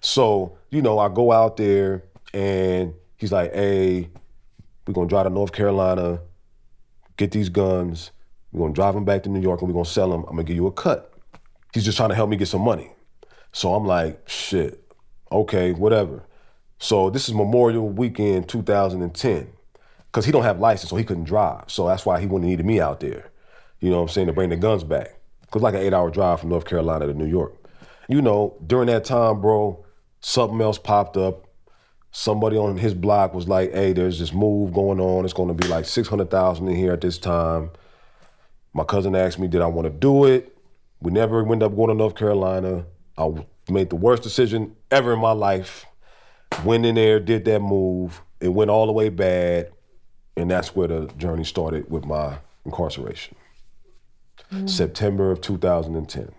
So, 0.00 0.56
you 0.70 0.82
know, 0.82 0.98
I 0.98 1.08
go 1.08 1.32
out 1.32 1.56
there 1.56 2.04
and 2.32 2.94
he's 3.16 3.32
like, 3.32 3.52
hey, 3.54 4.10
we're 4.86 4.94
to 4.94 5.06
drive 5.06 5.26
to 5.26 5.30
North 5.30 5.52
Carolina, 5.52 6.20
get 7.16 7.30
these 7.30 7.48
guns. 7.48 8.10
We're 8.52 8.68
to 8.68 8.74
drive 8.74 8.94
them 8.94 9.04
back 9.04 9.22
to 9.24 9.28
New 9.28 9.40
York 9.40 9.60
and 9.60 9.72
we're 9.72 9.84
to 9.84 9.90
sell 9.90 10.10
them. 10.10 10.24
I'm 10.28 10.36
to 10.36 10.44
give 10.44 10.56
you 10.56 10.66
a 10.66 10.72
cut. 10.72 11.12
He's 11.72 11.84
just 11.84 11.96
trying 11.96 12.10
to 12.10 12.14
help 12.14 12.30
me 12.30 12.36
get 12.36 12.48
some 12.48 12.62
money. 12.62 12.92
So 13.52 13.74
I'm 13.74 13.84
like, 13.84 14.28
shit, 14.28 14.84
okay, 15.30 15.72
whatever. 15.72 16.24
So 16.78 17.10
this 17.10 17.28
is 17.28 17.34
Memorial 17.34 17.88
Weekend 17.88 18.48
2010 18.48 19.48
because 20.06 20.24
he 20.24 20.32
don't 20.32 20.42
have 20.42 20.60
license, 20.60 20.90
so 20.90 20.96
he 20.96 21.04
couldn't 21.04 21.24
drive. 21.24 21.64
So 21.68 21.86
that's 21.86 22.04
why 22.04 22.20
he 22.20 22.26
wouldn't 22.26 22.48
needed 22.48 22.66
me 22.66 22.80
out 22.80 23.00
there. 23.00 23.30
You 23.80 23.90
know 23.90 23.96
what 23.96 24.02
I'm 24.02 24.08
saying 24.08 24.26
to 24.28 24.32
bring 24.32 24.50
the 24.50 24.56
guns 24.56 24.84
back. 24.84 25.18
Cause 25.50 25.62
like 25.62 25.74
an 25.74 25.80
eight-hour 25.80 26.10
drive 26.10 26.40
from 26.40 26.50
North 26.50 26.64
Carolina 26.64 27.06
to 27.06 27.14
New 27.14 27.26
York. 27.26 27.54
You 28.08 28.22
know, 28.22 28.56
during 28.66 28.86
that 28.86 29.04
time, 29.04 29.40
bro, 29.40 29.84
something 30.20 30.60
else 30.60 30.78
popped 30.78 31.16
up. 31.16 31.46
Somebody 32.10 32.56
on 32.56 32.76
his 32.76 32.94
block 32.94 33.34
was 33.34 33.48
like, 33.48 33.72
"Hey, 33.72 33.92
there's 33.92 34.18
this 34.18 34.32
move 34.32 34.72
going 34.72 35.00
on. 35.00 35.24
It's 35.24 35.34
going 35.34 35.48
to 35.48 35.54
be 35.54 35.66
like 35.68 35.84
six 35.84 36.08
hundred 36.08 36.30
thousand 36.30 36.68
in 36.68 36.76
here 36.76 36.92
at 36.92 37.00
this 37.00 37.18
time." 37.18 37.70
My 38.72 38.84
cousin 38.84 39.16
asked 39.16 39.38
me, 39.38 39.48
"Did 39.48 39.62
I 39.62 39.66
want 39.66 39.86
to 39.86 39.90
do 39.90 40.24
it?" 40.24 40.56
We 41.00 41.10
never 41.10 41.40
ended 41.40 41.62
up 41.62 41.76
going 41.76 41.88
to 41.88 41.94
North 41.94 42.14
Carolina. 42.14 42.86
I 43.18 43.30
made 43.68 43.90
the 43.90 43.96
worst 43.96 44.22
decision 44.22 44.76
ever 44.90 45.12
in 45.12 45.18
my 45.18 45.32
life. 45.32 45.84
Went 46.64 46.86
in 46.86 46.94
there, 46.94 47.18
did 47.18 47.44
that 47.46 47.60
move. 47.60 48.22
It 48.40 48.48
went 48.48 48.70
all 48.70 48.86
the 48.86 48.92
way 48.92 49.08
bad, 49.08 49.70
and 50.36 50.50
that's 50.50 50.74
where 50.74 50.88
the 50.88 51.06
journey 51.18 51.44
started 51.44 51.90
with 51.90 52.04
my 52.04 52.38
incarceration. 52.64 53.36
Mm. 54.52 54.68
September 54.68 55.30
of 55.30 55.40
2010. 55.40 56.32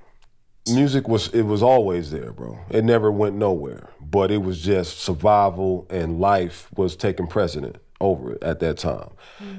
Music 0.67 1.07
was 1.07 1.27
it 1.29 1.43
was 1.43 1.63
always 1.63 2.11
there, 2.11 2.31
bro. 2.31 2.59
It 2.69 2.83
never 2.83 3.11
went 3.11 3.35
nowhere. 3.35 3.89
But 4.01 4.31
it 4.31 4.41
was 4.41 4.61
just 4.61 4.99
survival 4.99 5.87
and 5.89 6.19
life 6.19 6.69
was 6.75 6.95
taking 6.95 7.27
precedent 7.27 7.77
over 7.99 8.33
it 8.33 8.43
at 8.43 8.59
that 8.59 8.77
time. 8.77 9.09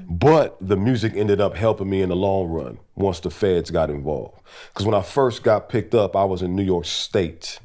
But 0.09 0.57
the 0.61 0.77
music 0.77 1.13
ended 1.15 1.41
up 1.41 1.55
helping 1.55 1.89
me 1.89 2.01
in 2.01 2.09
the 2.09 2.15
long 2.15 2.47
run 2.47 2.79
once 2.95 3.19
the 3.19 3.29
feds 3.29 3.71
got 3.71 3.89
involved. 3.89 4.39
Because 4.69 4.85
when 4.85 4.95
I 4.95 5.01
first 5.01 5.43
got 5.43 5.69
picked 5.69 5.93
up, 5.93 6.15
I 6.15 6.23
was 6.23 6.41
in 6.41 6.55
New 6.55 6.63
York 6.63 6.85
State 6.85 7.59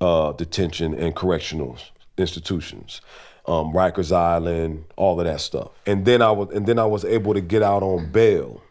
uh, 0.00 0.32
detention 0.32 0.94
and 0.94 1.14
correctional 1.14 1.78
institutions, 2.16 3.00
um, 3.46 3.72
Rikers 3.72 4.12
Island, 4.12 4.84
all 4.96 5.18
of 5.18 5.26
that 5.26 5.40
stuff. 5.40 5.70
And 5.86 6.04
then 6.04 6.22
I 6.22 6.30
was 6.30 6.54
and 6.54 6.66
then 6.66 6.78
I 6.78 6.84
was 6.84 7.04
able 7.04 7.34
to 7.34 7.40
get 7.40 7.62
out 7.62 7.82
on 7.82 8.10
bail. 8.10 8.62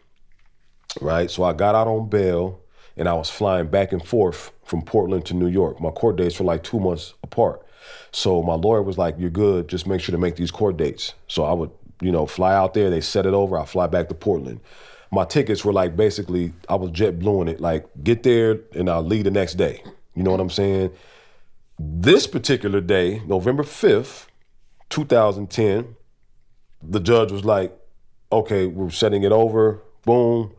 Right, 1.01 1.29
so 1.29 1.43
I 1.43 1.53
got 1.53 1.75
out 1.75 1.87
on 1.87 2.09
bail, 2.09 2.59
and 2.97 3.07
I 3.07 3.13
was 3.13 3.29
flying 3.29 3.67
back 3.67 3.93
and 3.93 4.03
forth 4.03 4.51
from 4.65 4.81
Portland 4.81 5.25
to 5.27 5.33
New 5.33 5.47
York. 5.47 5.79
My 5.79 5.91
court 5.91 6.17
dates 6.17 6.39
were 6.39 6.45
like 6.45 6.63
two 6.63 6.79
months 6.79 7.13
apart. 7.23 7.65
So 8.11 8.41
my 8.41 8.55
lawyer 8.55 8.81
was 8.81 8.97
like, 8.97 9.15
"You're 9.17 9.29
good. 9.29 9.67
Just 9.67 9.87
make 9.87 10.01
sure 10.01 10.11
to 10.11 10.17
make 10.17 10.35
these 10.35 10.51
court 10.51 10.77
dates." 10.77 11.13
So 11.27 11.43
I 11.43 11.53
would, 11.53 11.69
you 12.01 12.11
know, 12.11 12.25
fly 12.25 12.53
out 12.53 12.73
there. 12.73 12.89
They 12.89 13.01
set 13.01 13.25
it 13.25 13.33
over. 13.33 13.57
I 13.57 13.65
fly 13.65 13.87
back 13.87 14.09
to 14.09 14.15
Portland. 14.15 14.59
My 15.11 15.23
tickets 15.23 15.63
were 15.63 15.71
like 15.71 15.95
basically 15.95 16.53
I 16.67 16.75
was 16.75 16.91
jet 16.91 17.19
blueing 17.19 17.47
it. 17.47 17.61
Like 17.61 17.85
get 18.03 18.23
there 18.23 18.59
and 18.73 18.89
I'll 18.89 19.03
leave 19.03 19.23
the 19.23 19.31
next 19.31 19.53
day. 19.53 19.83
You 20.15 20.23
know 20.23 20.31
what 20.31 20.41
I'm 20.41 20.49
saying? 20.49 20.91
This 21.79 22.25
particular 22.25 22.81
day, 22.81 23.21
November 23.27 23.63
5th, 23.63 24.25
2010, 24.89 25.95
the 26.81 26.99
judge 26.99 27.31
was 27.31 27.45
like, 27.45 27.77
"Okay, 28.31 28.65
we're 28.65 28.89
setting 28.89 29.23
it 29.23 29.31
over." 29.31 29.83
Boom. 30.03 30.53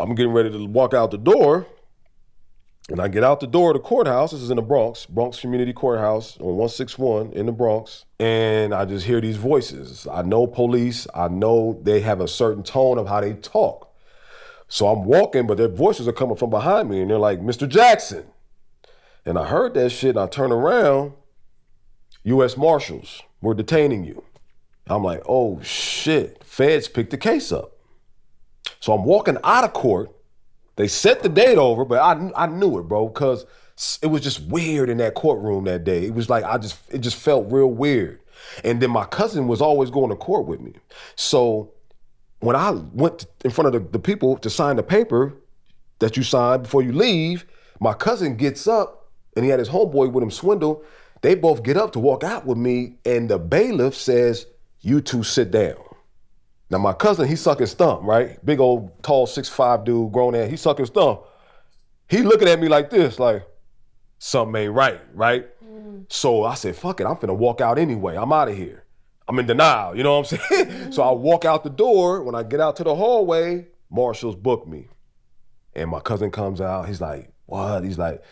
I'm 0.00 0.14
getting 0.14 0.32
ready 0.32 0.50
to 0.50 0.64
walk 0.66 0.94
out 0.94 1.10
the 1.10 1.18
door. 1.18 1.66
And 2.88 3.00
I 3.00 3.06
get 3.06 3.22
out 3.22 3.38
the 3.38 3.46
door 3.46 3.70
of 3.70 3.74
the 3.74 3.80
courthouse. 3.80 4.32
This 4.32 4.40
is 4.40 4.50
in 4.50 4.56
the 4.56 4.62
Bronx, 4.62 5.06
Bronx 5.06 5.38
Community 5.38 5.72
Courthouse 5.72 6.36
on 6.38 6.46
161 6.46 7.32
in 7.34 7.46
the 7.46 7.52
Bronx. 7.52 8.04
And 8.18 8.74
I 8.74 8.84
just 8.84 9.06
hear 9.06 9.20
these 9.20 9.36
voices. 9.36 10.08
I 10.10 10.22
know 10.22 10.46
police. 10.48 11.06
I 11.14 11.28
know 11.28 11.78
they 11.82 12.00
have 12.00 12.20
a 12.20 12.26
certain 12.26 12.64
tone 12.64 12.98
of 12.98 13.06
how 13.06 13.20
they 13.20 13.34
talk. 13.34 13.94
So 14.66 14.88
I'm 14.88 15.04
walking, 15.04 15.46
but 15.46 15.56
their 15.56 15.68
voices 15.68 16.08
are 16.08 16.12
coming 16.12 16.36
from 16.36 16.50
behind 16.50 16.90
me. 16.90 17.00
And 17.00 17.10
they're 17.10 17.18
like, 17.18 17.40
Mr. 17.40 17.68
Jackson. 17.68 18.24
And 19.24 19.38
I 19.38 19.46
heard 19.46 19.74
that 19.74 19.90
shit. 19.90 20.10
And 20.10 20.20
I 20.20 20.26
turn 20.26 20.50
around. 20.50 21.12
U.S. 22.24 22.56
Marshals 22.56 23.22
were 23.40 23.54
detaining 23.54 24.04
you. 24.04 24.24
I'm 24.88 25.04
like, 25.04 25.22
oh 25.28 25.60
shit. 25.62 26.42
Feds 26.42 26.88
picked 26.88 27.10
the 27.10 27.18
case 27.18 27.52
up. 27.52 27.76
So 28.78 28.92
I'm 28.92 29.04
walking 29.04 29.38
out 29.42 29.64
of 29.64 29.72
court. 29.72 30.10
They 30.76 30.88
set 30.88 31.22
the 31.22 31.28
date 31.28 31.58
over, 31.58 31.84
but 31.84 31.98
I 31.98 32.30
I 32.36 32.46
knew 32.46 32.78
it, 32.78 32.84
bro, 32.84 33.08
because 33.08 33.44
it 34.02 34.06
was 34.06 34.20
just 34.20 34.42
weird 34.42 34.88
in 34.88 34.98
that 34.98 35.14
courtroom 35.14 35.64
that 35.64 35.84
day. 35.84 36.04
It 36.04 36.14
was 36.14 36.28
like 36.30 36.44
I 36.44 36.58
just 36.58 36.78
it 36.90 36.98
just 36.98 37.16
felt 37.16 37.50
real 37.50 37.70
weird. 37.70 38.20
And 38.64 38.80
then 38.80 38.90
my 38.90 39.04
cousin 39.04 39.48
was 39.48 39.60
always 39.60 39.90
going 39.90 40.10
to 40.10 40.16
court 40.16 40.46
with 40.46 40.60
me. 40.60 40.74
So 41.16 41.72
when 42.40 42.56
I 42.56 42.70
went 42.70 43.26
in 43.44 43.50
front 43.50 43.66
of 43.66 43.72
the, 43.72 43.90
the 43.90 43.98
people 43.98 44.36
to 44.38 44.50
sign 44.50 44.76
the 44.76 44.82
paper 44.82 45.34
that 45.98 46.16
you 46.16 46.22
signed 46.22 46.62
before 46.62 46.82
you 46.82 46.92
leave, 46.92 47.44
my 47.80 47.92
cousin 47.92 48.36
gets 48.36 48.66
up 48.66 49.10
and 49.36 49.44
he 49.44 49.50
had 49.50 49.58
his 49.58 49.68
homeboy 49.68 50.12
with 50.12 50.22
him, 50.22 50.30
Swindle. 50.30 50.82
They 51.22 51.34
both 51.34 51.62
get 51.62 51.76
up 51.76 51.92
to 51.92 51.98
walk 51.98 52.24
out 52.24 52.46
with 52.46 52.56
me, 52.56 52.96
and 53.04 53.28
the 53.28 53.38
bailiff 53.38 53.94
says, 53.94 54.46
You 54.80 55.02
two 55.02 55.22
sit 55.22 55.50
down. 55.50 55.76
Now 56.70 56.78
my 56.78 56.92
cousin, 56.92 57.26
he 57.26 57.36
suck 57.36 57.58
his 57.58 57.74
thumb, 57.74 58.06
right? 58.06 58.44
Big 58.44 58.60
old 58.60 59.02
tall 59.02 59.26
six 59.26 59.48
five 59.48 59.84
dude, 59.84 60.12
grown 60.12 60.34
ass. 60.34 60.48
He 60.48 60.56
suck 60.56 60.78
his 60.78 60.90
thumb. 60.90 61.18
He 62.08 62.18
looking 62.18 62.48
at 62.48 62.60
me 62.60 62.68
like 62.68 62.90
this, 62.90 63.18
like 63.18 63.46
something 64.18 64.62
ain't 64.62 64.72
right, 64.72 65.00
right? 65.12 65.46
Mm. 65.64 66.12
So 66.12 66.44
I 66.44 66.54
said, 66.54 66.76
fuck 66.76 67.00
it, 67.00 67.06
I'm 67.06 67.16
finna 67.16 67.36
walk 67.36 67.60
out 67.60 67.78
anyway. 67.78 68.16
I'm 68.16 68.32
out 68.32 68.48
of 68.48 68.56
here. 68.56 68.84
I'm 69.28 69.38
in 69.38 69.46
denial, 69.46 69.96
you 69.96 70.02
know 70.02 70.18
what 70.18 70.32
I'm 70.32 70.38
saying? 70.38 70.92
so 70.92 71.02
I 71.02 71.12
mm. 71.12 71.18
walk 71.18 71.44
out 71.44 71.64
the 71.64 71.70
door. 71.70 72.22
When 72.22 72.34
I 72.34 72.42
get 72.44 72.60
out 72.60 72.76
to 72.76 72.84
the 72.84 72.94
hallway, 72.94 73.66
marshals 73.90 74.36
book 74.36 74.66
me. 74.66 74.88
And 75.74 75.90
my 75.90 76.00
cousin 76.00 76.30
comes 76.30 76.60
out. 76.60 76.88
He's 76.88 77.00
like, 77.00 77.32
what? 77.46 77.84
He's 77.84 77.98
like, 77.98 78.22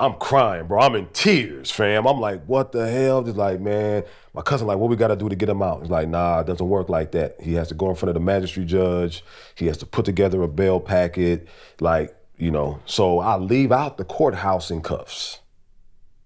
I'm 0.00 0.14
crying, 0.14 0.66
bro. 0.66 0.80
I'm 0.80 0.94
in 0.94 1.08
tears, 1.12 1.70
fam. 1.70 2.06
I'm 2.06 2.20
like, 2.20 2.42
what 2.46 2.72
the 2.72 2.90
hell? 2.90 3.22
Just 3.22 3.36
like, 3.36 3.60
man, 3.60 4.02
my 4.32 4.40
cousin, 4.40 4.66
like, 4.66 4.78
what 4.78 4.88
we 4.88 4.96
gotta 4.96 5.14
do 5.14 5.28
to 5.28 5.36
get 5.36 5.50
him 5.50 5.60
out? 5.60 5.82
He's 5.82 5.90
like, 5.90 6.08
nah, 6.08 6.40
it 6.40 6.46
doesn't 6.46 6.66
work 6.66 6.88
like 6.88 7.12
that. 7.12 7.36
He 7.38 7.52
has 7.54 7.68
to 7.68 7.74
go 7.74 7.90
in 7.90 7.96
front 7.96 8.08
of 8.08 8.14
the 8.14 8.20
magistrate 8.20 8.66
judge. 8.66 9.22
He 9.56 9.66
has 9.66 9.76
to 9.76 9.86
put 9.86 10.06
together 10.06 10.42
a 10.42 10.48
bail 10.48 10.80
packet. 10.80 11.46
Like, 11.80 12.16
you 12.38 12.50
know, 12.50 12.80
so 12.86 13.20
I 13.20 13.36
leave 13.36 13.72
out 13.72 13.98
the 13.98 14.06
courthouse 14.06 14.70
in 14.70 14.80
cuffs. 14.80 15.40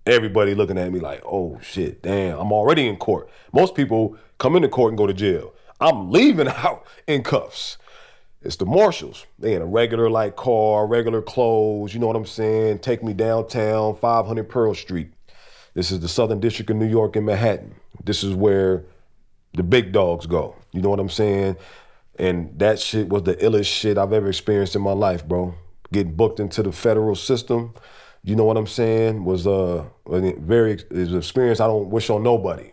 Everybody 0.06 0.54
looking 0.54 0.78
at 0.78 0.92
me 0.92 1.00
like, 1.00 1.24
oh 1.26 1.58
shit, 1.60 2.00
damn, 2.00 2.38
I'm 2.38 2.52
already 2.52 2.86
in 2.86 2.96
court. 2.96 3.28
Most 3.52 3.74
people 3.74 4.16
come 4.38 4.54
into 4.54 4.68
court 4.68 4.92
and 4.92 4.98
go 4.98 5.08
to 5.08 5.14
jail. 5.14 5.52
I'm 5.80 6.12
leaving 6.12 6.46
out 6.48 6.86
in 7.08 7.24
cuffs. 7.24 7.78
It's 8.44 8.56
the 8.56 8.66
marshals. 8.66 9.24
They 9.38 9.54
in 9.54 9.62
a 9.62 9.66
regular 9.66 10.10
like 10.10 10.36
car, 10.36 10.86
regular 10.86 11.22
clothes, 11.22 11.94
you 11.94 12.00
know 12.00 12.06
what 12.06 12.16
I'm 12.16 12.26
saying? 12.26 12.80
Take 12.80 13.02
me 13.02 13.14
downtown, 13.14 13.96
500 13.96 14.48
Pearl 14.48 14.74
Street. 14.74 15.12
This 15.72 15.90
is 15.90 16.00
the 16.00 16.08
Southern 16.08 16.40
District 16.40 16.70
of 16.70 16.76
New 16.76 16.86
York 16.86 17.16
in 17.16 17.24
Manhattan. 17.24 17.74
This 18.04 18.22
is 18.22 18.34
where 18.34 18.84
the 19.54 19.62
big 19.62 19.92
dogs 19.92 20.26
go. 20.26 20.56
You 20.72 20.82
know 20.82 20.90
what 20.90 21.00
I'm 21.00 21.08
saying? 21.08 21.56
And 22.18 22.56
that 22.58 22.78
shit 22.78 23.08
was 23.08 23.22
the 23.22 23.34
illest 23.36 23.66
shit 23.66 23.96
I've 23.96 24.12
ever 24.12 24.28
experienced 24.28 24.76
in 24.76 24.82
my 24.82 24.92
life, 24.92 25.26
bro. 25.26 25.54
Getting 25.90 26.14
booked 26.14 26.38
into 26.38 26.62
the 26.62 26.72
federal 26.72 27.14
system, 27.14 27.74
you 28.22 28.36
know 28.36 28.44
what 28.44 28.56
I'm 28.56 28.66
saying, 28.66 29.24
was 29.24 29.46
uh 29.46 29.84
very 30.06 30.74
is 30.90 31.12
an 31.12 31.18
experience 31.18 31.60
I 31.60 31.66
don't 31.66 31.90
wish 31.90 32.10
on 32.10 32.22
nobody, 32.22 32.72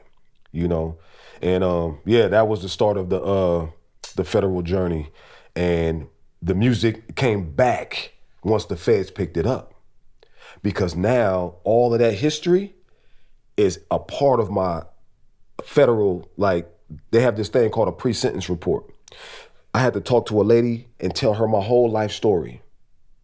you 0.52 0.68
know. 0.68 0.98
And 1.42 1.64
um, 1.64 2.00
yeah, 2.06 2.28
that 2.28 2.48
was 2.48 2.62
the 2.62 2.70
start 2.70 2.98
of 2.98 3.10
the 3.10 3.22
uh 3.22 3.70
the 4.16 4.24
federal 4.24 4.62
journey. 4.62 5.10
And 5.56 6.08
the 6.42 6.56
music 6.56 7.16
came 7.16 7.52
back 7.52 8.14
once 8.44 8.66
the 8.66 8.76
feds 8.76 9.12
picked 9.12 9.38
it 9.38 9.46
up. 9.46 9.74
Because 10.64 10.96
now 10.96 11.56
all 11.64 11.94
of 11.94 12.00
that 12.00 12.14
history 12.14 12.74
is 13.58 13.80
a 13.90 14.00
part 14.00 14.40
of 14.40 14.50
my 14.50 14.84
federal, 15.64 16.30
like, 16.38 16.68
they 17.12 17.22
have 17.22 17.38
this 17.38 17.50
thing 17.50 17.70
called 17.70 17.88
a 17.88 17.94
pre 17.94 18.14
sentence 18.14 18.50
report. 18.50 18.86
I 19.74 19.80
had 19.80 19.94
to 19.94 20.02
talk 20.02 20.28
to 20.28 20.42
a 20.42 20.44
lady 20.44 20.88
and 21.00 21.16
tell 21.16 21.34
her 21.36 21.48
my 21.48 21.62
whole 21.62 21.90
life 21.90 22.12
story, 22.12 22.62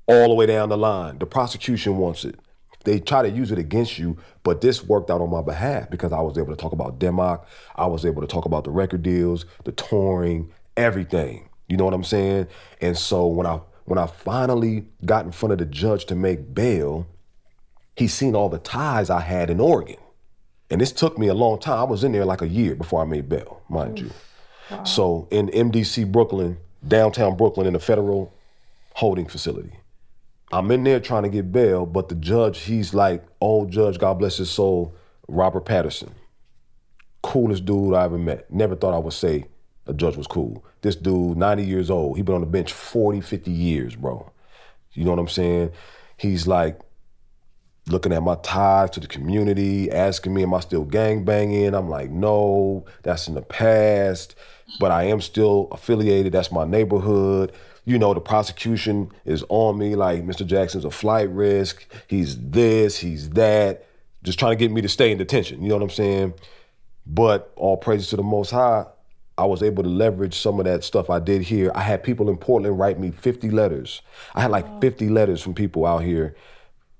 all 0.07 0.29
the 0.29 0.35
way 0.35 0.45
down 0.45 0.69
the 0.69 0.77
line. 0.77 1.19
The 1.19 1.25
prosecution 1.25 1.97
wants 1.97 2.23
it. 2.23 2.39
They 2.85 3.01
try 3.01 3.21
to 3.21 3.29
use 3.29 3.51
it 3.51 3.57
against 3.57 3.99
you, 3.99 4.17
but 4.43 4.61
this 4.61 4.81
worked 4.81 5.09
out 5.09 5.19
on 5.19 5.29
my 5.29 5.41
behalf 5.41 5.89
because 5.89 6.13
I 6.13 6.21
was 6.21 6.37
able 6.37 6.51
to 6.51 6.55
talk 6.55 6.71
about 6.71 6.99
Dim 6.99 7.15
Mak. 7.17 7.45
I 7.75 7.85
was 7.85 8.05
able 8.05 8.21
to 8.21 8.27
talk 8.27 8.45
about 8.45 8.63
the 8.63 8.71
record 8.71 9.03
deals, 9.03 9.45
the 9.65 9.73
touring, 9.73 10.53
everything. 10.77 11.46
You 11.67 11.77
know 11.77 11.85
what 11.85 11.93
I'm 11.93 12.03
saying? 12.03 12.47
And 12.81 12.97
so 12.97 13.27
when 13.27 13.45
I 13.45 13.59
when 13.85 13.97
I 13.97 14.05
finally 14.05 14.85
got 15.05 15.25
in 15.25 15.31
front 15.31 15.53
of 15.53 15.59
the 15.59 15.65
judge 15.65 16.05
to 16.05 16.15
make 16.15 16.53
bail, 16.53 17.07
he 17.95 18.07
seen 18.07 18.35
all 18.35 18.49
the 18.49 18.59
ties 18.59 19.09
I 19.09 19.21
had 19.21 19.49
in 19.49 19.59
Oregon. 19.59 19.97
And 20.69 20.81
this 20.81 20.91
took 20.91 21.17
me 21.17 21.27
a 21.27 21.33
long 21.33 21.59
time. 21.59 21.79
I 21.79 21.83
was 21.83 22.03
in 22.03 22.11
there 22.11 22.25
like 22.25 22.41
a 22.41 22.47
year 22.47 22.75
before 22.75 23.01
I 23.01 23.05
made 23.05 23.29
bail, 23.29 23.61
mind 23.69 23.99
you. 23.99 24.11
Wow. 24.69 24.83
So 24.83 25.27
in 25.31 25.47
MDC 25.47 26.11
Brooklyn, 26.11 26.57
downtown 26.85 27.37
Brooklyn, 27.37 27.67
in 27.67 27.75
a 27.75 27.79
federal 27.79 28.33
holding 28.93 29.27
facility. 29.27 29.71
I'm 30.51 30.71
in 30.71 30.83
there 30.83 30.99
trying 30.99 31.23
to 31.23 31.29
get 31.29 31.51
bail, 31.51 31.85
but 31.85 32.09
the 32.09 32.15
judge, 32.15 32.59
he's 32.61 32.93
like 32.93 33.23
old 33.41 33.71
judge, 33.71 33.99
God 33.99 34.19
bless 34.19 34.37
his 34.37 34.49
soul, 34.49 34.95
Robert 35.27 35.65
Patterson. 35.65 36.13
Coolest 37.21 37.65
dude 37.65 37.93
I 37.93 38.05
ever 38.05 38.17
met. 38.17 38.51
Never 38.51 38.75
thought 38.75 38.93
I 38.93 38.97
would 38.97 39.13
say 39.13 39.45
a 39.85 39.93
judge 39.93 40.17
was 40.17 40.27
cool. 40.27 40.65
This 40.87 40.95
dude, 40.95 41.35
90 41.35 41.65
years 41.65 41.89
old, 41.89 42.15
he 42.15 42.23
been 42.23 42.35
on 42.35 42.39
the 42.39 42.47
bench 42.47 42.71
40, 42.71 43.19
50 43.19 43.51
years, 43.51 43.93
bro. 43.93 44.31
You 44.93 45.03
know 45.03 45.09
what 45.09 45.19
I'm 45.19 45.27
saying? 45.27 45.71
He's 46.15 46.47
like 46.47 46.79
looking 47.87 48.13
at 48.13 48.23
my 48.23 48.35
ties 48.35 48.91
to 48.91 49.01
the 49.01 49.07
community, 49.07 49.91
asking 49.91 50.33
me, 50.33 50.43
am 50.43 50.53
I 50.53 50.61
still 50.61 50.85
gang 50.85 51.25
banging? 51.25 51.75
I'm 51.75 51.89
like, 51.89 52.09
no, 52.09 52.85
that's 53.03 53.27
in 53.27 53.35
the 53.35 53.41
past, 53.41 54.35
but 54.79 54.91
I 54.91 55.03
am 55.03 55.19
still 55.19 55.67
affiliated. 55.73 56.31
That's 56.31 56.53
my 56.53 56.63
neighborhood. 56.63 57.51
You 57.83 57.99
know, 57.99 58.13
the 58.13 58.21
prosecution 58.21 59.11
is 59.25 59.43
on 59.49 59.77
me 59.77 59.95
like 59.95 60.23
Mr. 60.23 60.45
Jackson's 60.45 60.85
a 60.85 60.89
flight 60.89 61.29
risk. 61.31 61.85
He's 62.07 62.39
this, 62.39 62.97
he's 62.97 63.31
that, 63.31 63.85
just 64.23 64.39
trying 64.39 64.53
to 64.53 64.55
get 64.55 64.71
me 64.71 64.79
to 64.79 64.87
stay 64.87 65.11
in 65.11 65.17
detention. 65.17 65.61
You 65.61 65.67
know 65.67 65.75
what 65.75 65.83
I'm 65.83 65.89
saying? 65.89 66.33
But 67.05 67.51
all 67.57 67.75
praises 67.75 68.07
to 68.11 68.15
the 68.15 68.23
Most 68.23 68.51
High, 68.51 68.85
I 69.37 69.45
was 69.45 69.61
able 69.61 69.83
to 69.83 69.89
leverage 69.89 70.37
some 70.39 70.59
of 70.59 70.65
that 70.65 70.83
stuff 70.83 71.09
I 71.09 71.19
did 71.19 71.43
here. 71.43 71.71
I 71.75 71.81
had 71.81 72.03
people 72.03 72.29
in 72.29 72.37
Portland 72.37 72.79
write 72.79 72.99
me 72.99 73.11
50 73.11 73.51
letters. 73.51 74.01
I 74.35 74.41
had 74.41 74.51
like 74.51 74.81
50 74.81 75.09
letters 75.09 75.41
from 75.41 75.53
people 75.53 75.85
out 75.85 76.03
here 76.03 76.35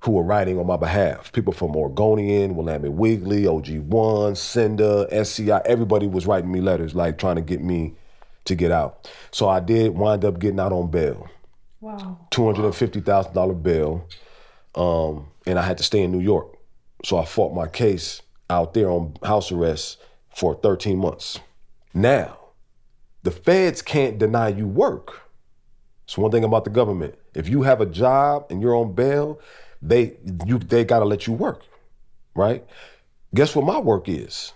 who 0.01 0.11
were 0.11 0.23
writing 0.23 0.59
on 0.59 0.67
my 0.67 0.77
behalf. 0.77 1.31
People 1.33 1.51
from 1.53 1.75
Oregonian, 1.75 2.55
Willamette 2.55 2.91
Weekly, 2.93 3.43
OG1, 3.43 4.37
Senda, 4.37 5.07
SCI, 5.11 5.61
everybody 5.65 6.07
was 6.07 6.27
writing 6.27 6.51
me 6.51 6.61
letters, 6.61 6.93
like 6.93 7.17
trying 7.17 7.35
to 7.37 7.41
get 7.41 7.61
me 7.61 7.95
to 8.45 8.55
get 8.55 8.71
out. 8.71 9.09
So 9.31 9.49
I 9.49 9.59
did 9.59 9.95
wind 9.95 10.23
up 10.23 10.39
getting 10.39 10.59
out 10.59 10.71
on 10.71 10.91
bail. 10.91 11.27
Wow. 11.81 12.19
$250,000 12.31 13.63
bail. 13.63 14.07
um, 14.75 15.27
and 15.47 15.57
I 15.57 15.63
had 15.63 15.77
to 15.79 15.83
stay 15.83 16.03
in 16.03 16.11
New 16.11 16.19
York. 16.19 16.55
So 17.03 17.17
I 17.17 17.25
fought 17.25 17.53
my 17.53 17.67
case 17.67 18.21
out 18.49 18.73
there 18.73 18.89
on 18.89 19.15
house 19.23 19.51
arrest 19.51 19.97
for 20.35 20.55
13 20.55 20.97
months. 20.97 21.39
Now, 21.97 22.37
the 23.23 23.31
feds 23.31 23.81
can't 23.81 24.19
deny 24.19 24.49
you 24.49 24.67
work. 24.67 25.21
It's 26.05 26.15
one 26.15 26.29
thing 26.29 26.43
about 26.43 26.63
the 26.63 26.69
government. 26.69 27.15
If 27.33 27.49
you 27.49 27.63
have 27.63 27.81
a 27.81 27.87
job 27.87 28.45
and 28.51 28.61
you're 28.61 28.75
on 28.75 28.93
bail, 28.93 29.41
they 29.81 30.15
you 30.45 30.59
they 30.59 30.85
gotta 30.85 31.05
let 31.05 31.25
you 31.25 31.33
work, 31.33 31.63
right? 32.35 32.63
Guess 33.33 33.55
what 33.55 33.65
my 33.65 33.79
work 33.79 34.07
is? 34.07 34.53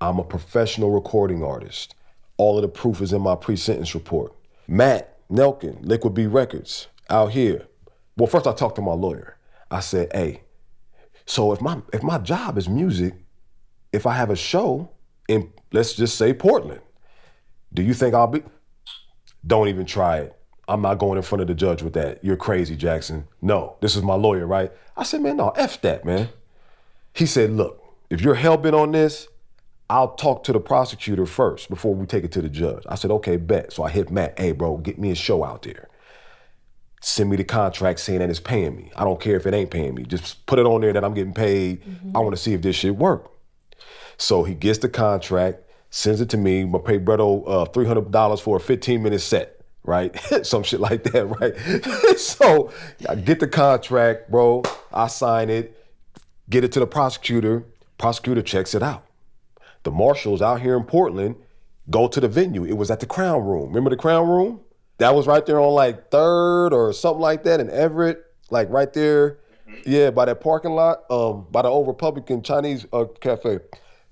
I'm 0.00 0.18
a 0.18 0.24
professional 0.24 0.90
recording 0.90 1.44
artist. 1.44 1.94
All 2.38 2.56
of 2.56 2.62
the 2.62 2.68
proof 2.68 3.02
is 3.02 3.12
in 3.12 3.20
my 3.20 3.36
pre-sentence 3.36 3.94
report. 3.94 4.32
Matt 4.66 5.18
Nelkin, 5.28 5.76
Liquid 5.82 6.14
B 6.14 6.24
Records, 6.24 6.86
out 7.10 7.32
here. 7.32 7.66
Well, 8.16 8.28
first 8.28 8.46
I 8.46 8.54
talked 8.54 8.76
to 8.76 8.82
my 8.82 8.94
lawyer. 8.94 9.36
I 9.70 9.80
said, 9.80 10.10
hey, 10.14 10.40
so 11.26 11.52
if 11.52 11.60
my 11.60 11.82
if 11.92 12.02
my 12.02 12.16
job 12.16 12.56
is 12.56 12.66
music, 12.66 13.12
if 13.92 14.06
I 14.06 14.14
have 14.14 14.30
a 14.30 14.36
show 14.36 14.90
in 15.28 15.52
let's 15.72 15.94
just 15.94 16.16
say 16.16 16.32
Portland, 16.32 16.80
do 17.72 17.82
you 17.82 17.94
think 17.94 18.14
I'll 18.14 18.26
be 18.26 18.42
don't 19.46 19.68
even 19.68 19.86
try 19.86 20.18
it. 20.18 20.36
I'm 20.68 20.82
not 20.82 20.98
going 20.98 21.16
in 21.16 21.22
front 21.22 21.42
of 21.42 21.48
the 21.48 21.54
judge 21.54 21.82
with 21.82 21.92
that. 21.92 22.24
You're 22.24 22.36
crazy, 22.36 22.74
Jackson. 22.74 23.28
No, 23.40 23.76
this 23.80 23.94
is 23.94 24.02
my 24.02 24.14
lawyer, 24.14 24.46
right? 24.46 24.72
I 24.96 25.04
said, 25.04 25.22
man, 25.22 25.36
no, 25.36 25.50
F 25.50 25.80
that, 25.82 26.04
man. 26.04 26.30
He 27.14 27.26
said, 27.26 27.52
look, 27.52 27.82
if 28.10 28.20
you're 28.20 28.34
hell 28.34 28.56
bent 28.56 28.74
on 28.74 28.90
this, 28.90 29.28
I'll 29.88 30.14
talk 30.16 30.42
to 30.44 30.52
the 30.52 30.58
prosecutor 30.58 31.26
first 31.26 31.70
before 31.70 31.94
we 31.94 32.06
take 32.06 32.24
it 32.24 32.32
to 32.32 32.42
the 32.42 32.48
judge. 32.48 32.82
I 32.88 32.96
said, 32.96 33.12
okay, 33.12 33.36
bet. 33.36 33.72
So 33.72 33.84
I 33.84 33.90
hit 33.90 34.10
Matt, 34.10 34.38
hey, 34.38 34.50
bro, 34.50 34.78
get 34.78 34.98
me 34.98 35.12
a 35.12 35.14
show 35.14 35.44
out 35.44 35.62
there. 35.62 35.88
Send 37.00 37.30
me 37.30 37.36
the 37.36 37.44
contract 37.44 38.00
saying 38.00 38.18
that 38.18 38.30
it's 38.30 38.40
paying 38.40 38.74
me. 38.74 38.90
I 38.96 39.04
don't 39.04 39.20
care 39.20 39.36
if 39.36 39.46
it 39.46 39.54
ain't 39.54 39.70
paying 39.70 39.94
me. 39.94 40.02
Just 40.02 40.44
put 40.46 40.58
it 40.58 40.66
on 40.66 40.80
there 40.80 40.92
that 40.92 41.04
I'm 41.04 41.14
getting 41.14 41.34
paid. 41.34 41.84
Mm-hmm. 41.84 42.16
I 42.16 42.20
want 42.20 42.34
to 42.34 42.42
see 42.42 42.54
if 42.54 42.62
this 42.62 42.74
shit 42.74 42.96
work. 42.96 43.30
So 44.18 44.44
he 44.44 44.54
gets 44.54 44.78
the 44.78 44.88
contract, 44.88 45.62
sends 45.90 46.20
it 46.20 46.28
to 46.30 46.36
me. 46.36 46.62
I'm 46.62 46.72
gonna 46.72 46.82
pay 46.82 46.98
Bretto 46.98 47.44
uh, 47.46 47.64
$300 47.66 48.40
for 48.40 48.56
a 48.56 48.60
15 48.60 49.02
minute 49.02 49.20
set 49.20 49.56
right? 49.86 50.18
Some 50.42 50.64
shit 50.64 50.80
like 50.80 51.04
that, 51.04 51.24
right? 51.40 52.18
so 52.18 52.72
I 53.08 53.14
get 53.14 53.40
the 53.40 53.48
contract, 53.48 54.30
bro. 54.30 54.62
I 54.92 55.06
sign 55.06 55.48
it, 55.48 55.78
get 56.50 56.64
it 56.64 56.72
to 56.72 56.80
the 56.80 56.86
prosecutor. 56.86 57.64
Prosecutor 57.96 58.42
checks 58.42 58.74
it 58.74 58.82
out. 58.82 59.06
The 59.84 59.90
marshals 59.90 60.42
out 60.42 60.60
here 60.60 60.76
in 60.76 60.84
Portland 60.84 61.36
go 61.88 62.08
to 62.08 62.20
the 62.20 62.28
venue. 62.28 62.64
It 62.64 62.76
was 62.76 62.90
at 62.90 63.00
the 63.00 63.06
Crown 63.06 63.44
Room. 63.44 63.68
Remember 63.68 63.90
the 63.90 63.96
Crown 63.96 64.28
Room? 64.28 64.60
That 64.98 65.14
was 65.14 65.26
right 65.26 65.44
there 65.46 65.60
on 65.60 65.72
like 65.72 66.10
Third 66.10 66.72
or 66.72 66.92
something 66.92 67.20
like 67.20 67.44
that 67.44 67.60
in 67.60 67.70
Everett, 67.70 68.24
like 68.50 68.68
right 68.70 68.92
there. 68.92 69.38
Yeah, 69.84 70.10
by 70.10 70.26
that 70.26 70.40
parking 70.40 70.72
lot, 70.72 71.04
um, 71.10 71.46
by 71.50 71.62
the 71.62 71.68
old 71.68 71.86
Republican 71.86 72.42
Chinese 72.42 72.86
uh, 72.92 73.04
cafe. 73.20 73.58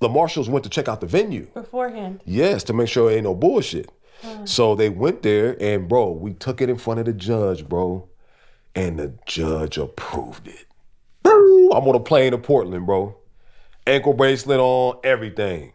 The 0.01 0.09
marshals 0.09 0.49
went 0.49 0.65
to 0.65 0.71
check 0.71 0.89
out 0.89 1.01
the 1.01 1.07
venue 1.07 1.47
beforehand. 1.55 2.21
Yes, 2.25 2.65
to 2.65 2.73
make 2.73 2.89
sure 2.89 3.11
it 3.11 3.15
ain't 3.15 3.25
no 3.25 3.35
bullshit. 3.35 3.91
So 4.45 4.75
they 4.75 4.89
went 4.89 5.23
there 5.23 5.57
and 5.61 5.89
bro, 5.89 6.11
we 6.11 6.33
took 6.33 6.61
it 6.61 6.71
in 6.71 6.77
front 6.77 7.01
of 7.01 7.07
the 7.07 7.13
judge, 7.13 7.69
bro. 7.69 8.09
And 8.75 8.99
the 8.99 9.13
judge 9.27 9.79
approved 9.79 10.49
it. 10.49 10.67
I'm 11.25 11.89
on 11.89 11.95
a 11.95 12.01
plane 12.01 12.33
to 12.33 12.39
Portland, 12.39 12.87
bro. 12.87 13.17
Ankle 13.87 14.15
bracelet 14.15 14.61
on, 14.61 14.99
everything. 15.05 15.73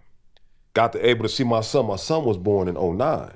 Got 0.74 0.94
to 0.94 1.08
able 1.08 1.24
to 1.24 1.30
see 1.30 1.44
my 1.44 1.62
son. 1.62 1.88
My 1.88 1.96
son 1.96 2.26
was 2.26 2.38
born 2.38 2.68
in 2.68 2.76
09. 2.76 3.32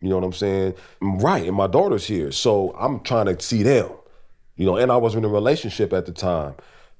You 0.00 0.08
know 0.08 0.16
what 0.16 0.24
I'm 0.24 0.32
saying? 0.32 0.74
Right, 1.00 1.46
and 1.46 1.56
my 1.56 1.66
daughter's 1.66 2.06
here. 2.06 2.30
So 2.30 2.74
I'm 2.78 3.00
trying 3.00 3.26
to 3.26 3.40
see 3.42 3.62
them. 3.62 3.90
You 4.56 4.66
know, 4.66 4.76
and 4.76 4.90
I 4.90 4.96
was 4.96 5.14
in 5.14 5.24
a 5.24 5.28
relationship 5.28 5.92
at 5.92 6.06
the 6.06 6.12
time 6.12 6.54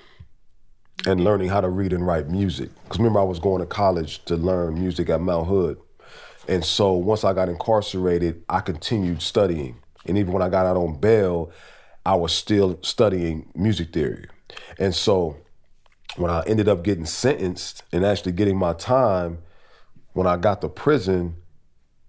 and 1.06 1.24
learning 1.24 1.50
how 1.50 1.62
to 1.62 1.70
read 1.70 1.94
and 1.94 2.06
write 2.06 2.30
music. 2.30 2.70
Because 2.84 3.00
remember, 3.00 3.20
I 3.20 3.24
was 3.24 3.40
going 3.40 3.60
to 3.60 3.66
college 3.66 4.24
to 4.26 4.36
learn 4.36 4.76
music 4.76 5.10
at 5.10 5.22
Mount 5.22 5.48
Hood. 5.48 5.78
And 6.48 6.64
so 6.64 6.94
once 6.94 7.24
I 7.24 7.34
got 7.34 7.50
incarcerated, 7.50 8.44
I 8.50 8.60
continued 8.60 9.22
studying. 9.22 9.78
And 10.06 10.18
even 10.18 10.34
when 10.34 10.42
I 10.42 10.50
got 10.50 10.66
out 10.66 10.78
on 10.78 11.00
bail, 11.00 11.52
I 12.06 12.16
was 12.16 12.34
still 12.34 12.80
studying 12.82 13.50
music 13.56 13.94
theory. 13.94 14.28
And 14.78 14.94
so 14.94 15.38
when 16.18 16.30
I 16.30 16.44
ended 16.46 16.68
up 16.68 16.84
getting 16.84 17.06
sentenced 17.06 17.84
and 17.92 18.06
actually 18.06 18.34
getting 18.34 18.58
my 18.58 18.74
time, 18.74 19.40
when 20.14 20.28
I 20.28 20.38
got 20.38 20.62
to 20.62 20.70
prison, 20.70 21.38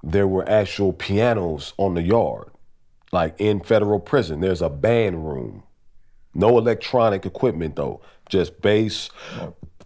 there 0.02 0.28
were 0.28 0.48
actual 0.48 0.92
pianos 0.92 1.72
on 1.78 1.94
the 1.94 2.02
yard. 2.02 2.50
Like 3.12 3.36
in 3.38 3.60
federal 3.60 4.00
prison, 4.00 4.40
there's 4.40 4.60
a 4.60 4.68
band 4.68 5.26
room. 5.26 5.62
No 6.34 6.58
electronic 6.58 7.24
equipment 7.24 7.76
though 7.76 8.02
just 8.28 8.60
bass, 8.62 9.10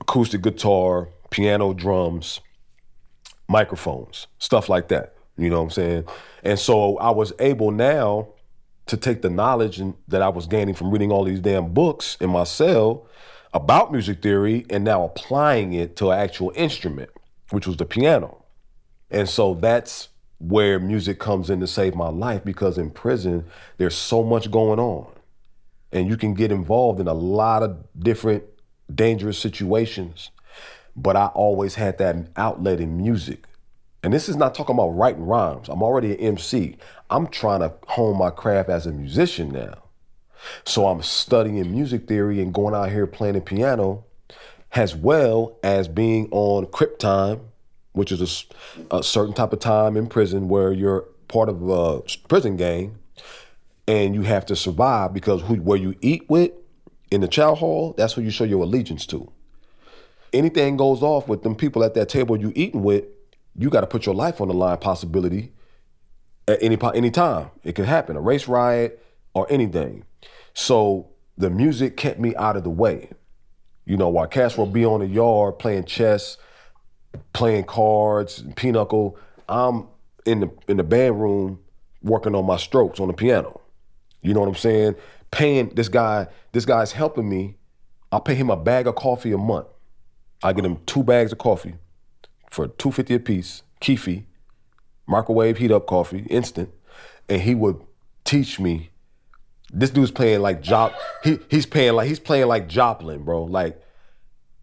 acoustic 0.00 0.42
guitar, 0.42 1.08
piano, 1.30 1.72
drums, 1.74 2.40
microphones, 3.48 4.26
stuff 4.38 4.68
like 4.68 4.88
that. 4.88 5.14
You 5.36 5.50
know 5.50 5.58
what 5.58 5.64
I'm 5.64 5.70
saying? 5.70 6.04
And 6.42 6.58
so 6.58 6.98
I 6.98 7.10
was 7.10 7.32
able 7.38 7.70
now 7.70 8.28
to 8.86 8.96
take 8.96 9.22
the 9.22 9.30
knowledge 9.30 9.78
and, 9.78 9.94
that 10.08 10.22
I 10.22 10.28
was 10.28 10.46
gaining 10.46 10.74
from 10.74 10.90
reading 10.90 11.12
all 11.12 11.24
these 11.24 11.40
damn 11.40 11.72
books 11.72 12.16
in 12.20 12.30
my 12.30 12.44
cell 12.44 13.06
about 13.52 13.92
music 13.92 14.22
theory 14.22 14.66
and 14.70 14.84
now 14.84 15.04
applying 15.04 15.72
it 15.72 15.96
to 15.96 16.10
an 16.10 16.18
actual 16.18 16.52
instrument, 16.54 17.10
which 17.50 17.66
was 17.66 17.76
the 17.76 17.84
piano. 17.84 18.44
And 19.10 19.28
so 19.28 19.54
that's 19.54 20.08
where 20.38 20.78
music 20.78 21.18
comes 21.18 21.50
in 21.50 21.60
to 21.60 21.66
save 21.66 21.94
my 21.94 22.08
life 22.08 22.44
because 22.44 22.78
in 22.78 22.90
prison, 22.90 23.44
there's 23.76 23.96
so 23.96 24.22
much 24.22 24.50
going 24.50 24.78
on 24.78 25.06
and 25.92 26.08
you 26.08 26.16
can 26.16 26.34
get 26.34 26.52
involved 26.52 27.00
in 27.00 27.08
a 27.08 27.14
lot 27.14 27.62
of 27.62 27.76
different 27.98 28.44
dangerous 28.92 29.38
situations. 29.38 30.30
But 30.96 31.16
I 31.16 31.26
always 31.26 31.76
had 31.76 31.98
that 31.98 32.16
outlet 32.36 32.80
in 32.80 32.96
music. 32.96 33.44
And 34.02 34.12
this 34.12 34.28
is 34.28 34.36
not 34.36 34.54
talking 34.54 34.74
about 34.74 34.90
writing 34.90 35.26
rhymes. 35.26 35.68
I'm 35.68 35.82
already 35.82 36.12
an 36.12 36.20
MC. 36.20 36.76
I'm 37.10 37.26
trying 37.26 37.60
to 37.60 37.72
hone 37.86 38.16
my 38.16 38.30
craft 38.30 38.68
as 38.68 38.86
a 38.86 38.92
musician 38.92 39.50
now. 39.50 39.74
So 40.64 40.86
I'm 40.86 41.02
studying 41.02 41.70
music 41.72 42.06
theory 42.06 42.40
and 42.40 42.54
going 42.54 42.74
out 42.74 42.90
here 42.90 43.06
playing 43.06 43.34
the 43.34 43.40
piano, 43.40 44.04
as 44.72 44.94
well 44.94 45.58
as 45.62 45.88
being 45.88 46.28
on 46.30 46.66
crip 46.66 46.98
time, 46.98 47.40
which 47.92 48.12
is 48.12 48.46
a, 48.90 48.96
a 48.98 49.02
certain 49.02 49.34
type 49.34 49.52
of 49.52 49.58
time 49.58 49.96
in 49.96 50.06
prison 50.06 50.48
where 50.48 50.72
you're 50.72 51.06
part 51.26 51.48
of 51.48 51.68
a 51.68 52.00
prison 52.28 52.56
gang 52.56 52.96
and 53.88 54.14
you 54.14 54.22
have 54.22 54.46
to 54.46 54.54
survive 54.54 55.14
because 55.14 55.42
who, 55.42 55.54
where 55.56 55.78
you 55.78 55.96
eat 56.02 56.28
with 56.28 56.52
in 57.10 57.22
the 57.22 57.28
chow 57.28 57.54
hall, 57.54 57.94
that's 57.96 58.12
who 58.12 58.20
you 58.20 58.30
show 58.30 58.44
your 58.44 58.62
allegiance 58.62 59.06
to. 59.06 59.32
Anything 60.32 60.76
goes 60.76 61.02
off 61.02 61.26
with 61.26 61.42
them 61.42 61.56
people 61.56 61.82
at 61.82 61.94
that 61.94 62.10
table 62.10 62.38
you 62.38 62.52
eating 62.54 62.82
with, 62.82 63.04
you 63.56 63.70
got 63.70 63.80
to 63.80 63.86
put 63.86 64.04
your 64.04 64.14
life 64.14 64.42
on 64.42 64.48
the 64.48 64.54
line. 64.54 64.76
Possibility 64.76 65.52
at 66.46 66.62
any 66.62 66.78
any 66.94 67.10
time 67.10 67.50
it 67.64 67.74
could 67.74 67.86
happen, 67.86 68.14
a 68.14 68.20
race 68.20 68.46
riot 68.46 69.02
or 69.32 69.46
anything. 69.50 70.04
So 70.52 71.08
the 71.38 71.48
music 71.48 71.96
kept 71.96 72.20
me 72.20 72.36
out 72.36 72.56
of 72.56 72.64
the 72.64 72.70
way. 72.70 73.10
You 73.86 73.96
know, 73.96 74.10
while 74.10 74.26
Cass 74.26 74.58
will 74.58 74.66
be 74.66 74.84
on 74.84 75.00
the 75.00 75.06
yard 75.06 75.58
playing 75.58 75.84
chess, 75.84 76.36
playing 77.32 77.64
cards, 77.64 78.44
pinochle, 78.54 79.16
I'm 79.48 79.86
in 80.26 80.40
the 80.40 80.50
in 80.68 80.76
the 80.76 80.84
band 80.84 81.22
room 81.22 81.60
working 82.02 82.34
on 82.34 82.44
my 82.44 82.58
strokes 82.58 83.00
on 83.00 83.08
the 83.08 83.14
piano. 83.14 83.57
You 84.22 84.34
know 84.34 84.40
what 84.40 84.48
I'm 84.48 84.54
saying? 84.54 84.96
Paying 85.30 85.70
this 85.70 85.88
guy, 85.88 86.26
this 86.52 86.64
guy's 86.64 86.92
helping 86.92 87.28
me. 87.28 87.56
I'll 88.10 88.20
pay 88.20 88.34
him 88.34 88.50
a 88.50 88.56
bag 88.56 88.86
of 88.86 88.94
coffee 88.94 89.32
a 89.32 89.38
month. 89.38 89.66
I 90.42 90.52
get 90.52 90.64
him 90.64 90.78
two 90.86 91.02
bags 91.02 91.32
of 91.32 91.38
coffee 91.38 91.74
for 92.50 92.68
two 92.68 92.92
fifty 92.92 93.14
a 93.14 93.20
piece, 93.20 93.62
Keefy, 93.80 94.24
microwave 95.06 95.58
heat 95.58 95.70
up 95.70 95.86
coffee, 95.86 96.26
instant, 96.30 96.70
and 97.28 97.42
he 97.42 97.54
would 97.54 97.80
teach 98.24 98.58
me. 98.58 98.90
This 99.70 99.90
dude's 99.90 100.10
playing 100.10 100.40
like 100.40 100.62
Jop. 100.62 100.94
He 101.22 101.38
he's 101.50 101.66
paying 101.66 101.94
like 101.94 102.08
he's 102.08 102.20
playing 102.20 102.46
like 102.46 102.68
Joplin, 102.68 103.24
bro. 103.24 103.44
Like 103.44 103.82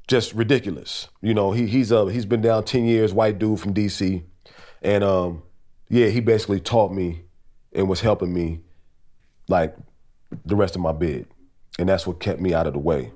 just 0.08 0.34
ridiculous. 0.34 1.10
You 1.22 1.34
know, 1.34 1.52
he 1.52 1.68
he's 1.68 1.92
uh 1.92 2.06
he's 2.08 2.26
been 2.26 2.42
down 2.42 2.64
ten 2.64 2.86
years, 2.86 3.14
white 3.14 3.38
dude 3.38 3.60
from 3.60 3.74
DC, 3.74 4.24
and 4.82 5.04
um 5.04 5.44
yeah, 5.90 6.08
he 6.08 6.20
basically 6.20 6.60
taught 6.60 6.92
me 6.92 7.26
and 7.74 7.88
was 7.88 8.02
helping 8.02 8.34
me 8.34 8.62
like 9.48 9.76
the 10.46 10.56
rest 10.56 10.76
of 10.76 10.82
my 10.82 10.92
bid. 10.92 11.28
And 11.78 11.90
that's 11.90 12.08
what 12.08 12.20
kept 12.20 12.40
me 12.40 12.54
out 12.54 12.68
of 12.68 12.74
the 12.74 12.80
way. 12.80 13.12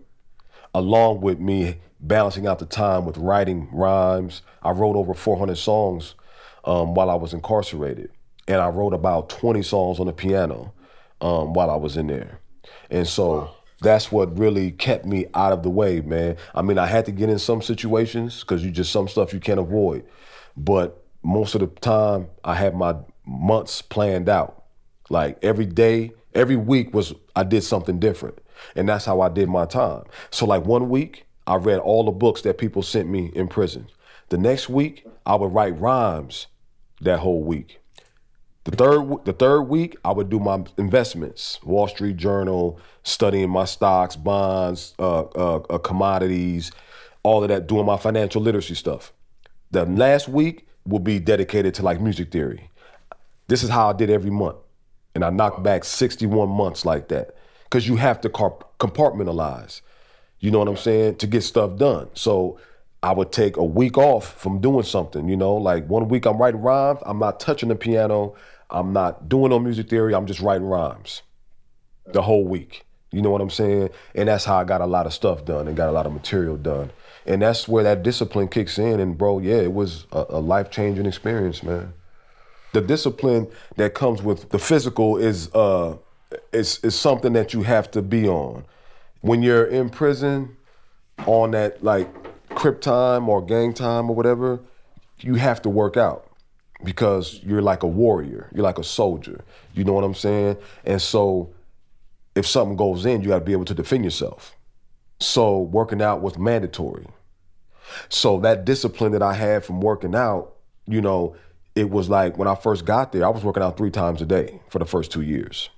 along 0.74 1.22
with 1.22 1.40
me 1.40 1.76
balancing 2.00 2.48
out 2.48 2.60
the 2.60 2.66
time 2.66 3.06
with 3.06 3.18
writing 3.18 3.68
rhymes. 3.72 4.42
I 4.64 4.72
wrote 4.72 4.96
over 4.96 5.14
400 5.14 5.58
songs 5.58 6.16
um, 6.66 6.94
while 6.94 7.10
I 7.10 7.16
was 7.16 7.34
incarcerated, 7.34 8.12
and 8.48 8.58
I 8.62 8.70
wrote 8.70 8.94
about 8.94 9.30
20 9.30 9.62
songs 9.64 10.00
on 10.00 10.08
the 10.08 10.14
piano 10.14 10.74
um, 11.22 11.54
while 11.54 11.70
I 11.70 11.76
was 11.76 11.98
in 11.98 12.08
there. 12.08 12.40
And 12.90 13.08
so 13.08 13.50
that's 13.82 14.12
what 14.12 14.38
really 14.38 14.72
kept 14.72 15.06
me 15.06 15.26
out 15.34 15.54
of 15.54 15.64
the 15.64 15.70
way, 15.70 16.02
man. 16.02 16.38
I 16.54 16.62
mean, 16.62 16.78
I 16.78 16.86
had 16.86 17.06
to 17.06 17.12
get 17.12 17.30
in 17.30 17.40
some 17.40 17.62
situations 17.62 18.42
because 18.42 18.64
you 18.64 18.72
just 18.72 18.92
some 18.92 19.08
stuff 19.08 19.34
you 19.34 19.40
can't 19.40 19.60
avoid, 19.60 20.06
but 20.56 21.04
most 21.24 21.56
of 21.56 21.62
the 21.62 21.68
time 21.68 22.28
I 22.44 22.56
had 22.56 22.76
my 22.76 22.96
months 23.26 23.82
planned 23.82 24.30
out. 24.30 24.64
Like 25.10 25.40
every 25.44 25.66
day, 25.66 26.12
every 26.34 26.56
week 26.56 26.94
was 26.94 27.14
I 27.36 27.44
did 27.44 27.64
something 27.64 28.00
different. 28.00 28.40
And 28.76 28.90
that's 28.90 29.06
how 29.06 29.22
I 29.22 29.30
did 29.30 29.50
my 29.50 29.66
time. 29.66 30.04
So 30.32 30.46
like 30.46 30.66
one 30.66 30.90
week, 30.90 31.26
I 31.48 31.56
read 31.56 31.80
all 31.80 32.04
the 32.04 32.12
books 32.12 32.42
that 32.42 32.58
people 32.58 32.84
sent 32.84 33.10
me 33.10 33.32
in 33.34 33.48
prison. 33.48 33.88
The 34.30 34.38
next 34.38 34.70
week, 34.70 35.06
I 35.26 35.36
would 35.36 35.54
write 35.54 35.80
rhymes 35.80 36.48
that 37.02 37.20
whole 37.20 37.44
week. 37.44 37.80
The 38.66 38.76
third 38.76 39.26
the 39.26 39.34
third 39.34 39.64
week, 39.64 39.98
I 40.06 40.12
would 40.12 40.30
do 40.30 40.40
my 40.40 40.64
investments, 40.78 41.60
Wall 41.64 41.88
Street 41.88 42.18
Journal, 42.18 42.80
studying 43.04 43.50
my 43.50 43.66
stocks, 43.66 44.16
bonds, 44.16 44.94
uh, 45.00 45.22
uh, 45.22 45.56
uh, 45.70 45.78
commodities, 45.80 46.72
all 47.24 47.42
of 47.42 47.50
that, 47.50 47.68
doing 47.68 47.86
my 47.86 47.98
financial 47.98 48.42
literacy 48.42 48.76
stuff. 48.76 49.12
The 49.72 49.86
last 49.86 50.28
week 50.28 50.68
will 50.86 51.00
be 51.00 51.20
dedicated 51.20 51.74
to 51.76 51.84
like 51.84 52.00
music 52.00 52.32
theory. 52.32 52.70
This 53.48 53.64
is 53.64 53.70
how 53.70 53.90
I 53.90 53.94
did 53.94 54.12
every 54.12 54.30
month, 54.30 54.58
and 55.16 55.24
I 55.24 55.30
knocked 55.30 55.64
back 55.64 55.84
61 55.84 56.50
months 56.50 56.86
like 56.86 57.08
that 57.10 57.36
because 57.64 57.88
you 57.88 57.96
have 57.98 58.22
to 58.22 58.30
compartmentalize. 58.30 59.82
You 60.40 60.52
know 60.52 60.60
what 60.60 60.68
I'm 60.68 60.78
saying 60.78 61.18
to 61.18 61.28
get 61.28 61.42
stuff 61.42 61.78
done. 61.78 62.10
So 62.14 62.60
I 63.04 63.14
would 63.14 63.32
take 63.32 63.58
a 63.58 63.64
week 63.64 63.98
off 63.98 64.40
from 64.42 64.60
doing 64.60 64.84
something, 64.84 65.30
you 65.30 65.38
know, 65.38 65.56
like 65.56 65.88
one 65.88 66.08
week 66.10 66.26
I'm 66.26 66.38
writing 66.38 66.62
rhymes, 66.62 67.00
I'm 67.06 67.20
not 67.20 67.40
touching 67.40 67.70
the 67.70 67.76
piano, 67.76 68.36
I'm 68.70 68.92
not 68.94 69.30
doing 69.30 69.52
no 69.52 69.60
music 69.60 69.90
theory, 69.90 70.14
I'm 70.14 70.26
just 70.26 70.42
writing 70.42 70.68
rhymes 70.68 71.22
the 72.06 72.22
whole 72.22 72.46
week. 72.46 72.86
You 73.12 73.22
know 73.22 73.32
what 73.32 73.42
I'm 73.42 73.50
saying? 73.50 73.90
And 74.14 74.30
that's 74.30 74.46
how 74.46 74.58
I 74.58 74.64
got 74.64 74.82
a 74.82 74.86
lot 74.86 75.06
of 75.06 75.14
stuff 75.14 75.46
done 75.46 75.68
and 75.68 75.76
got 75.76 75.90
a 75.90 75.92
lot 75.92 76.06
of 76.06 76.14
material 76.14 76.58
done. 76.58 76.92
And 77.26 77.42
that's 77.42 77.68
where 77.68 77.84
that 77.84 78.04
discipline 78.04 78.50
kicks 78.50 78.78
in. 78.78 79.00
And 79.00 79.18
bro, 79.18 79.40
yeah, 79.40 79.58
it 79.58 79.74
was 79.74 80.06
a, 80.12 80.26
a 80.30 80.40
life 80.40 80.70
changing 80.70 81.06
experience, 81.06 81.64
man. 81.64 81.94
The 82.74 82.82
discipline 82.82 83.48
that 83.78 83.94
comes 83.94 84.22
with 84.22 84.50
the 84.50 84.60
physical 84.60 85.18
is 85.18 85.54
uh 85.54 85.98
is 86.52 86.80
is 86.84 86.98
something 86.98 87.34
that 87.34 87.54
you 87.54 87.64
have 87.64 87.90
to 87.92 88.02
be 88.02 88.28
on. 88.28 88.66
When 89.22 89.42
you're 89.42 89.66
in 89.66 89.90
prison 89.90 90.56
on 91.26 91.52
that 91.52 91.84
like 91.84 92.08
crip 92.50 92.82
time 92.82 93.30
or 93.30 93.42
gang 93.42 93.74
time 93.74 94.10
or 94.10 94.16
whatever, 94.16 94.60
you 95.20 95.36
have 95.36 95.62
to 95.64 95.70
work 95.70 95.98
out 95.98 96.30
because 96.84 97.42
you're 97.44 97.62
like 97.62 97.84
a 97.84 97.88
warrior. 97.88 98.50
You're 98.54 98.64
like 98.64 98.78
a 98.78 98.84
soldier. 98.84 99.44
You 99.74 99.84
know 99.84 99.94
what 99.94 100.04
I'm 100.04 100.14
saying? 100.14 100.58
And 100.86 101.02
so 101.02 101.54
if 102.36 102.48
something 102.48 102.78
goes 102.78 103.06
in, 103.06 103.22
you 103.22 103.30
got 103.30 103.40
to 103.40 103.46
be 103.46 103.52
able 103.52 103.66
to 103.66 103.74
defend 103.74 104.04
yourself. 104.04 104.56
So 105.20 105.60
working 105.60 106.02
out 106.02 106.22
was 106.22 106.38
mandatory. 106.38 107.06
So 108.08 108.40
that 108.42 108.66
discipline 108.66 109.12
that 109.12 109.22
I 109.22 109.34
had 109.34 109.66
from 109.66 109.82
working 109.82 110.16
out, 110.16 110.54
you 110.88 111.02
know, 111.02 111.36
it 111.76 111.90
was 111.90 112.10
like 112.10 112.38
when 112.38 112.48
I 112.48 112.56
first 112.56 112.86
got 112.86 113.12
there, 113.12 113.26
I 113.26 113.30
was 113.30 113.44
working 113.44 113.64
out 113.64 113.78
three 113.78 113.92
times 113.92 114.22
a 114.22 114.26
day 114.26 114.62
for 114.70 114.80
the 114.80 114.86
first 114.86 115.12
two 115.12 115.22
years. 115.22 115.70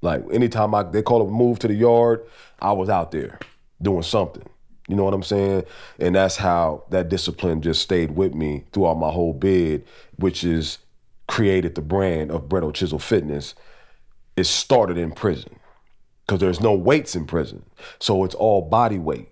Like 0.00 0.22
anytime 0.32 0.74
I 0.74 0.84
they 0.84 1.02
call 1.02 1.26
it 1.26 1.30
move 1.30 1.58
to 1.60 1.68
the 1.68 1.74
yard, 1.74 2.24
I 2.60 2.72
was 2.72 2.88
out 2.88 3.10
there 3.10 3.38
doing 3.82 4.02
something. 4.02 4.48
You 4.88 4.96
know 4.96 5.04
what 5.04 5.14
I'm 5.14 5.22
saying? 5.22 5.64
And 5.98 6.14
that's 6.14 6.36
how 6.36 6.84
that 6.90 7.10
discipline 7.10 7.60
just 7.60 7.82
stayed 7.82 8.12
with 8.12 8.34
me 8.34 8.64
throughout 8.72 8.94
my 8.94 9.10
whole 9.10 9.34
bid, 9.34 9.84
which 10.16 10.44
is 10.44 10.78
created 11.26 11.74
the 11.74 11.82
brand 11.82 12.30
of 12.30 12.48
Bretto 12.48 12.72
Chisel 12.72 12.98
Fitness. 12.98 13.54
It 14.36 14.44
started 14.44 14.96
in 14.96 15.12
prison 15.12 15.58
because 16.26 16.40
there's 16.40 16.60
no 16.60 16.72
weights 16.72 17.14
in 17.14 17.26
prison. 17.26 17.64
So 17.98 18.24
it's 18.24 18.34
all 18.34 18.62
body 18.62 18.98
weight 18.98 19.28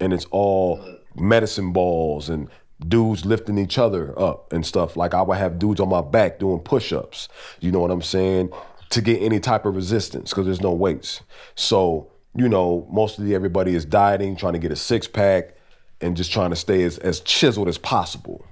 and 0.00 0.12
it's 0.12 0.26
all 0.30 0.84
medicine 1.14 1.72
balls 1.72 2.28
and 2.28 2.48
dudes 2.86 3.24
lifting 3.24 3.58
each 3.58 3.78
other 3.78 4.18
up 4.18 4.52
and 4.52 4.64
stuff. 4.64 4.96
Like 4.96 5.14
I 5.14 5.22
would 5.22 5.38
have 5.38 5.58
dudes 5.58 5.80
on 5.80 5.88
my 5.88 6.02
back 6.02 6.38
doing 6.38 6.60
push 6.60 6.92
ups. 6.92 7.28
You 7.60 7.72
know 7.72 7.80
what 7.80 7.90
I'm 7.90 8.02
saying? 8.02 8.50
To 8.90 9.00
get 9.00 9.20
any 9.20 9.40
type 9.40 9.66
of 9.66 9.76
resistance 9.76 10.30
because 10.30 10.46
there's 10.46 10.60
no 10.60 10.72
weights. 10.72 11.20
So 11.54 12.10
you 12.34 12.48
know, 12.48 12.86
mostly 12.90 13.34
everybody 13.34 13.74
is 13.74 13.84
dieting, 13.84 14.36
trying 14.36 14.52
to 14.52 14.58
get 14.58 14.70
a 14.70 14.76
six 14.76 15.08
pack, 15.08 15.56
and 16.00 16.16
just 16.16 16.30
trying 16.32 16.50
to 16.50 16.56
stay 16.56 16.84
as, 16.84 16.98
as 16.98 17.20
chiseled 17.20 17.68
as 17.68 17.78
possible. 17.78 18.44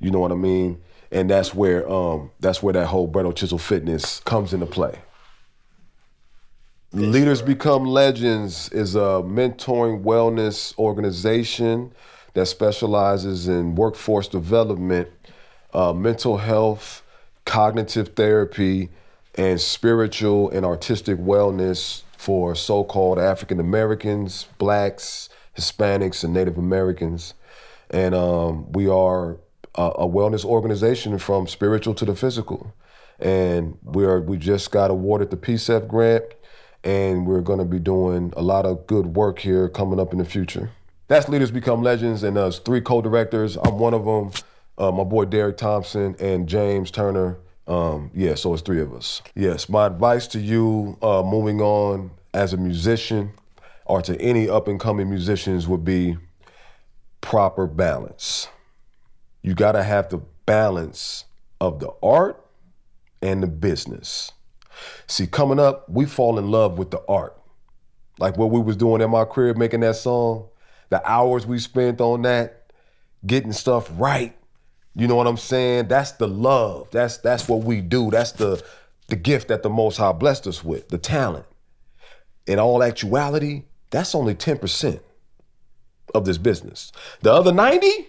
You 0.00 0.10
know 0.10 0.20
what 0.20 0.32
I 0.32 0.36
mean? 0.36 0.82
And 1.10 1.30
that's 1.30 1.54
where 1.54 1.88
um, 1.90 2.30
that's 2.40 2.62
where 2.62 2.72
that 2.72 2.86
whole 2.86 3.08
Bretto 3.08 3.34
Chisel 3.34 3.58
Fitness 3.58 4.20
comes 4.20 4.52
into 4.52 4.66
play. 4.66 4.98
Leaders 6.92 7.42
Become 7.42 7.84
Legends 7.84 8.70
is 8.70 8.94
a 8.94 9.22
mentoring 9.22 10.02
wellness 10.02 10.76
organization 10.78 11.92
that 12.36 12.44
specializes 12.44 13.48
in 13.48 13.74
workforce 13.74 14.28
development, 14.28 15.08
uh, 15.72 15.94
mental 15.94 16.36
health, 16.36 17.02
cognitive 17.46 18.08
therapy, 18.14 18.90
and 19.36 19.58
spiritual 19.58 20.50
and 20.50 20.66
artistic 20.66 21.16
wellness 21.16 22.02
for 22.18 22.54
so 22.54 22.84
called 22.84 23.18
African 23.18 23.58
Americans, 23.58 24.48
blacks, 24.58 25.30
Hispanics, 25.56 26.24
and 26.24 26.34
Native 26.34 26.58
Americans. 26.58 27.32
And 27.88 28.14
um, 28.14 28.70
we 28.72 28.86
are 28.86 29.38
a, 29.74 29.84
a, 29.84 30.06
wellness 30.06 30.44
organization 30.44 31.16
from 31.18 31.46
spiritual 31.46 31.94
to 31.94 32.04
the 32.04 32.14
physical. 32.14 32.74
And 33.18 33.78
we 33.82 34.04
are 34.04 34.20
we 34.20 34.36
just 34.36 34.70
got 34.70 34.90
awarded 34.90 35.30
the 35.30 35.38
PCEF 35.38 35.88
grant, 35.88 36.24
and 36.84 37.26
we're 37.26 37.40
going 37.40 37.60
to 37.60 37.64
be 37.64 37.78
doing 37.78 38.34
a 38.36 38.42
lot 38.42 38.66
of 38.66 38.86
good 38.86 39.16
work 39.16 39.38
here 39.38 39.70
coming 39.70 39.98
up 39.98 40.12
in 40.12 40.18
the 40.18 40.26
future. 40.26 40.68
That's 41.08 41.28
Leaders 41.28 41.50
Become 41.50 41.82
Legends, 41.82 42.22
and 42.22 42.36
there's 42.36 42.58
three 42.58 42.80
co-directors. 42.80 43.56
I'm 43.56 43.78
one 43.78 43.94
of 43.94 44.04
them. 44.04 44.32
Uh, 44.78 44.90
my 44.90 45.04
boy 45.04 45.24
Derek 45.24 45.56
Thompson 45.56 46.16
and 46.18 46.48
James 46.48 46.90
Turner 46.90 47.38
um, 47.66 48.10
yeah, 48.14 48.34
so 48.34 48.52
it's 48.52 48.62
three 48.62 48.80
of 48.80 48.94
us. 48.94 49.22
Yes, 49.34 49.68
my 49.68 49.86
advice 49.86 50.26
to 50.28 50.38
you 50.38 50.96
uh, 51.02 51.22
moving 51.22 51.60
on 51.60 52.12
as 52.32 52.52
a 52.52 52.56
musician 52.56 53.32
or 53.84 54.02
to 54.02 54.20
any 54.20 54.48
up 54.48 54.68
and 54.68 54.78
coming 54.78 55.08
musicians 55.10 55.66
would 55.66 55.84
be 55.84 56.16
proper 57.20 57.66
balance. 57.66 58.48
You 59.42 59.54
got 59.54 59.72
to 59.72 59.82
have 59.82 60.10
the 60.10 60.18
balance 60.44 61.24
of 61.60 61.80
the 61.80 61.90
art 62.02 62.44
and 63.20 63.42
the 63.42 63.48
business. 63.48 64.30
See, 65.06 65.26
coming 65.26 65.58
up, 65.58 65.88
we 65.88 66.04
fall 66.04 66.38
in 66.38 66.50
love 66.50 66.78
with 66.78 66.90
the 66.90 67.02
art. 67.08 67.36
Like 68.18 68.36
what 68.36 68.50
we 68.50 68.60
was 68.60 68.76
doing 68.76 69.00
in 69.00 69.10
my 69.10 69.24
crib 69.24 69.56
making 69.56 69.80
that 69.80 69.96
song, 69.96 70.48
the 70.88 71.06
hours 71.08 71.46
we 71.46 71.58
spent 71.58 72.00
on 72.00 72.22
that, 72.22 72.70
getting 73.26 73.52
stuff 73.52 73.88
right, 73.94 74.36
you 74.96 75.06
know 75.06 75.16
what 75.16 75.26
I'm 75.26 75.36
saying? 75.36 75.88
That's 75.88 76.12
the 76.12 76.26
love. 76.26 76.88
That's 76.90 77.18
that's 77.18 77.48
what 77.48 77.62
we 77.64 77.82
do. 77.82 78.10
That's 78.10 78.32
the 78.32 78.64
the 79.08 79.16
gift 79.16 79.48
that 79.48 79.62
the 79.62 79.68
Most 79.68 79.98
High 79.98 80.12
blessed 80.12 80.46
us 80.46 80.64
with, 80.64 80.88
the 80.88 80.98
talent. 80.98 81.44
In 82.46 82.58
all 82.58 82.82
actuality, 82.82 83.64
that's 83.90 84.14
only 84.14 84.34
10% 84.34 85.00
of 86.14 86.24
this 86.24 86.38
business. 86.38 86.90
The 87.22 87.32
other 87.32 87.52
90 87.52 88.08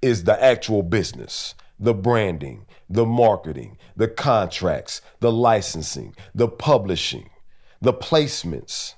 is 0.00 0.24
the 0.24 0.42
actual 0.42 0.82
business, 0.82 1.54
the 1.78 1.94
branding, 1.94 2.66
the 2.88 3.04
marketing, 3.04 3.76
the 3.96 4.08
contracts, 4.08 5.02
the 5.20 5.32
licensing, 5.32 6.14
the 6.34 6.48
publishing, 6.48 7.28
the 7.80 7.92
placements. 7.92 8.94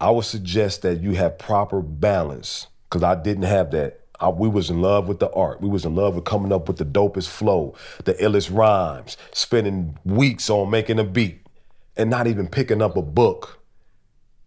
I 0.00 0.10
would 0.10 0.24
suggest 0.24 0.82
that 0.82 1.00
you 1.00 1.12
have 1.12 1.38
proper 1.38 1.82
balance 1.82 2.68
because 2.88 3.02
I 3.02 3.14
didn't 3.20 3.44
have 3.44 3.70
that 3.72 4.00
I, 4.20 4.28
we 4.28 4.48
was 4.48 4.70
in 4.70 4.80
love 4.80 5.08
with 5.08 5.20
the 5.20 5.30
art. 5.32 5.60
We 5.60 5.68
was 5.68 5.84
in 5.84 5.94
love 5.94 6.14
with 6.14 6.24
coming 6.24 6.52
up 6.52 6.68
with 6.68 6.78
the 6.78 6.84
dopest 6.84 7.28
flow, 7.28 7.74
the 8.04 8.14
illest 8.14 8.54
rhymes, 8.54 9.16
spending 9.32 9.98
weeks 10.04 10.50
on 10.50 10.70
making 10.70 10.98
a 10.98 11.04
beat, 11.04 11.46
and 11.96 12.10
not 12.10 12.26
even 12.26 12.48
picking 12.48 12.82
up 12.82 12.96
a 12.96 13.02
book. 13.02 13.60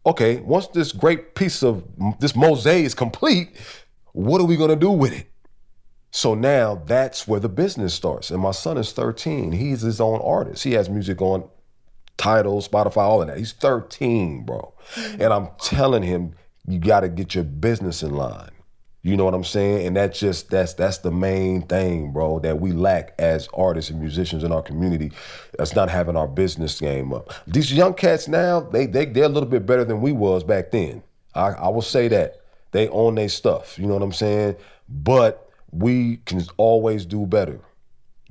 Okay, 0.06 0.38
once 0.38 0.68
this 0.68 0.92
great 0.92 1.36
piece 1.36 1.64
of 1.64 1.86
this 2.20 2.36
mosaic 2.36 2.86
is 2.86 2.94
complete, 2.94 3.56
what 4.14 4.42
are 4.42 4.46
we 4.46 4.58
gonna 4.58 4.76
do 4.76 4.92
with 4.92 5.14
it? 5.14 5.28
So 6.12 6.34
now 6.34 6.76
that's 6.86 7.28
where 7.28 7.40
the 7.40 7.48
business 7.48 7.94
starts. 7.94 8.32
And 8.32 8.42
my 8.42 8.52
son 8.52 8.78
is 8.78 8.92
13. 8.92 9.54
He's 9.54 9.82
his 9.82 10.02
own 10.02 10.20
artist. 10.22 10.64
He 10.64 10.74
has 10.74 10.90
music 10.90 11.22
on 11.22 11.48
Tidal, 12.22 12.62
Spotify, 12.62 12.98
all 12.98 13.24
of 13.24 13.30
that. 13.30 13.38
He's 13.40 13.54
13, 13.54 14.46
bro. 14.46 14.76
And 15.14 15.34
I'm 15.34 15.50
telling 15.60 16.04
him, 16.04 16.36
you 16.68 16.78
gotta 16.78 17.10
get 17.10 17.34
your 17.34 17.44
business 17.44 18.04
in 18.04 18.14
line. 18.14 18.52
You 19.02 19.18
know 19.18 19.26
what 19.26 19.34
I'm 19.34 19.44
saying? 19.44 19.88
And 19.88 19.98
that's 19.98 20.20
just 20.20 20.52
that's 20.52 20.76
that's 20.76 21.00
the 21.00 21.10
main 21.10 21.64
thing, 21.64 22.14
bro, 22.14 22.38
that 22.42 22.60
we 22.60 22.74
lack 22.74 23.16
as 23.18 23.48
artists 23.56 23.90
and 23.90 24.00
musicians 24.00 24.44
in 24.44 24.52
our 24.52 24.62
community. 24.62 25.12
That's 25.58 25.76
not 25.76 25.90
having 25.90 26.16
our 26.16 26.28
business 26.28 26.80
game 26.80 27.12
up. 27.12 27.34
These 27.48 27.74
young 27.74 27.96
cats 27.96 28.28
now, 28.28 28.60
they 28.60 28.86
they 28.86 29.06
they're 29.06 29.24
a 29.24 29.30
little 29.30 29.50
bit 29.50 29.66
better 29.66 29.84
than 29.84 30.00
we 30.00 30.12
was 30.12 30.44
back 30.44 30.70
then. 30.70 31.02
I, 31.34 31.48
I 31.54 31.70
will 31.70 31.82
say 31.82 32.08
that. 32.10 32.42
They 32.72 32.88
own 32.90 33.16
their 33.16 33.30
stuff. 33.30 33.80
You 33.80 33.88
know 33.88 33.96
what 33.96 34.04
I'm 34.04 34.14
saying? 34.14 34.58
But 34.88 35.50
we 35.72 36.18
can 36.18 36.44
always 36.58 37.08
do 37.08 37.26
better. 37.26 37.60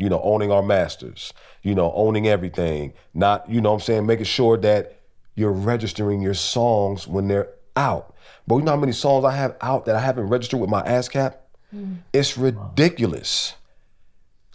You 0.00 0.08
know, 0.08 0.20
owning 0.22 0.50
our 0.50 0.62
masters, 0.62 1.32
you 1.62 1.74
know, 1.74 1.92
owning 1.94 2.26
everything. 2.26 2.94
Not, 3.12 3.48
you 3.50 3.60
know 3.60 3.70
what 3.70 3.76
I'm 3.76 3.80
saying, 3.80 4.06
making 4.06 4.24
sure 4.24 4.56
that 4.58 5.00
you're 5.34 5.52
registering 5.52 6.22
your 6.22 6.34
songs 6.34 7.06
when 7.06 7.28
they're 7.28 7.50
out. 7.76 8.14
But 8.46 8.56
you 8.56 8.62
know 8.62 8.72
how 8.72 8.78
many 8.78 8.92
songs 8.92 9.24
I 9.24 9.32
have 9.32 9.56
out 9.60 9.84
that 9.84 9.96
I 9.96 10.00
haven't 10.00 10.28
registered 10.28 10.60
with 10.60 10.70
my 10.70 10.82
ASCAP? 10.82 11.34
Mm. 11.74 11.98
It's 12.12 12.38
ridiculous. 12.38 13.54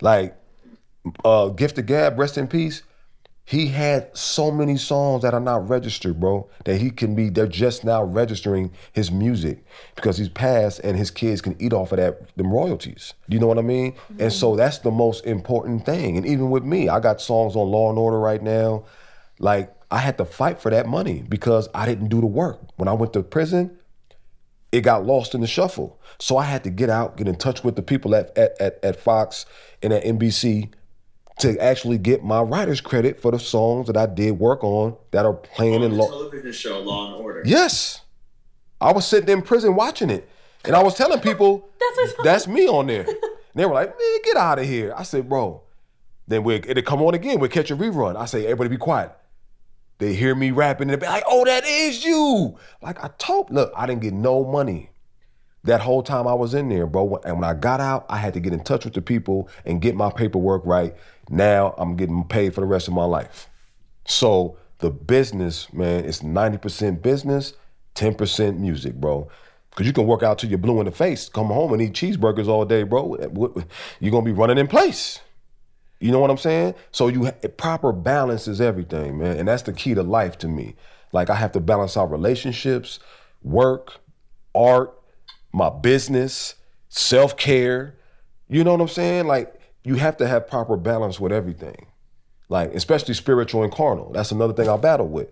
Like, 0.02 0.36
uh, 1.24 1.50
Gift 1.50 1.78
of 1.78 1.86
Gab, 1.86 2.18
rest 2.18 2.38
in 2.38 2.48
peace 2.48 2.82
he 3.48 3.68
had 3.68 4.10
so 4.18 4.50
many 4.50 4.76
songs 4.76 5.22
that 5.22 5.36
are 5.36 5.40
not 5.40 5.70
registered, 5.70 6.20
bro, 6.20 6.50
that 6.66 6.82
he 6.82 6.90
can 6.90 7.14
be, 7.14 7.30
they're 7.30 7.46
just 7.46 7.84
now 7.84 8.04
registering 8.04 8.72
his 8.92 9.12
music 9.12 9.64
because 9.96 10.18
he's 10.18 10.30
passed 10.30 10.80
and 10.80 10.98
his 10.98 11.12
kids 11.12 11.42
can 11.42 11.56
eat 11.62 11.72
off 11.72 11.92
of 11.92 11.98
that, 11.98 12.36
them 12.38 12.52
royalties. 12.52 13.14
You 13.28 13.40
know 13.40 13.46
what 13.46 13.60
I 13.60 13.62
mean? 13.62 13.92
Mm-hmm. 13.92 14.24
And 14.24 14.34
so 14.34 14.56
that's 14.56 14.80
the 14.80 14.90
most 14.90 15.26
important 15.26 15.86
thing. 15.86 16.18
And 16.18 16.26
even 16.26 16.50
with 16.50 16.64
me, 16.64 16.90
I 16.90 17.00
got 17.00 17.22
songs 17.22 17.56
on 17.56 17.70
Law 17.70 17.92
and 17.92 18.00
Order 18.00 18.20
right 18.20 18.42
now. 18.42 18.86
Like, 19.38 19.72
I 19.92 20.00
had 20.00 20.18
to 20.18 20.26
fight 20.26 20.60
for 20.60 20.72
that 20.72 20.88
money 20.88 21.24
because 21.30 21.70
I 21.76 21.86
didn't 21.86 22.08
do 22.08 22.22
the 22.22 22.28
work. 22.28 22.60
When 22.78 22.88
I 22.88 22.94
went 22.94 23.14
to 23.14 23.22
prison, 23.22 23.78
it 24.72 24.82
got 24.82 25.06
lost 25.06 25.36
in 25.36 25.42
the 25.42 25.48
shuffle. 25.48 26.02
So 26.20 26.38
I 26.38 26.46
had 26.46 26.64
to 26.64 26.72
get 26.72 26.90
out, 26.90 27.16
get 27.16 27.28
in 27.28 27.36
touch 27.36 27.64
with 27.64 27.76
the 27.76 27.84
people 27.84 28.16
at, 28.16 28.36
at, 28.36 28.60
at, 28.60 28.84
at 28.84 28.96
Fox 28.96 29.46
and 29.84 29.94
at 29.94 30.04
NBC 30.04 30.72
to 31.40 31.62
actually 31.62 31.98
get 31.98 32.24
my 32.24 32.42
writer's 32.42 32.82
credit 32.82 33.22
for 33.22 33.32
the 33.32 33.40
songs 33.40 33.88
that 33.88 33.98
I 33.98 34.06
did 34.06 34.40
work 34.40 34.64
on 34.64 34.96
that 35.12 35.26
are 35.26 35.34
playing 35.34 35.76
on 35.76 35.84
in 35.84 35.98
law. 35.98 36.08
Television 36.08 36.52
show 36.54 36.80
Law 36.80 37.14
and 37.14 37.24
Order. 37.24 37.44
Yes, 37.46 38.02
I 38.80 38.94
was 38.94 39.06
sitting 39.06 39.30
in 39.30 39.42
prison 39.42 39.76
watching 39.76 40.10
it, 40.10 40.30
and 40.64 40.76
I 40.76 40.84
was 40.84 40.96
telling 40.96 41.20
people 41.20 41.70
that's, 41.98 42.14
that's 42.24 42.48
me 42.48 42.68
on 42.68 42.88
there. 42.88 43.02
And 43.02 43.18
they 43.56 43.66
were 43.66 43.74
like, 43.74 43.90
"Man, 43.90 44.20
get 44.24 44.38
out 44.38 44.60
of 44.60 44.66
here!" 44.66 44.94
I 44.96 45.04
said, 45.04 45.28
"Bro." 45.28 45.62
Then 46.28 46.44
we 46.44 46.56
it'll 46.56 46.82
come 46.82 47.04
on 47.04 47.14
again. 47.14 47.40
We'll 47.40 47.52
catch 47.52 47.70
a 47.70 47.76
rerun. 47.76 48.16
I 48.16 48.26
say, 48.26 48.46
"Everybody, 48.46 48.70
be 48.70 48.78
quiet." 48.78 49.12
They 49.98 50.14
hear 50.14 50.36
me 50.36 50.52
rapping 50.52 50.90
and 50.90 51.02
they 51.02 51.06
be 51.06 51.10
like, 51.10 51.24
"Oh, 51.28 51.46
that 51.46 51.66
is 51.66 52.04
you!" 52.04 52.58
Like 52.82 53.04
I 53.04 53.10
told, 53.18 53.52
look, 53.52 53.72
I 53.76 53.86
didn't 53.86 54.02
get 54.02 54.14
no 54.14 54.44
money 54.44 54.90
that 55.66 55.82
whole 55.82 56.04
time 56.04 56.28
I 56.28 56.34
was 56.34 56.54
in 56.54 56.70
there, 56.70 56.88
bro. 56.88 57.20
And 57.26 57.36
when 57.36 57.44
I 57.44 57.54
got 57.54 57.82
out, 57.82 58.06
I 58.08 58.18
had 58.18 58.34
to 58.36 58.40
get 58.40 58.54
in 58.54 58.64
touch 58.64 58.86
with 58.86 58.94
the 58.94 59.02
people 59.02 59.50
and 59.66 59.82
get 59.82 59.96
my 59.96 60.12
paperwork 60.12 60.62
right. 60.66 60.96
Now 61.30 61.74
I'm 61.78 61.96
getting 61.96 62.24
paid 62.24 62.54
for 62.54 62.62
the 62.62 62.68
rest 62.68 62.88
of 62.88 62.94
my 62.94 63.06
life. 63.06 63.50
So 64.06 64.58
the 64.80 64.92
business, 64.92 65.72
man, 65.74 66.06
it's 66.06 66.20
90% 66.22 67.02
business, 67.02 67.54
10% 67.96 68.58
music, 68.58 68.96
bro. 68.96 69.30
Cause 69.72 69.86
you 69.86 69.92
can 69.92 70.08
work 70.08 70.24
out 70.24 70.40
till 70.40 70.50
you're 70.50 70.58
blue 70.58 70.80
in 70.80 70.86
the 70.86 70.92
face, 70.92 71.28
come 71.28 71.48
home 71.48 71.74
and 71.74 71.82
eat 71.82 71.92
cheeseburgers 71.94 72.48
all 72.48 72.64
day, 72.64 72.84
bro. 72.84 73.18
You're 74.00 74.12
gonna 74.12 74.24
be 74.24 74.32
running 74.32 74.58
in 74.58 74.68
place. 74.68 75.20
You 76.00 76.12
know 76.12 76.20
what 76.20 76.30
I'm 76.30 76.38
saying? 76.38 76.76
So 76.92 77.10
you 77.10 77.30
proper 77.58 77.92
balance 77.92 78.48
is 78.48 78.62
everything, 78.62 79.18
man, 79.18 79.38
and 79.38 79.48
that's 79.48 79.64
the 79.64 79.74
key 79.74 79.94
to 79.94 80.04
life 80.04 80.38
to 80.40 80.48
me. 80.48 80.76
Like 81.12 81.30
I 81.30 81.36
have 81.36 81.52
to 81.54 81.60
balance 81.60 81.98
out 81.98 82.10
relationships, 82.10 83.00
work, 83.44 84.00
art, 84.54 84.98
my 85.52 85.70
business, 85.70 86.56
self 86.90 87.38
care. 87.38 87.96
You 88.48 88.64
know 88.64 88.72
what 88.72 88.82
I'm 88.82 88.88
saying? 88.88 89.26
Like, 89.26 89.55
you 89.86 89.96
have 89.96 90.18
to 90.18 90.28
have 90.28 90.48
proper 90.48 90.76
balance 90.76 91.20
with 91.20 91.32
everything. 91.32 91.86
Like, 92.50 92.74
especially 92.76 93.14
spiritual 93.14 93.64
and 93.64 93.72
carnal. 93.72 94.12
That's 94.12 94.32
another 94.32 94.54
thing 94.54 94.68
I 94.68 94.78
battle 94.78 95.08
with. 95.08 95.30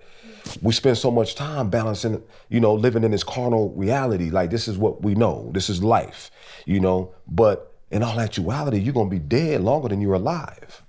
We 0.62 0.74
spend 0.74 0.98
so 0.98 1.12
much 1.12 1.36
time 1.36 1.70
balancing, 1.70 2.24
you 2.50 2.60
know, 2.60 2.74
living 2.74 3.04
in 3.04 3.12
this 3.12 3.24
carnal 3.24 3.72
reality. 3.72 4.30
Like, 4.30 4.50
this 4.50 4.68
is 4.68 4.78
what 4.78 5.02
we 5.04 5.16
know, 5.16 5.52
this 5.54 5.70
is 5.70 5.84
life, 5.84 6.32
you 6.66 6.80
know. 6.80 7.14
But 7.28 7.76
in 7.92 8.04
all 8.04 8.20
actuality, 8.20 8.80
you're 8.80 8.94
gonna 8.94 9.10
be 9.10 9.20
dead 9.20 9.62
longer 9.62 9.90
than 9.90 10.02
you're 10.02 10.16
alive. 10.16 10.84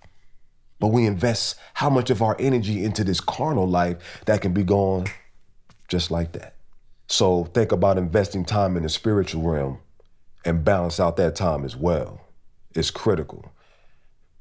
But 0.80 0.88
we 0.88 1.06
invest 1.06 1.56
how 1.74 1.90
much 1.90 2.10
of 2.10 2.22
our 2.22 2.36
energy 2.38 2.84
into 2.84 3.04
this 3.04 3.20
carnal 3.20 3.68
life 3.68 4.22
that 4.26 4.40
can 4.40 4.52
be 4.52 4.64
gone 4.64 5.06
just 5.88 6.10
like 6.10 6.32
that. 6.32 6.56
So 7.06 7.44
think 7.44 7.72
about 7.72 7.98
investing 7.98 8.44
time 8.44 8.76
in 8.76 8.82
the 8.82 8.88
spiritual 8.88 9.42
realm 9.42 9.78
and 10.44 10.64
balance 10.64 10.98
out 10.98 11.16
that 11.16 11.36
time 11.36 11.64
as 11.64 11.76
well. 11.76 12.20
It's 12.74 12.90
critical. 12.90 13.52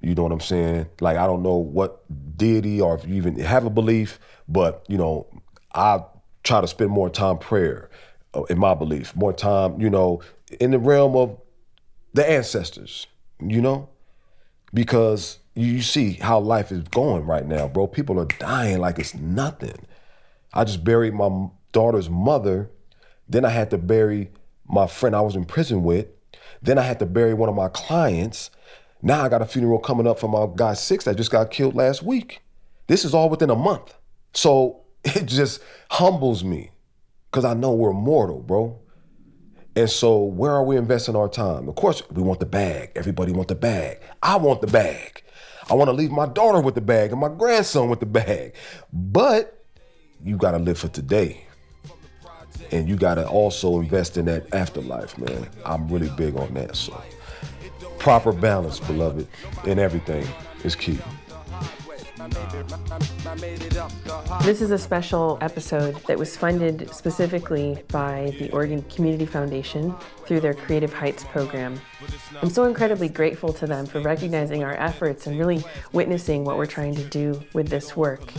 You 0.03 0.13
know 0.15 0.23
what 0.23 0.33
I'm 0.33 0.41
saying? 0.41 0.87
Like 0.99 1.17
I 1.17 1.25
don't 1.25 1.41
know 1.41 1.55
what 1.55 2.03
deity 2.37 2.81
or 2.81 2.95
if 2.95 3.07
you 3.07 3.15
even 3.15 3.39
have 3.39 3.65
a 3.65 3.69
belief, 3.69 4.19
but 4.47 4.85
you 4.87 4.97
know, 4.97 5.27
I 5.73 6.03
try 6.43 6.61
to 6.61 6.67
spend 6.67 6.91
more 6.91 7.09
time 7.09 7.37
prayer 7.37 7.89
uh, 8.33 8.43
in 8.43 8.59
my 8.59 8.73
belief, 8.73 9.15
more 9.15 9.33
time, 9.33 9.79
you 9.79 9.89
know, 9.89 10.21
in 10.59 10.71
the 10.71 10.79
realm 10.79 11.15
of 11.15 11.39
the 12.13 12.29
ancestors, 12.29 13.07
you 13.39 13.61
know? 13.61 13.89
Because 14.73 15.39
you 15.55 15.81
see 15.81 16.13
how 16.13 16.39
life 16.39 16.71
is 16.71 16.81
going 16.83 17.25
right 17.25 17.45
now, 17.45 17.67
bro. 17.67 17.87
People 17.87 18.19
are 18.19 18.25
dying 18.25 18.79
like 18.79 18.99
it's 18.99 19.13
nothing. 19.13 19.75
I 20.53 20.63
just 20.63 20.83
buried 20.83 21.13
my 21.13 21.47
daughter's 21.71 22.09
mother. 22.09 22.69
Then 23.29 23.45
I 23.45 23.49
had 23.49 23.69
to 23.69 23.77
bury 23.77 24.31
my 24.67 24.87
friend 24.87 25.15
I 25.15 25.21
was 25.21 25.35
in 25.35 25.45
prison 25.45 25.83
with. 25.83 26.07
Then 26.61 26.77
I 26.77 26.81
had 26.81 26.99
to 26.99 27.05
bury 27.05 27.33
one 27.33 27.49
of 27.49 27.55
my 27.55 27.69
clients. 27.69 28.49
Now 29.05 29.21
I 29.21 29.29
got 29.29 29.41
a 29.41 29.45
funeral 29.45 29.79
coming 29.79 30.07
up 30.07 30.17
for 30.17 30.29
my 30.29 30.47
guy 30.55 30.73
six 30.73 31.03
that 31.03 31.17
just 31.17 31.29
got 31.29 31.51
killed 31.51 31.75
last 31.75 32.03
week. 32.03 32.41
This 32.87 33.03
is 33.03 33.13
all 33.13 33.29
within 33.29 33.49
a 33.49 33.55
month. 33.55 33.93
So 34.33 34.81
it 35.03 35.25
just 35.25 35.61
humbles 35.91 36.43
me 36.43 36.71
because 37.29 37.43
I 37.43 37.53
know 37.53 37.73
we're 37.73 37.91
mortal, 37.91 38.39
bro. 38.39 38.79
And 39.75 39.89
so 39.89 40.23
where 40.23 40.51
are 40.51 40.63
we 40.63 40.77
investing 40.77 41.17
our 41.17 41.27
time? 41.27 41.67
Of 41.67 41.75
course, 41.75 42.01
we 42.11 42.23
want 42.23 42.39
the 42.39 42.45
bag. 42.45 42.91
Everybody 42.95 43.33
want 43.33 43.49
the 43.49 43.55
bag. 43.55 43.99
I 44.21 44.37
want 44.37 44.61
the 44.61 44.67
bag. 44.67 45.21
I 45.69 45.73
want 45.73 45.89
to 45.89 45.93
leave 45.93 46.11
my 46.11 46.27
daughter 46.27 46.61
with 46.61 46.75
the 46.75 46.81
bag 46.81 47.11
and 47.11 47.19
my 47.19 47.29
grandson 47.29 47.89
with 47.89 47.99
the 47.99 48.05
bag. 48.05 48.53
But 48.93 49.65
you 50.23 50.37
got 50.37 50.51
to 50.51 50.59
live 50.59 50.77
for 50.77 50.87
today 50.87 51.45
and 52.71 52.87
you 52.87 52.95
got 52.95 53.15
to 53.15 53.27
also 53.27 53.79
invest 53.79 54.17
in 54.17 54.25
that 54.25 54.53
afterlife, 54.53 55.17
man. 55.17 55.49
I'm 55.65 55.87
really 55.89 56.09
big 56.15 56.35
on 56.37 56.53
that. 56.53 56.75
So, 56.75 57.01
proper 58.03 58.33
balance, 58.33 58.81
beloved, 58.81 59.25
in 59.65 59.79
everything 59.79 60.27
is 60.65 60.75
key. 60.75 60.99
This 64.43 64.61
is 64.61 64.71
a 64.71 64.77
special 64.77 65.37
episode 65.39 65.95
that 66.07 66.19
was 66.19 66.35
funded 66.35 66.93
specifically 66.93 67.81
by 67.87 68.35
the 68.39 68.51
Oregon 68.51 68.81
Community 68.83 69.25
Foundation 69.25 69.95
through 70.25 70.41
their 70.41 70.53
Creative 70.53 70.91
Heights 70.91 71.23
program. 71.23 71.79
I'm 72.41 72.49
so 72.49 72.65
incredibly 72.65 73.07
grateful 73.07 73.53
to 73.53 73.65
them 73.65 73.85
for 73.85 74.01
recognizing 74.01 74.65
our 74.65 74.73
efforts 74.73 75.25
and 75.25 75.39
really 75.39 75.63
witnessing 75.93 76.43
what 76.43 76.57
we're 76.57 76.65
trying 76.65 76.95
to 76.95 77.05
do 77.05 77.41
with 77.53 77.69
this 77.69 77.95
work. 77.95 78.33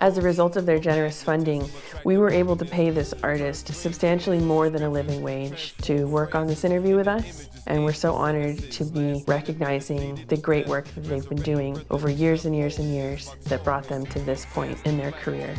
As 0.00 0.16
a 0.16 0.22
result 0.22 0.54
of 0.54 0.64
their 0.64 0.78
generous 0.78 1.24
funding, 1.24 1.68
we 2.04 2.18
were 2.18 2.30
able 2.30 2.54
to 2.56 2.64
pay 2.64 2.90
this 2.90 3.12
artist 3.24 3.74
substantially 3.74 4.38
more 4.38 4.70
than 4.70 4.84
a 4.84 4.88
living 4.88 5.22
wage 5.22 5.74
to 5.78 6.04
work 6.04 6.36
on 6.36 6.46
this 6.46 6.62
interview 6.62 6.94
with 6.94 7.08
us. 7.08 7.48
And 7.66 7.84
we're 7.84 7.92
so 7.92 8.14
honored 8.14 8.58
to 8.70 8.84
be 8.84 9.24
recognizing 9.26 10.24
the 10.28 10.36
great 10.36 10.68
work 10.68 10.86
that 10.94 11.02
they've 11.02 11.28
been 11.28 11.42
doing 11.42 11.80
over 11.90 12.08
years 12.08 12.44
and 12.44 12.54
years 12.54 12.78
and 12.78 12.88
years 12.94 13.34
that 13.46 13.64
brought 13.64 13.88
them 13.88 14.06
to 14.06 14.20
this 14.20 14.46
point 14.46 14.78
in 14.86 14.96
their 14.96 15.10
career. 15.10 15.56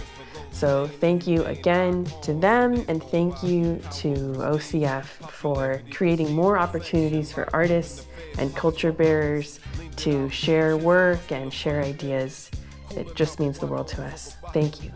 So, 0.52 0.88
thank 0.88 1.28
you 1.28 1.44
again 1.46 2.06
to 2.24 2.34
them, 2.34 2.84
and 2.88 3.04
thank 3.04 3.44
you 3.44 3.80
to 3.98 4.14
OCF 4.40 5.06
for 5.06 5.82
creating 5.92 6.34
more 6.34 6.58
opportunities 6.58 7.32
for 7.32 7.48
artists 7.54 8.08
and 8.38 8.56
culture 8.56 8.92
bearers 8.92 9.60
to 9.98 10.30
share 10.30 10.76
work 10.76 11.32
and 11.32 11.54
share 11.54 11.84
ideas 11.84 12.50
it 12.92 13.16
just 13.16 13.40
means 13.40 13.60
the 13.60 13.68
world 13.68 13.88
to 13.90 14.04
us. 14.04 14.36
Thank 14.54 14.84
you. 14.84 14.92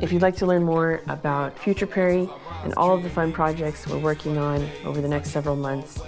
If 0.00 0.12
you'd 0.12 0.22
like 0.22 0.36
to 0.36 0.46
learn 0.46 0.64
more 0.64 1.02
about 1.08 1.58
Future 1.58 1.86
Prairie 1.86 2.28
and 2.64 2.74
all 2.74 2.94
of 2.94 3.02
the 3.02 3.10
fun 3.10 3.32
projects 3.32 3.86
we're 3.86 3.98
working 3.98 4.38
on 4.38 4.68
over 4.84 5.00
the 5.00 5.08
next 5.08 5.30
several 5.30 5.56
months, 5.56 6.00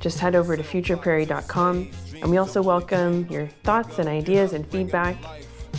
just 0.00 0.18
head 0.18 0.34
over 0.34 0.56
to 0.56 0.62
futureprairie.com. 0.62 1.90
And 2.22 2.30
we 2.30 2.38
also 2.38 2.62
welcome 2.62 3.26
your 3.30 3.46
thoughts 3.64 3.98
and 3.98 4.08
ideas 4.08 4.52
and 4.52 4.66
feedback. 4.66 5.16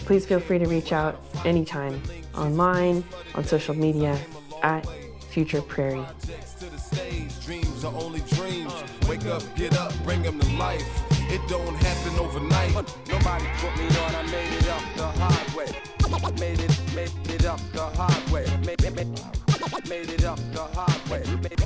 Please 0.05 0.25
feel 0.25 0.39
free 0.39 0.59
to 0.59 0.65
reach 0.65 0.91
out 0.91 1.21
anytime 1.45 2.01
online, 2.35 3.03
on 3.35 3.43
social 3.43 3.75
media, 3.75 4.19
at 4.63 4.87
Future 5.29 5.61
Prairie. 5.61 6.05
Dreams 7.43 7.85
are 7.85 7.95
only 7.95 8.21
dreams. 8.21 8.73
Wake 9.07 9.25
up, 9.25 9.43
get 9.55 9.77
up, 9.77 9.93
bring 10.03 10.21
them 10.23 10.39
to 10.39 10.51
life. 10.57 11.06
It 11.29 11.41
don't 11.47 11.75
happen 11.75 12.19
overnight. 12.19 12.73
Nobody 13.07 13.45
put 13.57 13.77
me 13.77 13.87
on, 13.99 14.15
I 14.15 14.23
made 14.31 14.53
it 14.53 14.67
up 14.69 14.83
the 14.95 15.07
hard 15.07 15.55
way. 15.55 15.67
Made 16.39 16.59
it, 16.59 16.79
made 16.95 17.11
it 17.29 17.45
up 17.45 17.59
the 17.73 17.81
hard 17.81 18.29
way. 18.31 18.45
Made, 18.65 18.81
made, 18.81 18.95
made 19.89 20.09
it 20.09 20.23
up 20.23 20.39
the 20.53 20.63
hard 20.73 21.09
way. 21.09 21.56